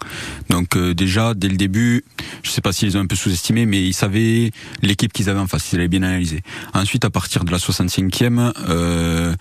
Donc 0.48 0.76
euh, 0.76 0.94
déjà, 0.94 1.34
dès 1.34 1.48
le 1.48 1.56
début, 1.56 2.04
je 2.42 2.50
sais 2.50 2.62
pas 2.62 2.72
s'ils 2.72 2.96
ont 2.96 3.00
un 3.00 3.06
peu 3.06 3.16
sous-estimé, 3.16 3.66
mais 3.66 3.84
ils 3.84 3.92
savaient 3.92 4.50
l'équipe 4.80 5.12
qu'ils 5.12 5.28
avaient 5.28 5.40
en 5.40 5.46
face, 5.46 5.72
ils 5.72 5.78
avaient 5.78 5.88
bien 5.88 6.02
analysé. 6.02 6.42
Ensuite, 6.72 7.04
à 7.04 7.10
partir 7.10 7.44
de 7.44 7.50
la 7.50 7.58
65e, 7.58 8.52
euh, 8.68 9.34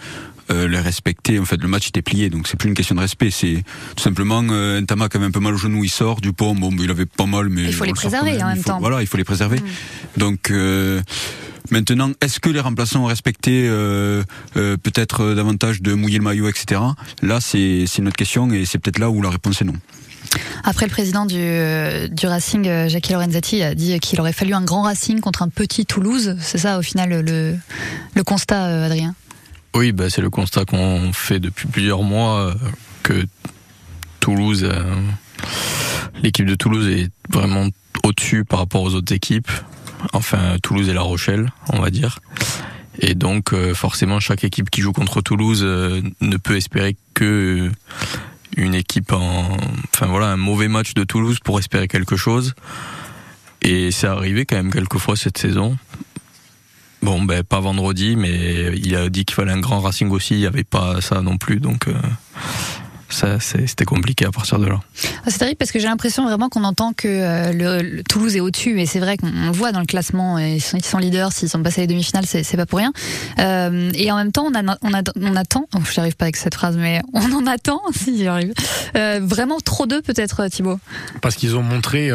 euh, 0.51 0.67
les 0.67 0.79
respecter. 0.79 1.39
En 1.39 1.45
fait, 1.45 1.61
le 1.61 1.67
match 1.67 1.87
était 1.87 2.01
plié, 2.01 2.29
donc 2.29 2.47
c'est 2.47 2.57
plus 2.57 2.69
une 2.69 2.75
question 2.75 2.95
de 2.95 3.01
respect. 3.01 3.31
C'est 3.31 3.63
tout 3.95 4.03
simplement 4.03 4.43
euh, 4.49 4.81
Ntama 4.81 5.09
qui 5.09 5.17
avait 5.17 5.25
un 5.25 5.31
peu 5.31 5.39
mal 5.39 5.53
au 5.53 5.57
genou, 5.57 5.83
il 5.83 5.89
sort. 5.89 6.21
Dupont, 6.21 6.55
bon, 6.55 6.71
il 6.79 6.89
avait 6.89 7.05
pas 7.05 7.25
mal, 7.25 7.49
mais 7.49 7.63
il 7.63 7.73
faut 7.73 7.85
les 7.85 7.93
préserver 7.93 8.41
en 8.43 8.47
même 8.47 8.63
temps. 8.63 8.79
Voilà, 8.79 9.01
il 9.01 9.07
faut 9.07 9.17
les 9.17 9.23
préserver. 9.23 9.59
Mm. 9.59 10.19
Donc 10.19 10.51
euh, 10.51 11.01
Maintenant, 11.71 12.11
est-ce 12.21 12.39
que 12.39 12.49
les 12.49 12.59
remplaçants 12.59 13.03
ont 13.03 13.07
respecté 13.07 13.67
euh, 13.67 14.23
euh, 14.57 14.75
peut-être 14.77 15.33
davantage 15.35 15.81
de 15.81 15.93
mouiller 15.93 16.17
le 16.17 16.23
maillot, 16.23 16.49
etc. 16.49 16.81
Là, 17.21 17.39
c'est 17.41 17.85
une 17.97 18.07
autre 18.07 18.15
question 18.15 18.51
et 18.51 18.65
c'est 18.65 18.79
peut-être 18.79 18.97
là 18.97 19.09
où 19.09 19.21
la 19.21 19.29
réponse 19.29 19.61
est 19.61 19.65
non. 19.65 19.73
Après, 20.63 20.85
le 20.85 20.91
président 20.91 21.25
du, 21.25 21.37
du 22.11 22.27
Racing, 22.27 22.87
Jackie 22.87 23.13
Lorenzati, 23.13 23.61
a 23.61 23.75
dit 23.75 23.99
qu'il 23.99 24.19
aurait 24.19 24.33
fallu 24.33 24.53
un 24.53 24.61
grand 24.61 24.83
Racing 24.83 25.19
contre 25.19 25.43
un 25.43 25.49
petit 25.49 25.85
Toulouse. 25.85 26.35
C'est 26.39 26.57
ça, 26.57 26.79
au 26.79 26.81
final, 26.81 27.21
le, 27.21 27.55
le 28.15 28.23
constat, 28.23 28.85
Adrien? 28.85 29.15
Oui, 29.75 29.91
bah, 29.91 30.09
c'est 30.09 30.21
le 30.21 30.29
constat 30.29 30.65
qu'on 30.65 31.13
fait 31.13 31.39
depuis 31.39 31.67
plusieurs 31.67 32.03
mois 32.03 32.39
euh, 32.39 32.53
que 33.03 33.25
Toulouse, 34.19 34.63
euh, 34.63 34.95
l'équipe 36.23 36.45
de 36.45 36.55
Toulouse 36.55 36.87
est 36.87 37.11
vraiment 37.29 37.67
au-dessus 38.03 38.45
par 38.45 38.59
rapport 38.59 38.81
aux 38.81 38.95
autres 38.95 39.13
équipes. 39.13 39.51
Enfin, 40.13 40.57
Toulouse 40.63 40.89
et 40.89 40.93
La 40.93 41.01
Rochelle, 41.01 41.51
on 41.71 41.79
va 41.79 41.89
dire. 41.89 42.19
Et 42.99 43.15
donc, 43.15 43.53
euh, 43.53 43.73
forcément, 43.73 44.19
chaque 44.19 44.43
équipe 44.43 44.69
qui 44.69 44.81
joue 44.81 44.91
contre 44.91 45.21
Toulouse 45.21 45.63
ne 45.63 46.37
peut 46.37 46.55
espérer 46.55 46.95
que 47.13 47.71
une 48.57 48.73
équipe 48.73 49.13
en, 49.13 49.57
enfin 49.93 50.07
voilà, 50.07 50.27
un 50.27 50.37
mauvais 50.37 50.67
match 50.67 50.93
de 50.93 51.03
Toulouse 51.03 51.39
pour 51.43 51.59
espérer 51.59 51.87
quelque 51.87 52.15
chose. 52.15 52.55
Et 53.61 53.91
c'est 53.91 54.07
arrivé 54.07 54.45
quand 54.45 54.55
même 54.55 54.71
quelques 54.71 54.97
fois 54.97 55.15
cette 55.15 55.37
saison. 55.37 55.77
Bon, 57.01 57.21
ben 57.21 57.43
pas 57.43 57.59
vendredi, 57.59 58.15
mais 58.15 58.77
il 58.77 58.95
a 58.95 59.09
dit 59.09 59.25
qu'il 59.25 59.35
fallait 59.35 59.51
un 59.51 59.59
grand 59.59 59.79
Racing 59.79 60.09
aussi. 60.11 60.35
Il 60.35 60.39
n'y 60.39 60.45
avait 60.45 60.63
pas 60.63 61.01
ça 61.01 61.21
non 61.21 61.37
plus, 61.37 61.59
donc 61.59 61.87
euh, 61.87 61.93
ça 63.09 63.39
c'était 63.39 63.85
compliqué 63.85 64.25
à 64.25 64.31
partir 64.31 64.59
de 64.59 64.67
là. 64.67 64.79
Ah, 65.25 65.29
c'est 65.29 65.39
terrible 65.39 65.57
parce 65.57 65.71
que 65.71 65.79
j'ai 65.79 65.87
l'impression 65.87 66.25
vraiment 66.25 66.49
qu'on 66.49 66.63
entend 66.63 66.93
que 66.93 67.07
euh, 67.07 67.81
le, 67.81 68.03
Toulouse 68.03 68.35
est 68.35 68.39
au-dessus, 68.39 68.79
et 68.79 68.85
c'est 68.85 68.99
vrai 68.99 69.17
qu'on 69.17 69.27
le 69.27 69.51
voit 69.51 69.71
dans 69.71 69.79
le 69.79 69.85
classement. 69.85 70.37
Ils 70.39 70.61
sont, 70.61 70.77
ils 70.77 70.85
sont 70.85 70.97
leaders, 70.97 71.31
s'ils 71.31 71.49
sont 71.49 71.63
passés 71.63 71.81
à 71.81 71.83
les 71.83 71.87
demi-finales, 71.87 72.25
c'est 72.25 72.57
pas 72.57 72.65
pour 72.65 72.79
rien. 72.79 72.91
Euh, 73.39 73.91
et 73.93 74.11
en 74.11 74.17
même 74.17 74.31
temps, 74.31 74.45
on, 74.45 74.55
a, 74.55 74.77
on, 74.81 74.93
a, 74.93 75.01
on 75.19 75.35
attend. 75.35 75.67
Oh, 75.75 75.79
je 75.89 75.99
n'arrive 75.99 76.15
pas 76.15 76.25
avec 76.25 76.35
cette 76.35 76.55
phrase, 76.55 76.77
mais 76.77 77.01
on 77.13 77.31
en 77.33 77.45
attend. 77.47 77.81
Si 77.93 78.17
j'y 78.17 78.27
arrive. 78.27 78.53
Euh, 78.95 79.19
vraiment 79.21 79.57
trop 79.59 79.85
d'eux, 79.85 80.01
peut-être, 80.01 80.47
Thibaut? 80.47 80.79
Parce 81.21 81.35
qu'ils 81.35 81.55
ont 81.55 81.63
montré. 81.63 82.11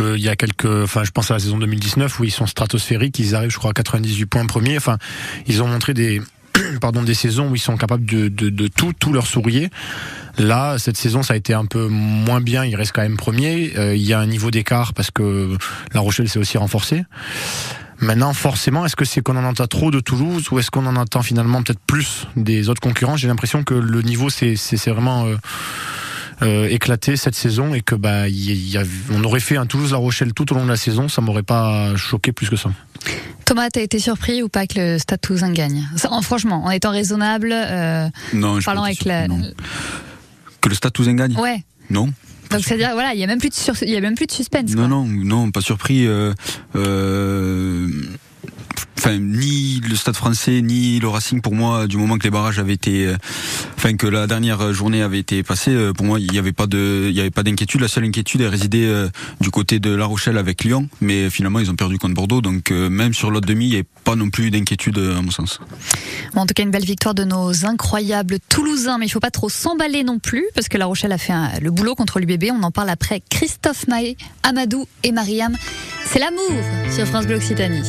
Euh 0.00 0.16
il 0.16 0.22
y 0.22 0.28
a 0.28 0.36
quelques, 0.36 0.66
enfin, 0.66 1.04
je 1.04 1.10
pense 1.10 1.30
à 1.30 1.34
la 1.34 1.40
saison 1.40 1.58
2019 1.58 2.20
où 2.20 2.24
ils 2.24 2.30
sont 2.30 2.46
stratosphériques, 2.46 3.18
ils 3.18 3.34
arrivent, 3.34 3.50
je 3.50 3.58
crois, 3.58 3.70
à 3.70 3.74
98 3.74 4.26
points 4.26 4.46
premiers. 4.46 4.76
Enfin, 4.76 4.98
ils 5.46 5.62
ont 5.62 5.66
montré 5.66 5.94
des, 5.94 6.20
pardon, 6.80 7.02
des 7.02 7.14
saisons 7.14 7.50
où 7.50 7.54
ils 7.54 7.60
sont 7.60 7.76
capables 7.76 8.04
de 8.04 8.68
tout, 8.68 8.92
tout 8.98 9.12
leur 9.12 9.26
sourire. 9.26 9.68
Là, 10.38 10.78
cette 10.78 10.96
saison, 10.96 11.22
ça 11.22 11.34
a 11.34 11.36
été 11.36 11.54
un 11.54 11.66
peu 11.66 11.86
moins 11.86 12.40
bien. 12.40 12.64
Ils 12.64 12.74
restent 12.74 12.92
quand 12.92 13.02
même 13.02 13.16
premiers. 13.16 13.72
Euh, 13.76 13.94
il 13.94 14.02
y 14.02 14.12
a 14.12 14.18
un 14.18 14.26
niveau 14.26 14.50
d'écart 14.50 14.92
parce 14.92 15.10
que 15.10 15.56
La 15.92 16.00
Rochelle 16.00 16.28
s'est 16.28 16.38
aussi 16.38 16.58
renforcée. 16.58 17.04
Maintenant, 18.00 18.32
forcément, 18.32 18.84
est-ce 18.84 18.96
que 18.96 19.04
c'est 19.04 19.22
qu'on 19.22 19.36
en 19.36 19.44
entend 19.44 19.68
trop 19.68 19.90
de 19.92 20.00
Toulouse 20.00 20.48
ou 20.50 20.58
est-ce 20.58 20.70
qu'on 20.70 20.86
en 20.86 20.96
entend 20.96 21.22
finalement 21.22 21.62
peut-être 21.62 21.80
plus 21.86 22.26
des 22.36 22.68
autres 22.68 22.80
concurrents? 22.80 23.16
J'ai 23.16 23.28
l'impression 23.28 23.62
que 23.62 23.74
le 23.74 24.02
niveau, 24.02 24.28
c'est 24.28 24.56
vraiment 24.88 25.26
euh, 25.26 25.36
euh, 26.44 26.68
éclaté 26.68 27.16
cette 27.16 27.34
saison 27.34 27.74
et 27.74 27.80
que 27.80 27.94
bah 27.94 28.28
y, 28.28 28.76
a, 28.76 28.82
on 29.10 29.24
aurait 29.24 29.40
fait 29.40 29.56
un 29.56 29.66
Toulouse-La 29.66 29.98
Rochelle 29.98 30.32
tout 30.34 30.52
au 30.52 30.54
long 30.56 30.64
de 30.64 30.70
la 30.70 30.76
saison, 30.76 31.08
ça 31.08 31.20
m'aurait 31.22 31.42
pas 31.42 31.96
choqué 31.96 32.32
plus 32.32 32.48
que 32.50 32.56
ça. 32.56 32.70
Thomas, 33.44 33.68
t'as 33.70 33.82
été 33.82 33.98
surpris 33.98 34.42
ou 34.42 34.48
pas 34.48 34.66
que 34.66 34.78
le 34.94 34.98
Stade 34.98 35.20
Toulousain 35.20 35.52
gagne? 35.52 35.86
Franchement, 36.22 36.64
en 36.64 36.70
étant 36.70 36.90
raisonnable, 36.90 37.50
euh, 37.52 38.08
non, 38.32 38.58
parlant 38.60 38.84
avec 38.84 39.04
la... 39.04 39.26
Que 40.60 40.68
le 40.68 40.74
Stade 40.74 40.92
Toulousain 40.92 41.14
gagne? 41.14 41.36
Ouais. 41.38 41.62
Non. 41.90 42.10
Donc 42.50 42.62
c'est-à-dire 42.62 42.90
voilà, 42.92 43.14
il 43.14 43.20
y 43.20 43.24
a 43.24 43.26
même 43.26 43.40
plus 43.40 43.48
de 43.48 43.54
sur- 43.54 43.74
il 43.82 43.90
y 43.90 43.96
a 43.96 44.00
même 44.00 44.14
plus 44.14 44.26
de 44.26 44.32
suspense. 44.32 44.70
Non, 44.74 44.86
non, 44.86 45.04
non, 45.04 45.50
pas 45.50 45.60
surpris. 45.60 46.06
euh, 46.06 46.32
euh, 46.76 47.88
Ni 49.12 49.80
le 49.80 49.96
Stade 49.96 50.16
Français, 50.16 50.62
ni 50.62 50.98
le 50.98 51.08
Racing, 51.08 51.42
pour 51.42 51.54
moi, 51.54 51.86
du 51.86 51.96
moment 51.96 52.16
que 52.16 52.24
les 52.24 52.30
barrages 52.30 52.58
avaient 52.58 52.72
été, 52.72 53.06
euh, 53.06 53.16
enfin 53.76 53.96
que 53.96 54.06
la 54.06 54.26
dernière 54.26 54.72
journée 54.72 55.02
avait 55.02 55.18
été 55.18 55.42
passée, 55.42 55.72
euh, 55.72 55.92
pour 55.92 56.06
moi, 56.06 56.18
il 56.18 56.30
n'y 56.30 56.38
avait 56.38 56.52
pas 56.52 56.66
de, 56.66 57.10
il 57.12 57.20
avait 57.20 57.30
pas 57.30 57.42
d'inquiétude. 57.42 57.80
La 57.82 57.88
seule 57.88 58.04
inquiétude 58.04 58.40
elle 58.40 58.48
résidait 58.48 58.86
euh, 58.86 59.08
du 59.40 59.50
côté 59.50 59.78
de 59.78 59.94
La 59.94 60.06
Rochelle 60.06 60.38
avec 60.38 60.64
Lyon, 60.64 60.88
mais 61.00 61.28
finalement 61.28 61.58
ils 61.58 61.70
ont 61.70 61.76
perdu 61.76 61.98
contre 61.98 62.14
Bordeaux, 62.14 62.40
donc 62.40 62.70
même 62.70 63.12
sur 63.12 63.30
l'autre 63.30 63.46
demi, 63.46 63.66
il 63.66 63.68
n'y 63.68 63.74
avait 63.74 63.86
pas 64.04 64.16
non 64.16 64.30
plus 64.30 64.50
d'inquiétude 64.50 64.98
à 64.98 65.20
mon 65.20 65.30
sens. 65.30 65.60
En 66.34 66.46
tout 66.46 66.54
cas, 66.54 66.62
une 66.62 66.70
belle 66.70 66.84
victoire 66.84 67.14
de 67.14 67.24
nos 67.24 67.66
incroyables 67.66 68.38
Toulousains, 68.48 68.98
mais 68.98 69.06
il 69.06 69.10
faut 69.10 69.20
pas 69.20 69.30
trop 69.30 69.48
s'emballer 69.48 70.02
non 70.04 70.18
plus, 70.18 70.46
parce 70.54 70.68
que 70.68 70.78
La 70.78 70.86
Rochelle 70.86 71.12
a 71.12 71.18
fait 71.18 71.34
le 71.60 71.70
boulot 71.70 71.94
contre 71.94 72.20
l'UBB. 72.20 72.44
On 72.52 72.62
en 72.62 72.70
parle 72.70 72.90
après 72.90 73.22
Christophe 73.28 73.86
Mahé, 73.86 74.16
Amadou 74.42 74.86
et 75.02 75.12
Mariam. 75.12 75.56
C'est 76.06 76.18
l'amour 76.18 76.52
sur 76.90 77.06
France 77.06 77.26
Bleu 77.26 77.36
Occitanie. 77.36 77.82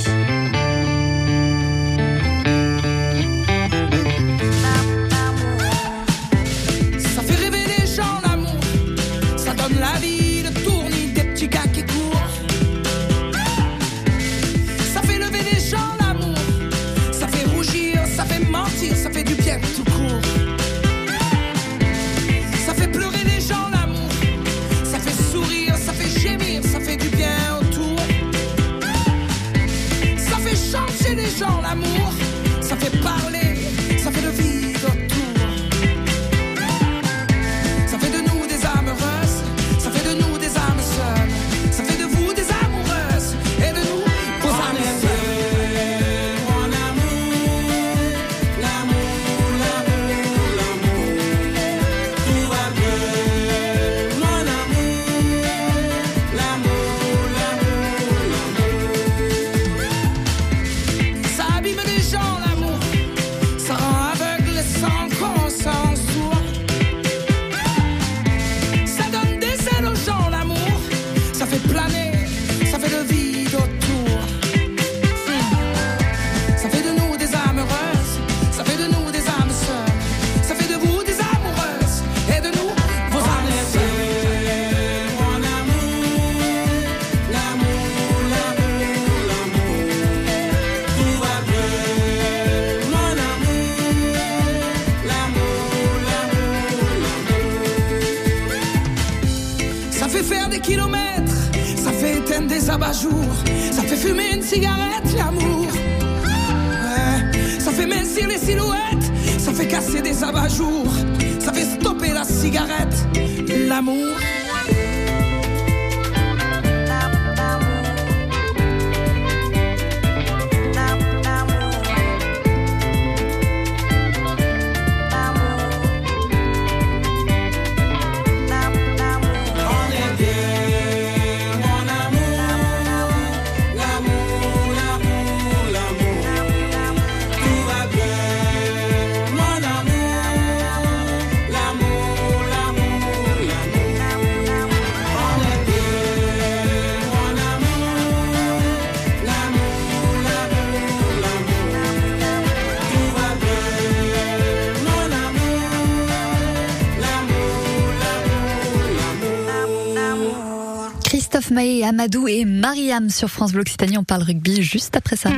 Christophe 161.36 161.52
Mahé, 161.54 161.84
Amadou 161.84 162.30
et 162.30 162.46
Mariam 162.46 163.10
sur 163.10 163.30
France 163.30 163.52
Bleu 163.52 163.60
Occitanie. 163.60 163.98
On 163.98 164.06
parle 164.06 164.24
rugby 164.24 164.64
juste 164.64 164.96
après 164.96 165.18
ça. 165.18 165.32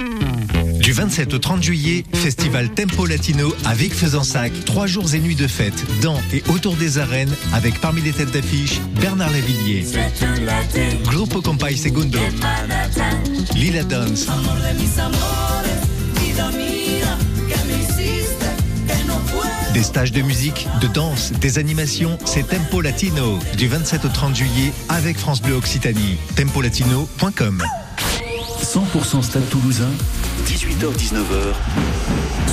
Du 0.80 0.92
27 0.92 1.34
au 1.34 1.40
30 1.40 1.64
juillet, 1.64 2.04
festival 2.14 2.70
Tempo 2.70 3.08
Latino 3.08 3.52
avec 3.66 3.96
Fezensac. 3.96 4.52
Trois 4.66 4.86
jours 4.86 5.16
et 5.16 5.20
nuits 5.20 5.34
de 5.34 5.48
fête 5.48 5.74
dans 6.04 6.22
et 6.32 6.44
autour 6.50 6.76
des 6.76 7.00
arènes 7.00 7.34
avec 7.52 7.82
parmi 7.82 8.02
les 8.02 8.12
têtes 8.12 8.30
d'affiche 8.30 8.80
Bernard 9.02 9.32
Lavillier, 9.32 9.86
Grupo 11.06 11.42
Compay 11.42 11.76
Segundo, 11.76 12.20
Lila 13.56 13.84
Dance, 13.84 14.28
des 19.78 19.84
stages 19.84 20.12
de 20.12 20.24
musique, 20.24 20.68
de 20.82 20.88
danse, 20.88 21.32
des 21.34 21.60
animations, 21.60 22.18
c'est 22.26 22.48
Tempo 22.48 22.82
Latino 22.82 23.38
du 23.58 23.68
27 23.68 24.06
au 24.06 24.08
30 24.08 24.36
juillet 24.36 24.74
avec 24.90 25.20
France 25.20 25.40
Bleu 25.40 25.54
Occitanie. 25.54 26.18
Tempolatino.com 26.36 27.64
100% 28.64 29.22
Stade 29.22 29.48
Toulousain, 29.52 29.92
18h-19h 30.48 31.54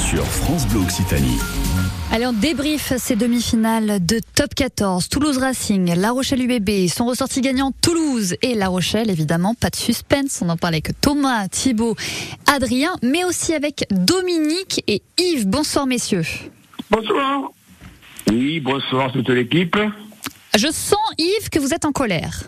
sur 0.06 0.22
France 0.26 0.66
Bleu 0.66 0.80
Occitanie. 0.80 1.38
Allez, 2.12 2.26
on 2.26 2.34
débrief 2.34 2.92
ces 2.98 3.16
demi-finales 3.16 4.04
de 4.04 4.20
Top 4.34 4.54
14. 4.54 5.08
Toulouse 5.08 5.38
Racing, 5.38 5.94
La 5.94 6.10
Rochelle 6.10 6.42
UBB 6.42 6.88
sont 6.88 7.06
ressortis 7.06 7.40
gagnants 7.40 7.72
Toulouse 7.80 8.36
et 8.42 8.54
La 8.54 8.68
Rochelle, 8.68 9.08
évidemment. 9.08 9.54
Pas 9.54 9.70
de 9.70 9.76
suspense, 9.76 10.40
on 10.42 10.50
en 10.50 10.58
parlait 10.58 10.82
avec 10.84 11.00
Thomas, 11.00 11.48
Thibaut, 11.48 11.96
Adrien, 12.54 12.94
mais 13.02 13.24
aussi 13.24 13.54
avec 13.54 13.86
Dominique 13.90 14.84
et 14.88 15.02
Yves. 15.16 15.48
Bonsoir, 15.48 15.86
messieurs. 15.86 16.26
Bonsoir. 16.94 17.50
Oui, 18.30 18.60
bonsoir 18.60 19.10
toute 19.10 19.28
l'équipe. 19.30 19.76
Je 20.56 20.68
sens, 20.68 21.00
Yves, 21.18 21.50
que 21.50 21.58
vous 21.58 21.74
êtes 21.74 21.84
en 21.84 21.90
colère. 21.90 22.44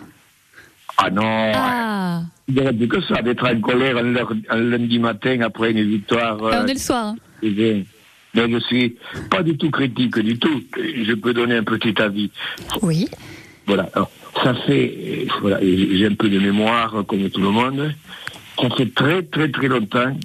Ah 0.99 1.11
non, 1.11 1.53
Ah, 1.53 2.23
il 2.47 2.55
n'y 2.55 2.61
aurait 2.61 2.73
plus 2.73 2.87
que 2.87 3.03
ça, 3.03 3.23
d'être 3.23 3.45
en 3.45 3.61
colère 3.61 3.97
un, 3.97 4.57
lundi 4.57 5.01
matin 5.01 5.41
après 5.41 5.73
une 5.73 5.83
victoire. 5.83 6.39
On 6.41 6.47
euh, 6.47 6.65
est 6.65 6.75
le 6.75 6.79
soir. 6.79 7.15
Mais 7.43 7.85
je 8.35 8.59
suis 8.69 8.97
pas 9.31 9.43
du 9.43 9.59
tout 9.59 9.71
critique 9.73 10.17
du 10.21 10.39
tout. 10.39 10.63
Je 10.77 11.15
peux 11.15 11.35
donner 11.35 11.57
un 11.57 11.65
petit 11.65 12.01
avis. 12.01 12.31
Oui. 12.83 13.09
Voilà. 13.67 13.91
Alors, 13.95 14.13
ça 14.45 14.55
fait, 14.55 14.95
euh, 14.97 15.33
voilà, 15.41 15.59
j'ai 15.61 16.07
un 16.07 16.15
peu 16.15 16.29
de 16.29 16.39
mémoire 16.39 17.05
comme 17.09 17.29
tout 17.31 17.41
le 17.41 17.51
monde. 17.51 17.93
Ça 18.63 18.69
fait 18.77 18.95
très 18.95 19.25
très 19.25 19.51
très 19.51 19.67
longtemps 19.67 20.17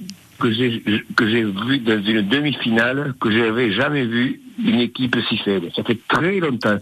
que 0.41 0.51
j'ai 0.51 0.81
que 1.15 1.29
j'ai 1.29 1.43
vu 1.43 1.79
dans 1.79 2.01
une 2.03 2.27
demi-finale 2.27 3.13
que 3.21 3.31
j'avais 3.31 3.71
jamais 3.71 4.05
vu 4.05 4.41
une 4.63 4.79
équipe 4.79 5.15
si 5.29 5.37
faible. 5.37 5.67
Ça 5.75 5.83
fait 5.83 5.99
très 6.07 6.39
longtemps. 6.39 6.77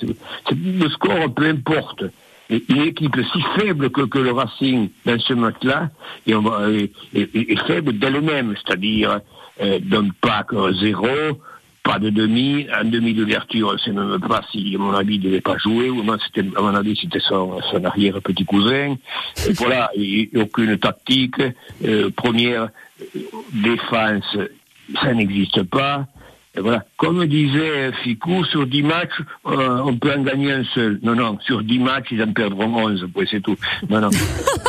Le 0.52 0.90
score, 0.90 1.34
peu 1.34 1.46
importe. 1.46 2.06
Une 2.50 2.82
équipe 2.82 3.16
si 3.32 3.42
faible 3.60 3.92
que, 3.92 4.18
le 4.18 4.32
Racing 4.32 4.90
dans 5.06 5.20
ce 5.20 5.34
match-là 5.34 5.90
est, 6.26 7.68
faible 7.68 8.00
d'elle-même, 8.00 8.56
c'est-à-dire 8.58 9.20
euh, 9.62 9.78
d'un 9.80 10.08
pack 10.22 10.54
euh, 10.54 10.74
zéro, 10.74 11.06
pas 11.90 12.00
de 12.00 12.10
demi. 12.10 12.68
Un 12.72 12.86
demi 12.86 13.14
d'ouverture, 13.14 13.80
sait 13.80 13.92
même 13.92 14.20
pas 14.20 14.42
si, 14.52 14.76
à 14.76 14.78
mon 14.78 14.94
avis, 14.94 15.16
il 15.16 15.22
ne 15.22 15.26
devait 15.26 15.42
pas 15.42 15.58
jouer. 15.58 15.90
Ou 15.90 16.04
c'était, 16.26 16.48
à 16.56 16.62
mon 16.62 16.76
avis, 16.76 16.98
c'était 17.02 17.20
son, 17.20 17.60
son 17.72 17.84
arrière 17.84 18.22
petit 18.22 18.46
cousin. 18.46 18.96
Voilà, 19.56 19.92
aucune 20.36 20.78
tactique. 20.78 21.42
Euh, 21.86 22.10
première 22.16 22.70
euh, 23.16 23.20
défense, 23.54 24.38
ça 25.02 25.14
n'existe 25.14 25.64
pas. 25.64 26.06
Voilà. 26.56 26.84
Comme 26.98 27.26
disait 27.26 27.92
Ficou, 28.04 28.44
sur 28.46 28.68
10 28.68 28.84
matchs, 28.84 29.22
euh, 29.48 29.82
on 29.86 29.96
peut 29.96 30.12
en 30.14 30.24
gagner 30.24 30.52
un 30.52 30.64
seul. 30.76 31.00
Non, 31.04 31.16
non, 31.16 31.38
sur 31.42 31.64
10 31.64 31.80
matchs, 31.80 32.08
ils 32.12 32.24
en 32.24 32.34
perdront 32.34 32.86
11, 32.86 33.08
ouais, 33.16 33.26
c'est 33.30 33.42
tout. 33.42 33.56
Non, 33.90 34.02
non. 34.02 34.10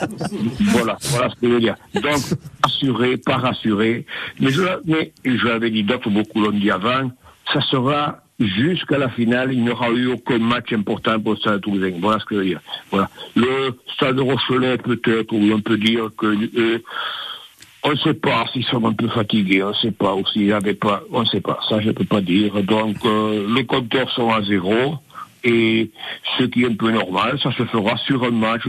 voilà, 0.72 0.96
voilà 1.00 1.30
ce 1.30 1.34
que 1.36 1.48
je 1.48 1.52
veux 1.52 1.60
dire. 1.60 1.76
Donc, 1.94 2.20
rassuré, 2.62 3.16
pas 3.16 3.36
rassuré. 3.36 4.06
Mais 4.40 4.50
je, 4.50 4.62
mais 4.84 5.12
je 5.24 5.46
l'avais 5.46 5.70
dit 5.70 5.82
d'autres, 5.82 6.10
beaucoup 6.10 6.40
l'ont 6.40 6.50
dit 6.50 6.70
avant, 6.70 7.10
ça 7.52 7.60
sera 7.60 8.18
jusqu'à 8.38 8.98
la 8.98 9.08
finale, 9.08 9.52
il 9.52 9.62
n'y 9.62 9.70
aura 9.70 9.90
eu 9.90 10.06
aucun 10.08 10.38
match 10.38 10.72
important 10.72 11.20
pour 11.20 11.34
le 11.34 11.38
Stade. 11.38 11.62
Voilà 12.00 12.18
ce 12.18 12.24
que 12.24 12.34
je 12.34 12.40
veux 12.40 12.46
dire. 12.46 12.60
Voilà. 12.90 13.08
Le 13.36 13.78
Stade 13.94 14.18
Rochelet, 14.18 14.78
peut-être, 14.78 15.32
où 15.32 15.52
on 15.52 15.60
peut 15.60 15.78
dire 15.78 16.08
que 16.16 16.26
euh, 16.26 16.82
on 17.84 17.90
ne 17.90 17.96
sait 17.96 18.14
pas 18.14 18.46
s'ils 18.52 18.64
sont 18.64 18.84
un 18.86 18.92
peu 18.92 19.08
fatigués, 19.08 19.62
on 19.62 19.68
ne 19.68 19.74
sait 19.74 19.92
pas, 19.92 20.14
ou 20.14 20.26
s'ils 20.26 20.48
n'avaient 20.48 20.74
pas, 20.74 21.02
on 21.12 21.20
ne 21.20 21.26
sait 21.26 21.40
pas, 21.40 21.58
ça 21.68 21.80
je 21.80 21.88
ne 21.88 21.92
peux 21.92 22.04
pas 22.04 22.20
dire. 22.20 22.62
Donc, 22.62 22.96
euh, 23.04 23.46
les 23.54 23.66
compteurs 23.66 24.10
sont 24.10 24.30
à 24.30 24.42
zéro, 24.42 24.96
et 25.44 25.90
ce 26.38 26.44
qui 26.44 26.64
est 26.64 26.66
un 26.66 26.74
peu 26.74 26.90
normal, 26.90 27.38
ça 27.42 27.52
se 27.52 27.64
fera 27.64 27.96
sur 27.98 28.24
un 28.24 28.30
match. 28.30 28.66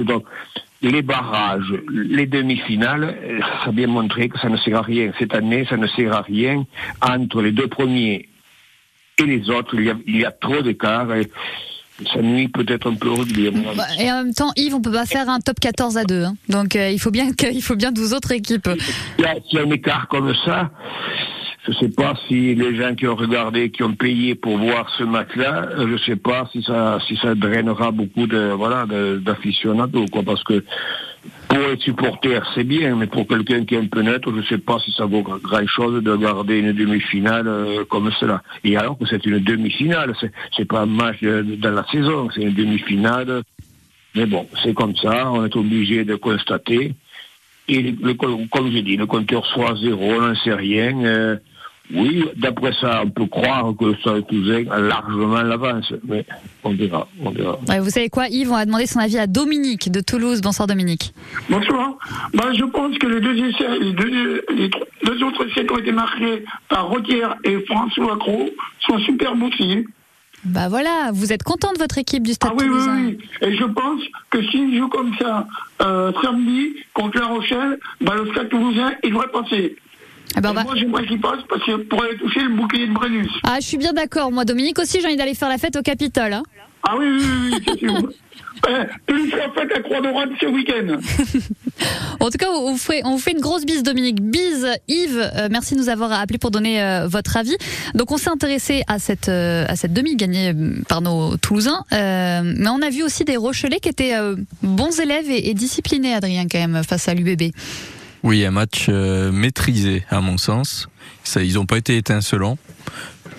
Les 0.89 1.01
barrages, 1.01 1.73
les 1.91 2.25
demi-finales, 2.27 3.03
euh, 3.23 3.39
ça 3.63 3.69
a 3.69 3.71
bien 3.71 3.87
montré 3.87 4.29
que 4.29 4.39
ça 4.39 4.49
ne 4.49 4.57
sert 4.57 4.77
à 4.77 4.81
rien. 4.81 5.11
Cette 5.19 5.33
année, 5.33 5.65
ça 5.69 5.77
ne 5.77 5.87
sert 5.87 6.13
à 6.13 6.21
rien. 6.21 6.65
Entre 7.01 7.41
les 7.41 7.51
deux 7.51 7.67
premiers 7.67 8.29
et 9.17 9.23
les 9.23 9.49
autres, 9.49 9.75
il 9.75 9.85
y 9.85 9.89
a, 9.89 9.95
il 10.07 10.17
y 10.17 10.25
a 10.25 10.31
trop 10.31 10.61
d'écart. 10.61 11.13
et 11.15 11.27
Ça 12.13 12.21
nuit 12.21 12.49
peut-être 12.49 12.89
un 12.91 12.95
peu 12.95 13.07
au 13.07 13.15
rugby. 13.15 13.49
Bah, 13.75 13.85
Et 13.99 14.11
en 14.11 14.23
même 14.23 14.33
temps, 14.33 14.51
Yves, 14.57 14.75
on 14.75 14.81
peut 14.81 14.91
pas 14.91 15.05
faire 15.05 15.29
un 15.29 15.39
top 15.39 15.59
14 15.59 15.97
à 15.97 16.03
2. 16.03 16.23
hein. 16.25 16.35
Donc 16.49 16.75
euh, 16.75 16.89
il 16.89 16.99
faut 16.99 17.11
bien 17.11 17.31
que- 17.33 17.51
il 17.51 17.61
faut 17.61 17.75
bien 17.77 17.91
12 17.91 18.13
autres 18.13 18.31
équipes. 18.33 18.67
Y 19.17 19.23
S'il 19.49 19.57
y 19.59 19.61
a 19.61 19.65
un 19.65 19.71
écart 19.71 20.07
comme 20.09 20.33
ça, 20.45 20.71
je 21.65 21.71
ne 21.71 21.75
sais 21.77 21.89
pas 21.89 22.13
si 22.27 22.53
les 22.53 22.75
gens 22.75 22.93
qui 22.93 23.07
ont 23.07 23.15
regardé, 23.15 23.71
qui 23.71 23.81
ont 23.81 23.93
payé 23.93 24.35
pour 24.35 24.57
voir 24.57 24.87
ce 24.97 25.03
match-là, 25.03 25.69
euh, 25.71 25.87
je 25.87 25.93
ne 25.93 25.97
sais 25.97 26.15
pas 26.15 26.47
si 26.51 26.61
ça, 26.61 26.99
si 27.07 27.17
ça 27.17 27.33
drainera 27.33 27.89
beaucoup 27.89 28.27
de, 28.27 28.51
voilà, 28.51 28.85
d'aficionados, 28.85 30.05
quoi, 30.11 30.21
parce 30.21 30.43
que 30.43 30.63
pour 31.47 31.57
les 31.57 31.79
supporters, 31.79 32.47
c'est 32.53 32.63
bien, 32.63 32.95
mais 32.95 33.07
pour 33.07 33.27
quelqu'un 33.27 33.65
qui 33.65 33.73
est 33.73 33.79
un 33.79 33.87
peu 33.87 34.03
neutre, 34.03 34.29
je 34.31 34.41
ne 34.41 34.43
sais 34.43 34.59
pas 34.59 34.77
si 34.79 34.91
ça 34.91 35.05
vaut 35.05 35.23
grand-chose 35.23 36.03
de 36.03 36.15
garder 36.15 36.59
une 36.59 36.73
demi-finale 36.73 37.47
euh, 37.47 37.83
comme 37.85 38.11
cela. 38.19 38.43
Et 38.63 38.77
alors 38.77 38.95
que 38.99 39.07
c'est 39.07 39.25
une 39.25 39.39
demi-finale, 39.39 40.13
c'est, 40.19 40.31
c'est 40.55 40.65
pas 40.65 40.81
un 40.81 40.85
match 40.85 41.23
dans 41.23 41.71
la 41.71 41.85
saison, 41.91 42.29
c'est 42.35 42.43
une 42.43 42.53
demi-finale. 42.53 43.41
Mais 44.13 44.27
bon, 44.27 44.47
c'est 44.63 44.75
comme 44.75 44.95
ça, 44.95 45.31
on 45.31 45.43
est 45.43 45.55
obligé 45.55 46.05
de 46.05 46.13
constater. 46.15 46.93
Et 47.67 47.95
comme 48.51 48.71
j'ai 48.71 48.83
dit, 48.83 48.97
le 48.97 49.07
compteur 49.07 49.43
soit 49.47 49.71
à 49.71 49.75
zéro, 49.75 50.13
on 50.13 50.21
n'en 50.21 50.35
sait 50.35 50.53
rien. 50.53 51.03
euh, 51.03 51.37
oui, 51.93 52.25
d'après 52.37 52.71
ça, 52.81 53.03
on 53.05 53.09
peut 53.11 53.27
croire 53.27 53.73
que 53.79 53.85
le 53.85 53.95
Stade 53.97 54.25
Toulousain 54.27 54.63
a 54.71 54.79
largement 54.79 55.41
l'avance, 55.41 55.93
mais 56.07 56.25
on 56.63 56.71
verra, 56.73 57.07
on 57.23 57.29
verra. 57.31 57.59
Ouais, 57.69 57.79
vous 57.79 57.89
savez 57.89 58.09
quoi, 58.09 58.27
Yves 58.27 58.51
On 58.51 58.55
va 58.55 58.65
demander 58.65 58.87
son 58.87 58.99
avis 58.99 59.17
à 59.19 59.27
Dominique 59.27 59.91
de 59.91 60.01
Toulouse. 60.01 60.41
Bonsoir 60.41 60.67
Dominique. 60.67 61.13
Bonsoir. 61.49 61.93
Bah, 62.33 62.45
je 62.57 62.63
pense 62.65 62.97
que 62.97 63.07
les 63.07 63.21
deux, 63.21 63.37
essais, 63.37 63.79
les 63.79 63.93
deux, 63.93 64.43
les 64.55 64.69
deux 65.05 65.23
autres 65.23 65.47
essais 65.47 65.65
qui 65.65 65.71
ont 65.73 65.77
été 65.77 65.91
marqués 65.91 66.43
par 66.69 66.87
Rotière 66.89 67.35
et 67.43 67.59
François 67.67 68.17
Cros 68.17 68.49
sont 68.87 68.97
super 68.99 69.35
bons 69.35 69.51
signes. 69.51 69.83
Bah 70.43 70.67
voilà, 70.69 71.09
vous 71.11 71.33
êtes 71.33 71.41
content 71.41 71.73
de 71.73 71.79
votre 71.79 71.97
équipe 71.97 72.21
du 72.21 72.33
Stade 72.33 72.51
Ah 72.53 72.57
oui, 72.59 72.65
oui, 72.65 72.69
Toulousain. 72.69 73.05
oui. 73.05 73.17
Et 73.41 73.57
je 73.57 73.63
pense 73.63 74.01
que 74.29 74.43
s'ils 74.43 74.77
jouent 74.77 74.89
comme 74.89 75.11
ça 75.19 75.47
euh, 75.81 76.11
samedi 76.21 76.75
contre 76.93 77.17
La 77.19 77.25
Rochelle, 77.27 77.79
bah, 78.01 78.13
le 78.15 78.31
Stade 78.31 78.49
Toulousain, 78.49 78.91
il 79.03 79.09
devrait 79.11 79.29
passer. 79.29 79.75
Eh 80.37 80.41
ben, 80.41 80.53
va- 80.53 80.63
Moi, 80.63 80.75
j'aimerais 80.75 81.05
qu'il 81.07 81.19
passe 81.21 81.39
parce 81.49 81.63
que 81.63 81.75
pour 81.83 82.03
aller 82.03 82.17
toucher 82.17 82.41
le 82.41 82.55
bouclier 82.55 82.87
de 82.87 82.93
Brennus. 82.93 83.29
Ah, 83.43 83.57
je 83.61 83.65
suis 83.65 83.77
bien 83.77 83.93
d'accord. 83.93 84.31
Moi, 84.31 84.45
Dominique 84.45 84.79
aussi, 84.79 84.99
j'ai 85.01 85.07
envie 85.07 85.15
d'aller 85.17 85.35
faire 85.35 85.49
la 85.49 85.57
fête 85.57 85.75
au 85.75 85.81
Capitole. 85.81 86.33
hein. 86.33 86.43
Ah 86.87 86.95
oui, 86.97 87.05
oui, 87.09 87.21
oui, 87.23 87.51
oui, 87.53 87.63
c'est 87.67 87.79
sûr. 87.79 88.09
Euh, 88.69 88.83
plus 89.05 89.29
la 89.31 89.49
fête 89.51 89.71
à 89.75 89.79
Croix-Dorade 89.81 90.29
ce 90.39 90.45
week-end. 90.47 90.97
En 92.21 92.29
tout 92.29 92.37
cas, 92.37 92.47
on 92.49 92.71
vous 92.71 92.77
fait, 92.77 93.01
on 93.03 93.11
vous 93.11 93.17
fait 93.19 93.33
une 93.33 93.41
grosse 93.41 93.65
bise, 93.65 93.83
Dominique. 93.83 94.21
Bise, 94.21 94.67
Yves, 94.87 95.19
euh, 95.35 95.49
merci 95.51 95.75
de 95.75 95.79
nous 95.81 95.89
avoir 95.89 96.11
appelé 96.13 96.39
pour 96.39 96.49
donner 96.49 96.81
euh, 96.81 97.05
votre 97.07 97.35
avis. 97.37 97.55
Donc, 97.93 98.11
on 98.11 98.17
s'est 98.17 98.29
intéressé 98.29 98.81
à 98.87 98.97
cette, 98.97 99.27
euh, 99.29 99.65
à 99.67 99.75
cette 99.75 99.93
demi 99.93 100.15
gagnée 100.15 100.53
par 100.87 101.01
nos 101.01 101.35
Toulousains. 101.37 101.83
Mais 101.91 102.67
on 102.69 102.81
a 102.81 102.89
vu 102.89 103.03
aussi 103.03 103.25
des 103.25 103.35
Rochelais 103.37 103.79
qui 103.81 103.89
étaient 103.89 104.13
bons 104.63 104.99
élèves 104.99 105.29
et, 105.29 105.49
et 105.49 105.53
disciplinés, 105.53 106.13
Adrien, 106.13 106.47
quand 106.49 106.57
même, 106.59 106.81
face 106.83 107.07
à 107.09 107.13
l'UBB. 107.13 107.51
Oui, 108.25 108.43
un 108.43 108.49
match 108.49 108.87
euh, 108.89 109.31
maîtrisé 109.31 110.03
à 110.09 110.19
mon 110.19 110.39
sens. 110.39 110.89
Ils 111.35 111.53
n'ont 111.53 111.67
pas 111.67 111.77
été 111.77 111.95
étincelants. 111.95 112.57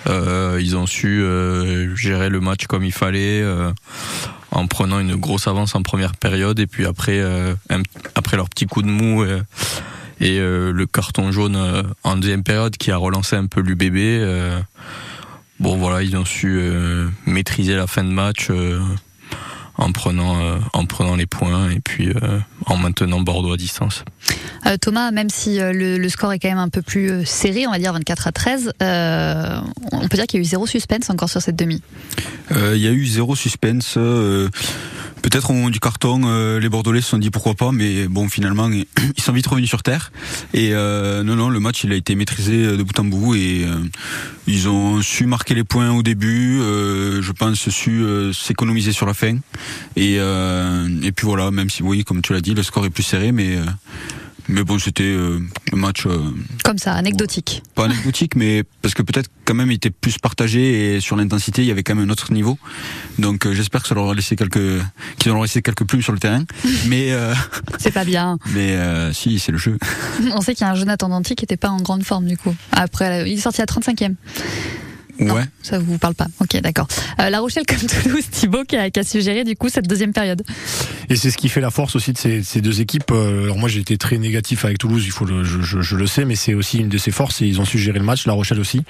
Euh, 0.07 0.61
ils 0.63 0.77
ont 0.77 0.87
su 0.87 1.23
euh, 1.23 1.97
gérer 1.97 2.29
le 2.29 2.39
match 2.39 2.69
comme 2.69 2.85
il 2.85 2.93
fallait, 2.93 3.45
en 4.53 4.67
prenant 4.69 5.01
une 5.01 5.17
grosse 5.17 5.49
avance 5.49 5.75
en 5.75 5.83
première 5.83 6.15
période 6.15 6.61
et 6.61 6.69
puis 6.69 6.87
après, 6.87 7.21
après 8.15 8.37
leur 8.37 8.49
petit 8.49 8.67
coup 8.67 8.83
de 8.83 8.87
mou 8.87 9.25
et 10.21 10.39
le 10.39 10.87
carton 10.87 11.33
jaune 11.33 11.59
en 12.05 12.17
deuxième 12.17 12.45
période 12.45 12.77
qui 12.77 12.93
a 12.93 12.97
relancé 12.97 13.35
un 13.35 13.47
peu 13.47 13.63
l'UBB. 13.63 14.65
bon 15.59 15.77
voilà, 15.79 16.05
ils 16.05 16.17
ont 16.17 16.25
su 16.25 16.61
maîtriser 17.27 17.75
la 17.75 17.89
fin 17.89 18.05
de 18.05 18.11
match. 18.11 18.53
En 19.79 19.93
prenant 19.93 20.41
euh, 20.41 20.59
en 20.73 20.87
prenant 20.87 21.17
les 21.17 21.27
points 21.27 21.71
et 21.71 21.81
puis 21.81 22.09
euh, 22.09 22.39
en 22.67 22.77
maintenant 22.77 23.21
Bordeaux 23.21 23.53
à 23.53 23.57
distance. 23.57 24.05
Euh, 24.67 24.77
Thomas, 24.81 25.11
même 25.11 25.31
si 25.31 25.61
euh, 25.61 25.73
le, 25.73 25.99
le 25.99 26.09
score 26.09 26.33
est 26.33 26.39
quand 26.39 26.49
même 26.49 26.59
un 26.59 26.69
peu 26.69 26.83
plus 26.83 27.25
serré, 27.25 27.67
on 27.67 27.71
va 27.71 27.79
dire 27.79 27.93
24 27.93 28.27
à 28.27 28.33
13, 28.33 28.73
euh, 28.83 29.61
on 29.93 30.09
peut 30.09 30.17
dire 30.17 30.27
qu'il 30.27 30.39
y 30.39 30.41
a 30.41 30.45
eu 30.45 30.45
zéro 30.49 30.67
suspense 30.67 31.11
encore 31.11 31.31
sur 31.31 31.41
cette 31.43 31.57
demi? 31.57 31.83
Euh, 32.53 32.73
Il 32.75 32.83
y 32.83 32.89
a 32.89 32.91
eu 32.93 33.07
zéro 33.07 33.37
suspense. 33.37 33.97
Euh, 35.17 35.21
Peut-être 35.23 35.51
au 35.51 35.55
moment 35.55 35.71
du 35.71 35.81
carton, 35.81 36.23
euh, 36.27 36.61
les 36.61 36.69
Bordelais 36.69 37.01
se 37.01 37.11
sont 37.11 37.19
dit 37.19 37.31
pourquoi 37.31 37.55
pas, 37.55 37.73
mais 37.73 38.07
bon, 38.09 38.29
finalement, 38.29 38.71
ils 39.17 39.23
sont 39.23 39.33
vite 39.33 39.47
revenus 39.47 39.69
sur 39.69 39.83
terre. 39.83 40.13
Et 40.55 40.71
euh, 40.73 41.23
non, 41.23 41.35
non, 41.37 41.51
le 41.51 41.61
match, 41.61 41.85
il 41.85 41.93
a 41.93 41.97
été 41.97 42.15
maîtrisé 42.15 42.77
de 42.77 42.83
bout 42.83 42.99
en 43.01 43.05
bout 43.05 43.35
et 43.35 43.65
euh, 43.65 43.77
ils 44.47 44.69
ont 44.69 45.03
su 45.03 45.27
marquer 45.27 45.55
les 45.55 45.65
points 45.65 45.91
au 45.91 46.03
début. 46.03 46.61
euh, 46.61 47.23
je 47.23 47.33
pense 47.33 47.69
su 47.69 48.03
euh, 48.03 48.33
s'économiser 48.33 48.93
sur 48.93 49.07
la 49.07 49.15
fin. 49.15 49.37
Et, 49.97 50.17
euh, 50.19 50.87
et 51.03 51.13
puis 51.13 51.27
voilà, 51.27 51.51
même 51.51 51.71
si 51.71 51.83
oui, 51.83 52.05
comme 52.05 52.23
tu 52.23 52.33
l'as 52.33 52.41
dit, 52.41 52.55
le 52.55 52.63
score 52.63 52.87
est 52.87 52.91
plus 52.91 53.03
serré, 53.03 53.33
mais 53.33 53.57
euh, 53.57 53.65
mais 54.49 54.63
bon, 54.65 54.79
c'était 54.79 55.03
euh, 55.05 55.41
un 55.73 55.77
match. 55.77 56.07
euh, 56.07 56.19
Comme 56.65 56.79
ça, 56.79 56.93
anecdotique. 56.95 57.63
pas 57.75 57.85
anecdotique, 57.87 58.37
mais 58.37 58.63
parce 58.83 58.95
que 58.95 59.03
peut-être 59.03 59.31
quand 59.45 59.55
même 59.55 59.71
il 59.71 59.75
était 59.75 59.91
plus 59.91 60.19
partagé 60.19 60.97
et 60.97 61.01
sur 61.01 61.17
l'intensité 61.17 61.63
il 61.63 61.69
y 61.69 61.71
avait 61.71 61.83
quand 61.83 61.95
même 61.95 62.09
un 62.09 62.13
autre 62.13 62.33
niveau. 62.33 62.59
Donc 63.19 63.47
euh, 63.47 63.53
j'espère 63.55 63.83
que 63.83 63.89
ça 63.89 63.95
leur 63.95 64.05
aura 64.05 64.15
laissé 64.15 64.37
quelques, 64.37 64.81
qu'ils 65.19 65.31
auront 65.33 65.43
laissé 65.43 65.63
quelques 65.63 65.85
plumes 65.85 66.03
sur 66.03 66.13
le 66.13 66.19
terrain. 66.19 66.45
Mais 66.89 67.13
euh, 67.13 67.35
C'est 67.79 67.93
pas 67.93 68.05
bien. 68.05 68.39
mais 68.55 68.77
si 69.13 69.39
c'est 69.39 69.53
le 69.53 69.59
jeu. 69.59 69.79
On 70.33 70.41
sait 70.41 70.55
qu'il 70.55 70.65
y 70.67 70.69
a 70.69 70.73
un 70.73 70.75
Jonathan 70.75 71.09
Danty 71.09 71.35
qui 71.35 71.45
n'était 71.45 71.57
pas 71.57 71.69
en 71.71 71.81
grande 71.81 72.03
forme 72.05 72.27
du 72.27 72.37
coup. 72.37 72.55
Après, 72.73 73.31
il 73.31 73.39
est 73.39 73.41
sorti 73.43 73.63
à 73.63 73.65
35e. 73.65 74.15
Ouais. 75.19 75.45
Ça 75.63 75.79
vous 75.79 75.99
parle 75.99 76.15
pas 76.15 76.27
Ok, 76.41 76.61
d'accord. 76.61 76.87
Euh, 77.21 77.31
la 77.31 77.41
Rochelle 77.41 77.65
comme 77.67 77.79
Toulouse, 78.03 78.25
Thibaut 78.31 78.65
qui 78.65 78.77
a, 78.77 78.91
qui 78.91 79.01
a 79.01 79.05
suggéré 79.05 79.45
du 79.45 79.57
coup 79.57 79.69
cette 79.69 79.87
deuxième 79.89 80.13
période. 80.13 80.43
Et 81.09 81.17
c'est 81.17 81.31
ce 81.31 81.37
qui 81.37 81.49
fait 81.49 81.61
la 81.61 81.71
force 81.71 81.97
aussi 81.97 82.13
de 82.13 82.19
ces, 82.19 82.43
ces 82.43 82.61
deux 82.61 82.81
équipes. 82.81 83.11
Euh, 83.13 83.45
Alors 83.45 83.59
moi 83.59 83.69
j'ai 83.69 83.81
été 83.81 83.97
très 83.97 84.19
négatif 84.19 84.65
avec 84.65 84.79
Toulouse, 84.79 85.03
il 85.07 85.11
faut 85.13 85.25
le, 85.25 85.45
je, 85.45 85.61
je- 85.63 85.81
je 85.81 85.97
le 85.97 86.07
sais, 86.07 86.25
mais 86.25 86.35
c'est 86.37 86.55
aussi 86.55 86.79
une 86.79 86.89
de 86.89 86.99
ses 86.99 87.11
forces 87.11 87.41
et 87.43 87.47
ils 87.47 87.61
ont 87.61 87.65
su 87.65 87.79
gérer 87.79 87.99
le 87.99 88.05
match. 88.05 88.27
La 88.27 88.33
Rochelle 88.33 88.61
aussi 88.61 88.83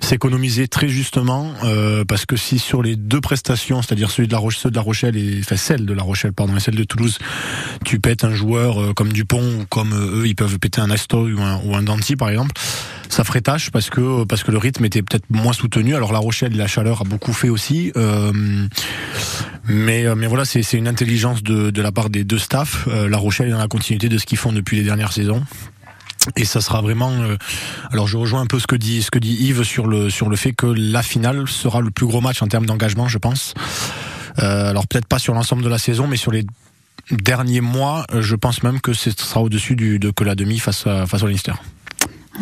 s'économiser 0.00 0.68
très 0.68 0.88
justement 0.88 1.52
euh, 1.64 2.04
parce 2.04 2.26
que 2.26 2.36
si 2.36 2.58
sur 2.58 2.82
les 2.82 2.96
deux 2.96 3.20
prestations, 3.20 3.82
c'est-à-dire 3.82 4.10
celui 4.10 4.28
de 4.28 4.32
la 4.32 4.38
Rochelle, 4.38 4.60
ceux 4.62 4.70
de 4.70 4.76
la 4.76 4.82
Rochelle 4.82 5.16
et 5.16 5.38
enfin 5.40 5.56
celle 5.56 5.84
de 5.86 5.92
la 5.92 6.02
Rochelle 6.02 6.32
pardon 6.32 6.56
et 6.56 6.60
celle 6.60 6.74
de 6.74 6.84
Toulouse, 6.84 7.18
tu 7.84 8.00
pètes 8.00 8.24
un 8.24 8.34
joueur 8.34 8.80
euh, 8.80 8.92
comme 8.94 9.12
Dupont 9.12 9.42
ou 9.60 9.64
comme 9.68 9.92
euh, 9.92 10.22
eux 10.22 10.26
ils 10.26 10.34
peuvent 10.36 10.58
péter 10.58 10.80
un 10.80 10.90
Asto 10.90 11.26
ou 11.28 11.40
un, 11.40 11.60
ou 11.64 11.74
un 11.76 11.82
Danti 11.82 12.16
par 12.16 12.28
exemple, 12.30 12.52
ça 13.10 13.24
ferait 13.24 13.40
tâche 13.40 13.70
parce 13.70 13.90
que 13.90 14.24
parce 14.24 14.44
que 14.44 14.50
le 14.52 14.58
rythme 14.58 14.84
était 14.84 15.02
peut-être 15.02 15.28
moins 15.28 15.52
soutenu. 15.52 15.94
Alors 15.94 16.12
la 16.12 16.20
Rochelle, 16.20 16.56
la 16.56 16.66
chaleur 16.66 17.02
a 17.02 17.04
beaucoup 17.04 17.32
fait 17.32 17.48
aussi. 17.48 17.92
Euh, 17.96 18.32
mais, 19.68 20.06
euh, 20.06 20.14
mais 20.14 20.26
voilà, 20.26 20.44
c'est 20.44 20.62
une 20.72 20.88
intelligence 20.88 21.42
de, 21.42 21.70
de 21.70 21.82
la 21.82 21.92
part 21.92 22.08
des 22.08 22.24
deux 22.24 22.38
staffs. 22.38 22.88
Euh, 22.88 23.08
la 23.08 23.18
Rochelle 23.18 23.48
est 23.48 23.52
dans 23.52 23.58
la 23.58 23.68
continuité 23.68 24.08
de 24.08 24.16
ce 24.16 24.24
qu'ils 24.26 24.38
font 24.38 24.52
depuis 24.52 24.76
les 24.78 24.84
dernières 24.84 25.12
saisons. 25.12 25.42
Et 26.36 26.44
ça 26.44 26.60
sera 26.60 26.82
vraiment. 26.82 27.10
euh, 27.10 27.36
alors 27.90 28.06
je 28.06 28.16
rejoins 28.16 28.42
un 28.42 28.46
peu 28.46 28.58
ce 28.60 28.66
que 28.66 28.76
dit 28.76 29.02
ce 29.02 29.10
que 29.10 29.18
dit 29.18 29.34
Yves 29.40 29.64
sur 29.64 29.86
le 29.86 30.10
sur 30.10 30.28
le 30.28 30.36
fait 30.36 30.52
que 30.52 30.66
la 30.66 31.02
finale 31.02 31.48
sera 31.48 31.80
le 31.80 31.90
plus 31.90 32.06
gros 32.06 32.20
match 32.20 32.42
en 32.42 32.46
termes 32.46 32.66
d'engagement, 32.66 33.08
je 33.08 33.18
pense. 33.18 33.54
Euh, 34.38 34.70
alors 34.70 34.86
peut-être 34.86 35.06
pas 35.06 35.18
sur 35.18 35.34
l'ensemble 35.34 35.62
de 35.62 35.68
la 35.68 35.78
saison, 35.78 36.06
mais 36.06 36.16
sur 36.16 36.30
les 36.30 36.44
derniers 37.10 37.62
mois, 37.62 38.04
euh, 38.12 38.22
je 38.22 38.36
pense 38.36 38.62
même 38.62 38.80
que 38.80 38.92
ce 38.92 39.10
sera 39.10 39.40
au-dessus 39.40 39.74
de 39.76 40.10
que 40.10 40.24
la 40.24 40.34
demi 40.34 40.58
face 40.58 40.84
face 40.84 41.22
au 41.22 41.26
Leinster. 41.26 41.54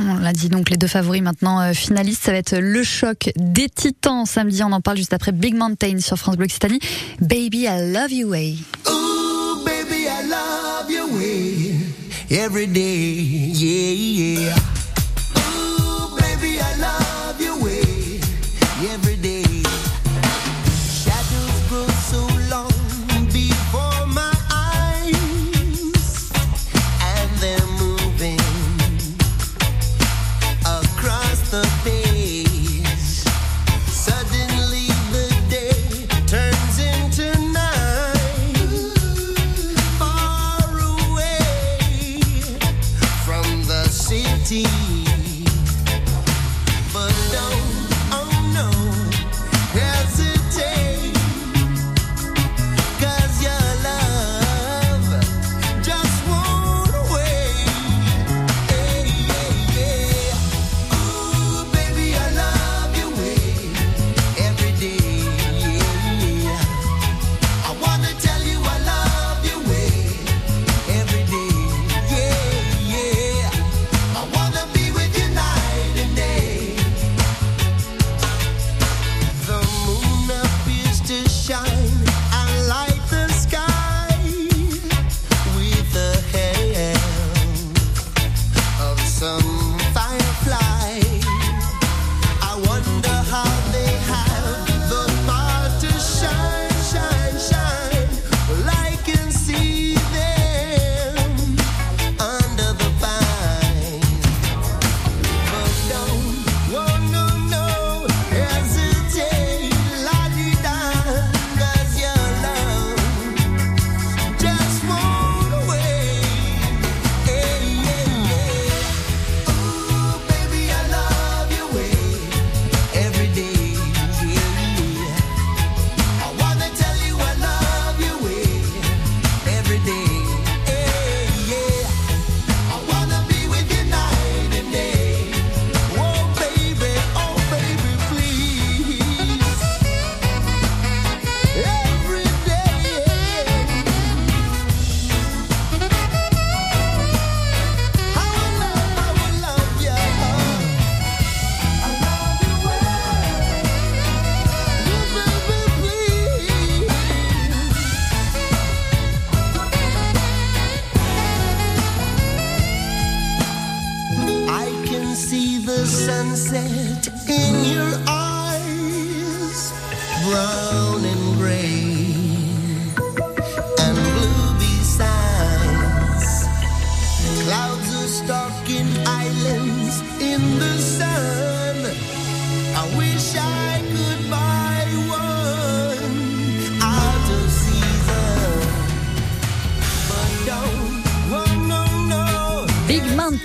On 0.01 0.19
l'a 0.19 0.33
dit 0.33 0.49
donc 0.49 0.71
les 0.71 0.77
deux 0.77 0.87
favoris 0.87 1.23
maintenant 1.23 1.61
euh, 1.61 1.73
finalistes, 1.73 2.23
ça 2.23 2.31
va 2.31 2.39
être 2.39 2.57
le 2.57 2.83
choc 2.85 3.31
des 3.37 3.69
Titans 3.69 4.27
samedi. 4.27 4.63
On 4.63 4.71
en 4.71 4.81
parle 4.81 4.97
juste 4.97 5.13
après 5.13 5.33
Big 5.33 5.55
Mountain 5.57 5.99
sur 5.99 6.17
France 6.17 6.37
Bleu 6.37 6.47
Occitanie. 6.47 6.79
Baby, 7.21 7.67
I 7.69 7.93
love 7.93 8.13
you 8.13 8.29
way. 8.29 8.57
Baby, 9.65 10.07
I 10.07 10.29
love 10.29 10.91
your 10.91 11.13
way 11.13 11.75
every 12.31 12.69
day. 12.69 13.23
Yeah. 13.23 14.55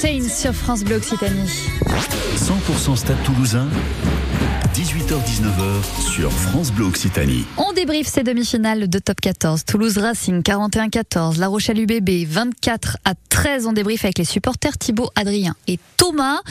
Sur 0.04 0.51
France 0.54 0.84
Bleu 0.84 0.97
Occitanie. 0.97 1.47
100% 2.36 2.97
Stade 2.97 3.24
Toulousain, 3.24 3.70
18h-19h 4.74 6.12
sur 6.14 6.30
France 6.30 6.74
Bleu 6.74 6.88
Occitanie. 6.88 7.45
On 7.56 7.72
débriefe 7.72 8.08
ces 8.08 8.22
demi-finales 8.22 8.89
de 8.89 8.99
top 8.99 9.22
14. 9.22 9.64
Toulouse 9.64 9.97
Racing 9.97 10.41
41-14, 10.41 11.39
La 11.39 11.47
Rochelle 11.47 11.80
UBB 11.80 12.28
24 12.28 12.97
à 13.06 13.14
13. 13.30 13.66
On 13.66 13.72
débriefe 13.72 14.04
avec 14.04 14.18
les 14.18 14.26
supporters 14.26 14.78
Thibaut, 14.78 15.10
Adrien 15.16 15.56
et 15.68 15.80
Thomas. 15.95 16.41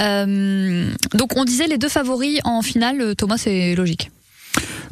Euh, 0.00 0.92
donc 1.14 1.34
on 1.34 1.46
disait 1.46 1.66
les 1.66 1.78
deux 1.78 1.88
favoris 1.88 2.40
en 2.44 2.60
finale. 2.60 3.16
Thomas, 3.16 3.38
c'est 3.38 3.74
logique. 3.74 4.10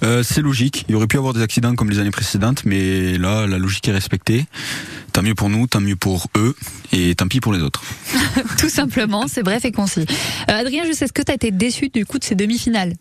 Euh, 0.02 0.22
c'est 0.22 0.42
logique. 0.42 0.84
Il 0.88 0.92
y 0.92 0.94
aurait 0.94 1.06
pu 1.06 1.16
y 1.16 1.18
avoir 1.18 1.32
des 1.32 1.42
accidents 1.42 1.74
comme 1.74 1.88
les 1.90 1.98
années 1.98 2.10
précédentes, 2.10 2.64
mais 2.64 3.16
là, 3.18 3.46
la 3.46 3.58
logique 3.58 3.88
est 3.88 3.92
respectée. 3.92 4.46
Tant 5.12 5.22
mieux 5.22 5.34
pour 5.34 5.48
nous, 5.48 5.66
tant 5.66 5.80
mieux 5.80 5.96
pour 5.96 6.28
eux, 6.36 6.54
et 6.92 7.14
tant 7.14 7.26
pis 7.28 7.40
pour 7.40 7.52
les 7.54 7.60
autres. 7.62 7.82
Tout 8.58 8.68
simplement, 8.68 9.26
c'est 9.28 9.42
bref 9.42 9.64
et 9.64 9.72
concis. 9.72 10.00
Euh, 10.50 10.60
Adrien, 10.60 10.84
je 10.86 10.92
sais 10.92 11.06
ce 11.06 11.12
que 11.12 11.22
tu 11.22 11.32
as 11.32 11.34
été 11.34 11.50
déçu 11.50 11.88
du 11.88 12.04
coup 12.04 12.18
de 12.18 12.24
ces 12.24 12.34
demi-finales? 12.34 12.92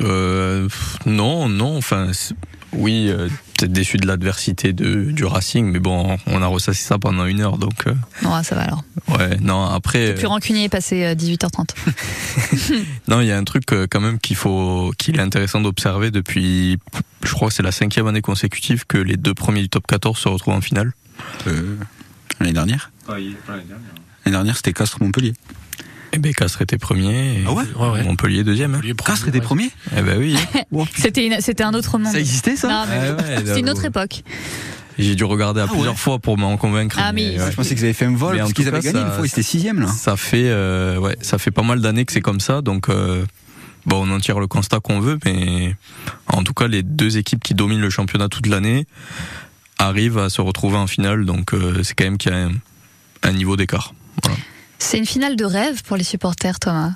Euh, 0.00 0.68
non, 1.06 1.48
non. 1.48 1.76
Enfin, 1.78 2.10
c'est- 2.12 2.34
oui, 2.72 3.08
euh, 3.08 3.28
peut-être 3.56 3.72
déçu 3.72 3.96
de 3.96 4.06
l'adversité 4.06 4.72
de, 4.72 5.10
du 5.10 5.24
Racing, 5.24 5.66
mais 5.70 5.78
bon, 5.78 6.16
on 6.26 6.42
a 6.42 6.46
ressassé 6.46 6.82
ça 6.84 6.98
pendant 6.98 7.24
une 7.24 7.40
heure, 7.40 7.56
donc 7.58 7.86
euh, 7.86 7.94
Ouais, 8.22 8.42
ça 8.44 8.54
va 8.54 8.62
alors. 8.62 8.84
ouais. 9.08 9.36
Non, 9.40 9.64
après, 9.64 10.14
Plus 10.14 10.26
rancunier 10.26 10.68
passé 10.68 11.04
euh, 11.04 11.14
18h30. 11.14 11.70
non, 13.08 13.20
il 13.20 13.26
y 13.26 13.32
a 13.32 13.38
un 13.38 13.44
truc 13.44 13.72
euh, 13.72 13.86
quand 13.90 14.00
même 14.00 14.18
qu'il 14.18 14.36
faut, 14.36 14.92
qu'il 14.98 15.16
est 15.16 15.22
intéressant 15.22 15.60
d'observer 15.60 16.10
depuis, 16.10 16.78
je 17.24 17.32
crois 17.32 17.48
que 17.48 17.54
c'est 17.54 17.62
la 17.62 17.72
cinquième 17.72 18.06
année 18.06 18.20
consécutive 18.22 18.84
que 18.86 18.98
les 18.98 19.16
deux 19.16 19.34
premiers 19.34 19.62
du 19.62 19.68
top 19.68 19.86
14 19.86 20.18
se 20.18 20.28
retrouvent 20.28 20.54
en 20.54 20.60
finale. 20.60 20.92
Euh, 21.46 21.76
L'année 22.40 22.52
dernière 22.52 22.92
L'année 23.08 23.34
dernière, 24.26 24.56
c'était 24.56 24.72
Castres-Montpellier. 24.72 25.32
Et 26.12 26.18
ben 26.18 26.32
Castres 26.32 26.62
était 26.62 26.78
premier. 26.78 27.40
Et 27.40 27.44
Ah 27.46 27.52
ouais 27.92 28.02
Montpellier 28.04 28.44
deuxième. 28.44 28.74
hein. 28.74 28.80
Castres 29.04 29.28
était 29.28 29.40
premier 29.40 29.70
Eh 29.96 30.02
ben 30.02 30.18
oui. 30.18 30.36
C'était 30.96 31.62
un 31.62 31.74
autre 31.74 31.98
monde. 31.98 32.12
Ça 32.12 32.18
existait, 32.18 32.56
ça 32.56 32.84
Ah 32.86 32.86
ouais, 33.16 33.36
C'était 33.44 33.60
une 33.60 33.70
autre 33.70 33.84
époque. 33.84 34.22
J'ai 34.98 35.14
dû 35.14 35.22
regarder 35.24 35.60
à 35.60 35.64
Ah 35.64 35.68
plusieurs 35.68 35.92
ouais. 35.92 35.98
fois 35.98 36.18
pour 36.18 36.38
m'en 36.38 36.56
convaincre. 36.56 36.96
Ah, 37.00 37.12
mais- 37.12 37.38
ouais. 37.38 37.50
Je 37.50 37.54
pensais 37.56 37.74
qu'ils 37.76 37.84
avaient 37.84 37.92
fait 37.92 38.06
un 38.06 38.16
vol, 38.16 38.34
Mais 38.34 38.40
en 38.40 38.44
parce 38.46 38.54
qu'ils 38.54 38.66
avaient 38.68 38.80
gagné 38.80 38.98
ça- 38.98 39.06
une 39.06 39.12
fois, 39.12 39.26
ils 39.26 39.30
étaient 39.30 39.42
sixième, 39.44 39.80
là. 39.80 39.86
Ça 39.86 40.16
fait, 40.16 40.48
euh, 40.48 40.98
ouais, 40.98 41.16
ça 41.20 41.38
fait 41.38 41.52
pas 41.52 41.62
mal 41.62 41.80
d'années 41.80 42.04
que 42.04 42.12
c'est 42.12 42.20
comme 42.20 42.40
ça, 42.40 42.62
donc 42.62 42.88
euh, 42.88 43.24
bon, 43.86 44.08
on 44.08 44.10
en 44.12 44.18
tire 44.18 44.40
le 44.40 44.48
constat 44.48 44.80
qu'on 44.80 44.98
veut, 44.98 45.18
mais 45.24 45.76
en 46.26 46.42
tout 46.42 46.52
cas, 46.54 46.66
les 46.66 46.82
deux 46.82 47.16
équipes 47.16 47.44
qui 47.44 47.54
dominent 47.54 47.80
le 47.80 47.90
championnat 47.90 48.28
toute 48.28 48.46
l'année 48.48 48.86
arrivent 49.78 50.18
à 50.18 50.30
se 50.30 50.40
retrouver 50.40 50.76
en 50.78 50.88
finale, 50.88 51.24
donc 51.26 51.54
euh, 51.54 51.82
c'est 51.84 51.94
quand 51.94 52.04
même 52.04 52.18
qu'il 52.18 52.32
y 52.32 52.34
a 52.34 52.38
un, 52.46 52.52
un 53.22 53.32
niveau 53.32 53.56
d'écart. 53.56 53.94
Voilà. 54.24 54.36
C'est 54.78 54.98
une 54.98 55.06
finale 55.06 55.36
de 55.36 55.44
rêve 55.44 55.82
pour 55.82 55.96
les 55.96 56.04
supporters, 56.04 56.58
Thomas. 56.58 56.92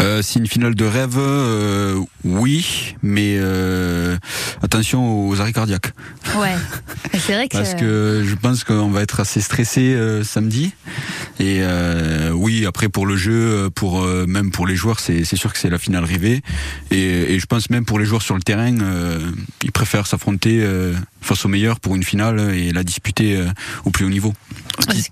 Euh, 0.00 0.22
c'est 0.22 0.38
une 0.38 0.46
finale 0.46 0.74
de 0.74 0.84
rêve, 0.84 1.16
euh, 1.18 2.00
oui, 2.24 2.94
mais 3.02 3.36
euh, 3.38 4.16
attention 4.62 5.28
aux 5.28 5.40
arrêts 5.40 5.52
cardiaques. 5.52 5.92
Ouais, 6.36 6.54
c'est 7.12 7.34
vrai 7.34 7.48
que. 7.48 7.56
Parce 7.56 7.74
que 7.74 8.24
je 8.26 8.34
pense 8.34 8.64
qu'on 8.64 8.90
va 8.90 9.02
être 9.02 9.20
assez 9.20 9.40
stressé 9.40 9.94
euh, 9.94 10.24
samedi. 10.24 10.72
Et 11.38 11.58
euh, 11.60 12.30
oui, 12.30 12.66
après 12.66 12.88
pour 12.88 13.06
le 13.06 13.16
jeu, 13.16 13.70
pour 13.74 14.02
euh, 14.02 14.26
même 14.26 14.50
pour 14.50 14.66
les 14.66 14.76
joueurs, 14.76 15.00
c'est 15.00 15.24
c'est 15.24 15.36
sûr 15.36 15.52
que 15.52 15.58
c'est 15.58 15.70
la 15.70 15.78
finale 15.78 16.04
rêvée. 16.04 16.42
Et, 16.90 17.34
et 17.34 17.38
je 17.38 17.46
pense 17.46 17.70
même 17.70 17.84
pour 17.84 17.98
les 17.98 18.04
joueurs 18.04 18.22
sur 18.22 18.34
le 18.34 18.42
terrain, 18.42 18.78
euh, 18.80 19.18
ils 19.62 19.72
préfèrent 19.72 20.06
s'affronter 20.06 20.60
euh, 20.62 20.94
face 21.20 21.44
aux 21.44 21.48
meilleurs 21.48 21.80
pour 21.80 21.94
une 21.94 22.02
finale 22.04 22.54
et 22.54 22.72
la 22.72 22.82
disputer 22.84 23.36
euh, 23.36 23.46
au 23.84 23.90
plus 23.90 24.04
haut 24.04 24.10
niveau. 24.10 24.32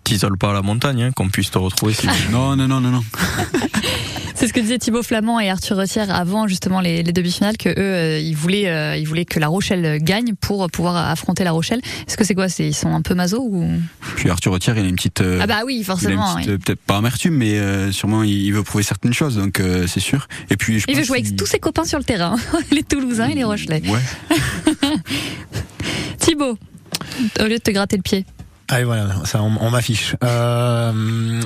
Qu'isolent 0.05 0.37
pas 0.37 0.53
la 0.53 0.63
montagne, 0.63 1.03
hein, 1.05 1.11
qu'on 1.13 1.29
puisse 1.29 1.51
te 1.51 1.59
retrouver. 1.59 1.95
Si... 1.95 2.07
Non, 2.31 2.57
non, 2.57 2.67
non, 2.69 2.81
non, 2.81 2.91
non. 2.91 3.05
C'est 4.43 4.49
ce 4.49 4.53
que 4.53 4.59
disaient 4.59 4.79
Thibaut 4.79 5.05
Flamand 5.05 5.39
et 5.39 5.51
Arthur 5.51 5.77
Retière 5.77 6.13
avant 6.13 6.49
justement 6.49 6.81
les, 6.81 7.05
les 7.05 7.13
demi-finales 7.13 7.57
que 7.57 7.69
eux 7.69 7.75
euh, 7.79 8.19
ils 8.19 8.35
voulaient 8.35 8.69
euh, 8.69 8.97
ils 8.97 9.07
voulaient 9.07 9.25
que 9.25 9.39
La 9.39 9.47
Rochelle 9.47 10.03
gagne 10.03 10.35
pour 10.35 10.69
pouvoir 10.69 10.97
affronter 10.97 11.45
La 11.45 11.53
Rochelle. 11.53 11.81
Est-ce 12.09 12.17
que 12.17 12.25
c'est 12.25 12.35
quoi? 12.35 12.49
C'est 12.49 12.67
ils 12.67 12.75
sont 12.75 12.93
un 12.93 13.03
peu 13.03 13.15
maso 13.15 13.39
ou? 13.41 13.71
Puis 14.17 14.29
Arthur 14.31 14.53
Retière, 14.53 14.77
il 14.77 14.85
a 14.85 14.89
une 14.89 14.97
petite. 14.97 15.21
euh, 15.21 15.39
Ah 15.41 15.47
bah 15.47 15.61
oui, 15.65 15.75
il 15.75 15.77
a 15.77 15.79
une 15.79 15.85
forcément. 15.85 16.35
petite, 16.35 16.51
oui. 16.51 16.59
peut-être 16.59 16.81
pas 16.81 16.97
amertume, 16.97 17.37
mais 17.37 17.93
sûrement 17.93 18.25
il, 18.25 18.53
veut 18.53 18.65
prouver 18.65 18.83
certaines 18.83 19.13
choses, 19.13 19.37
donc 19.37 19.63
c'est 19.87 20.01
sûr. 20.01 20.27
Et 20.51 20.57
puis 20.57 20.81
je 20.81 20.87
Il 20.89 20.97
veut 20.97 21.05
jouer 21.05 21.19
avec 21.21 21.37
tous 21.37 21.47
ses 21.47 21.61
copains 21.61 21.85
sur 21.85 21.99
le 21.99 22.05
terrain, 22.05 22.35
les 22.73 22.83
Toulousains 22.83 23.29
et 23.29 23.35
les 23.35 23.45
Rochelais. 23.45 23.81
Ouais. 23.87 24.37
Thibaut, 26.19 26.59
au 27.39 27.45
lieu 27.45 27.59
de 27.59 27.63
te 27.63 27.71
gratter 27.71 27.97
le 27.97 28.03
pied. 28.03 28.27
Allez 28.73 28.85
voilà, 28.85 29.07
ça 29.25 29.43
on, 29.43 29.55
on 29.61 29.69
m'affiche. 29.71 30.17
Euh, 30.25 30.93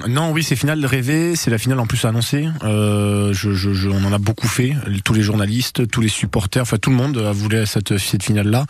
non, 0.09 0.31
oui, 0.31 0.45
c'est 0.45 0.55
finale 0.55 0.87
rêvée, 0.87 1.35
c'est 1.35 1.51
la 1.51 1.59
finale 1.59 1.81
en 1.81 1.87
plus 1.89 2.05
annoncée. 2.05 2.49
Euh, 2.63 3.33
je, 3.33 3.51
je, 3.53 3.73
je- 3.75 3.89
on 3.89 4.05
en 4.05 4.13
a 4.13 4.19
beaucoup 4.19 4.47
fait, 4.47 4.75
tous 5.05 5.13
les 5.13 5.23
journalistes, 5.23 5.89
tous 5.91 6.01
les 6.01 6.07
supporters, 6.09 6.63
enfin 6.63 6.77
tout 6.77 6.91
le 6.91 6.95
monde 6.97 7.19
voulu 7.19 7.67
cette, 7.67 7.99
cette 7.99 8.23
finale-là. 8.23 8.65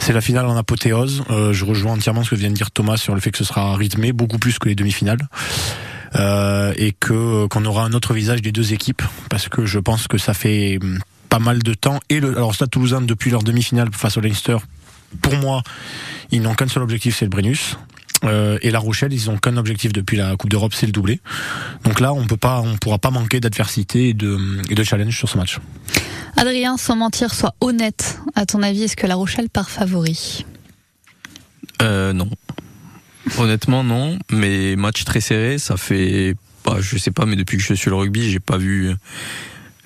C'est 0.00 0.12
la 0.12 0.20
finale 0.20 0.46
en 0.46 0.56
apothéose. 0.56 1.22
Euh, 1.30 1.52
je 1.52 1.64
rejoins 1.64 1.92
entièrement 1.92 2.24
ce 2.24 2.30
que 2.30 2.34
vient 2.34 2.50
de 2.50 2.54
dire 2.54 2.72
Thomas 2.72 2.96
sur 2.96 3.14
le 3.14 3.20
fait 3.20 3.30
que 3.30 3.38
ce 3.38 3.44
sera 3.44 3.76
rythmé, 3.76 4.12
beaucoup 4.12 4.38
plus 4.38 4.58
que 4.58 4.68
les 4.68 4.74
demi-finales. 4.74 5.28
Euh, 6.16 6.72
et 6.76 6.90
que 6.90 7.46
qu'on 7.46 7.64
aura 7.64 7.84
un 7.84 7.92
autre 7.92 8.12
visage 8.12 8.42
des 8.42 8.50
deux 8.50 8.72
équipes, 8.72 9.02
parce 9.30 9.48
que 9.48 9.66
je 9.66 9.78
pense 9.78 10.08
que 10.08 10.18
ça 10.18 10.34
fait 10.34 10.80
pas 11.28 11.38
mal 11.38 11.62
de 11.62 11.74
temps. 11.74 12.00
Et 12.08 12.18
le, 12.18 12.30
alors 12.36 12.54
Stade 12.56 12.70
Toulousain 12.70 13.02
depuis 13.02 13.30
leur 13.30 13.42
demi-finale 13.44 13.90
face 13.92 14.16
au 14.16 14.20
Leinster, 14.20 14.56
pour 15.22 15.34
moi, 15.36 15.62
ils 16.30 16.42
n'ont 16.42 16.54
qu'un 16.54 16.68
seul 16.68 16.82
objectif, 16.82 17.16
c'est 17.16 17.24
le 17.24 17.30
Brennus. 17.30 17.76
Euh, 18.24 18.58
et 18.62 18.70
La 18.70 18.80
Rochelle, 18.80 19.12
ils 19.12 19.30
ont 19.30 19.38
qu'un 19.38 19.56
objectif 19.56 19.92
depuis 19.92 20.16
la 20.16 20.36
Coupe 20.36 20.50
d'Europe, 20.50 20.74
c'est 20.74 20.86
le 20.86 20.92
doublé. 20.92 21.20
Donc 21.84 22.00
là, 22.00 22.12
on 22.12 22.26
peut 22.26 22.36
pas, 22.36 22.60
on 22.60 22.76
pourra 22.76 22.98
pas 22.98 23.10
manquer 23.10 23.38
d'adversité 23.40 24.08
et 24.08 24.14
de, 24.14 24.38
et 24.70 24.74
de 24.74 24.82
challenge 24.82 25.16
sur 25.16 25.28
ce 25.28 25.38
match. 25.38 25.58
Adrien, 26.36 26.76
sans 26.76 26.96
mentir, 26.96 27.32
sois 27.32 27.54
honnête. 27.60 28.20
À 28.34 28.44
ton 28.44 28.62
avis, 28.62 28.84
est-ce 28.84 28.96
que 28.96 29.06
La 29.06 29.14
Rochelle 29.14 29.48
part 29.48 29.70
favori? 29.70 30.44
Euh, 31.80 32.12
non. 32.12 32.28
Honnêtement, 33.38 33.84
non. 33.84 34.18
Mais 34.30 34.74
match 34.76 35.04
très 35.04 35.20
serré, 35.20 35.58
ça 35.58 35.76
fait, 35.76 36.34
bah, 36.64 36.78
je 36.80 36.98
sais 36.98 37.12
pas, 37.12 37.24
mais 37.24 37.36
depuis 37.36 37.56
que 37.56 37.62
je 37.62 37.74
suis 37.74 37.90
le 37.90 37.96
rugby, 37.96 38.30
j'ai 38.30 38.40
pas 38.40 38.56
vu 38.56 38.94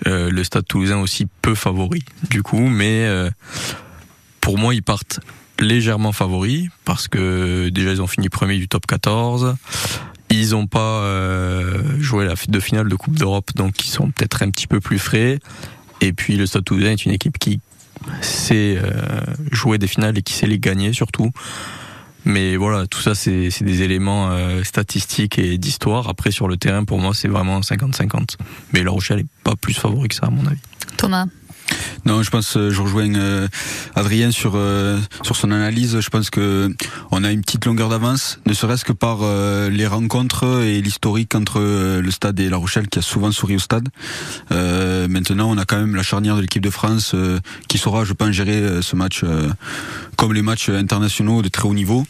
euh, 0.07 0.31
le 0.31 0.45
Stade 0.45 0.66
Toulousain 0.66 0.99
aussi 1.01 1.27
peu 1.43 1.55
favori. 1.55 2.03
Du 2.31 2.43
coup, 2.43 2.68
mais 2.68 3.05
euh, 3.05 3.31
pour 4.43 4.59
moi, 4.59 4.74
ils 4.74 4.82
partent 4.82 5.20
légèrement 5.59 6.12
favoris 6.12 6.68
parce 6.84 7.09
que 7.09 7.70
déjà 7.70 7.93
ils 7.93 8.03
ont 8.03 8.07
fini 8.07 8.28
premier 8.28 8.59
du 8.59 8.68
top 8.68 8.86
14. 8.86 9.55
Ils 10.28 10.51
n'ont 10.51 10.66
pas 10.66 10.80
euh, 10.80 11.82
joué 12.01 12.26
la 12.26 12.36
finale 12.36 12.88
de 12.88 12.95
Coupe 12.97 13.18
d'Europe, 13.18 13.51
donc 13.55 13.84
ils 13.84 13.90
sont 13.90 14.11
peut-être 14.11 14.43
un 14.43 14.51
petit 14.51 14.66
peu 14.66 14.80
plus 14.80 14.99
frais. 14.99 15.38
Et 16.01 16.12
puis 16.12 16.36
le 16.36 16.47
Stade 16.47 16.64
Toulousain 16.64 16.90
est 16.90 17.05
une 17.07 17.12
équipe 17.12 17.38
qui 17.38 17.61
sait 18.20 18.76
euh, 18.76 19.20
jouer 19.53 19.78
des 19.78 19.86
finales 19.86 20.18
et 20.18 20.22
qui 20.22 20.32
sait 20.34 20.47
les 20.47 20.59
gagner 20.59 20.93
surtout. 20.93 21.30
Mais 22.24 22.57
voilà, 22.57 22.86
tout 22.86 23.01
ça, 23.01 23.14
c'est 23.14 23.51
des 23.61 23.82
éléments 23.82 24.30
euh, 24.30 24.62
statistiques 24.62 25.38
et 25.38 25.59
d'histoire. 25.59 26.09
Après, 26.09 26.30
sur 26.30 26.47
le 26.47 26.57
terrain, 26.57 26.84
pour 26.84 26.99
moi, 26.99 27.14
c'est 27.14 27.28
vraiment 27.28 27.61
50-50. 27.61 28.36
Mais 28.72 28.84
La 28.84 28.93
Rochelle 28.93 29.20
est 29.20 29.26
pas 29.43 29.57
plus 29.57 29.74
favori 29.74 30.09
que 30.09 30.14
ça, 30.14 30.26
à 30.26 30.30
mon 30.30 30.47
avis. 30.47 30.61
Thomas? 30.97 31.26
Non, 32.05 32.23
je 32.23 32.31
pense, 32.31 32.57
euh, 32.57 32.70
je 32.70 32.83
rejoins 32.83 33.14
euh, 33.14 33.47
Adrien 33.95 34.33
sur 34.33 34.53
euh, 34.57 34.99
sur 35.23 35.37
son 35.37 35.53
analyse. 35.53 36.01
Je 36.01 36.11
pense 36.11 36.31
que 36.31 36.75
on 37.11 37.23
a 37.23 37.31
une 37.31 37.43
petite 37.43 37.64
longueur 37.64 37.89
d'avance, 37.89 38.41
ne 38.47 38.55
serait-ce 38.55 38.85
que 38.85 38.93
par 38.93 39.20
les 39.70 39.87
rencontres 39.87 40.62
et 40.62 40.81
l'historique 40.81 41.35
entre 41.35 41.61
le 41.61 42.11
Stade 42.11 42.41
et 42.41 42.49
La 42.49 42.57
Rochelle, 42.57 42.89
qui 42.89 42.99
a 42.99 43.03
souvent 43.03 43.31
souri 43.31 43.57
au 43.57 43.59
Stade. 43.59 43.89
Maintenant, 44.51 45.51
on 45.51 45.59
a 45.59 45.64
quand 45.64 45.79
même 45.79 45.95
la 45.95 46.03
charnière 46.03 46.37
de 46.37 46.41
l'équipe 46.41 46.62
de 46.62 46.70
France 46.70 47.14
qui 47.68 47.79
saura, 47.79 48.05
je 48.05 48.12
pense, 48.12 48.31
gérer 48.31 48.83
ce 48.83 48.97
match 48.97 49.25
comme 50.16 50.33
les 50.33 50.43
matchs 50.43 50.70
internationaux 50.70 51.43
de 51.43 51.49
très 51.49 51.68
haut 51.68 51.75
niveau. 51.75 52.05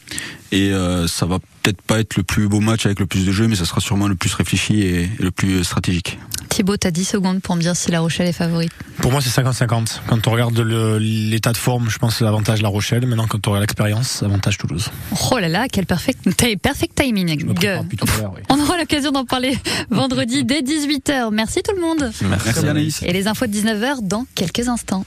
Et 0.53 0.73
ça 1.07 1.27
va 1.27 1.39
peut-être 1.63 1.83
pas 1.83 2.01
être 2.01 2.17
le 2.17 2.23
plus 2.23 2.49
beau 2.49 2.61
match 2.61 2.87
avec 2.87 3.01
le 3.01 3.07
plus 3.07 3.25
de 3.25 3.33
jeux, 3.33 3.49
mais 3.49 3.57
ça 3.57 3.65
sera 3.65 3.81
sûrement 3.81 4.09
le 4.09 4.15
plus 4.15 4.35
réfléchi 4.35 4.81
et, 4.81 5.03
et 5.05 5.23
le 5.23 5.31
plus 5.31 5.65
stratégique. 5.65 6.19
Thibaut, 6.49 6.77
t'as 6.77 6.91
10 6.91 7.05
secondes 7.07 7.41
pour 7.41 7.57
me 7.57 7.63
dire 7.63 7.75
si 7.75 7.91
La 7.91 8.01
Rochelle 8.01 8.29
est 8.29 8.33
favorite. 8.33 8.73
Pour 8.99 9.11
moi, 9.11 9.23
c'est 9.23 9.31
50-50. 9.41 10.01
Quand 10.07 10.27
on 10.27 10.31
regarde 10.33 10.59
l'état 10.59 11.53
de 11.53 11.57
forme, 11.57 11.89
je 11.89 11.97
pense 11.97 12.13
que 12.13 12.19
c'est 12.19 12.25
l'avantage 12.25 12.61
La 12.61 12.69
Rochelle. 12.69 13.07
Maintenant, 13.07 13.27
quand 13.27 13.47
on 13.47 13.53
regarde 13.53 13.63
l'expérience, 13.63 14.23
avantage 14.23 14.59
Toulouse. 14.59 14.91
Oh 15.31 15.39
là 15.39 15.49
là, 15.49 15.67
quel 15.73 15.87
perfect, 15.87 16.21
perfect 16.61 16.95
timing. 16.95 17.55
On 18.51 18.61
aura 18.61 18.77
l'occasion 18.77 19.13
d'en 19.13 19.25
parler 19.25 19.57
vendredi 19.91 20.45
dès 20.45 20.61
18h. 20.61 21.31
Merci 21.33 21.63
tout 21.63 21.75
le 21.75 21.81
monde. 21.81 22.13
Merci, 22.23 22.67
Anaïs. 22.67 23.03
Et 23.03 23.15
les 23.15 23.29
infos 23.29 23.47
de 23.47 23.53
19h 23.53 24.07
dans 24.07 24.27
quelques 24.35 24.69
instants. 24.69 25.07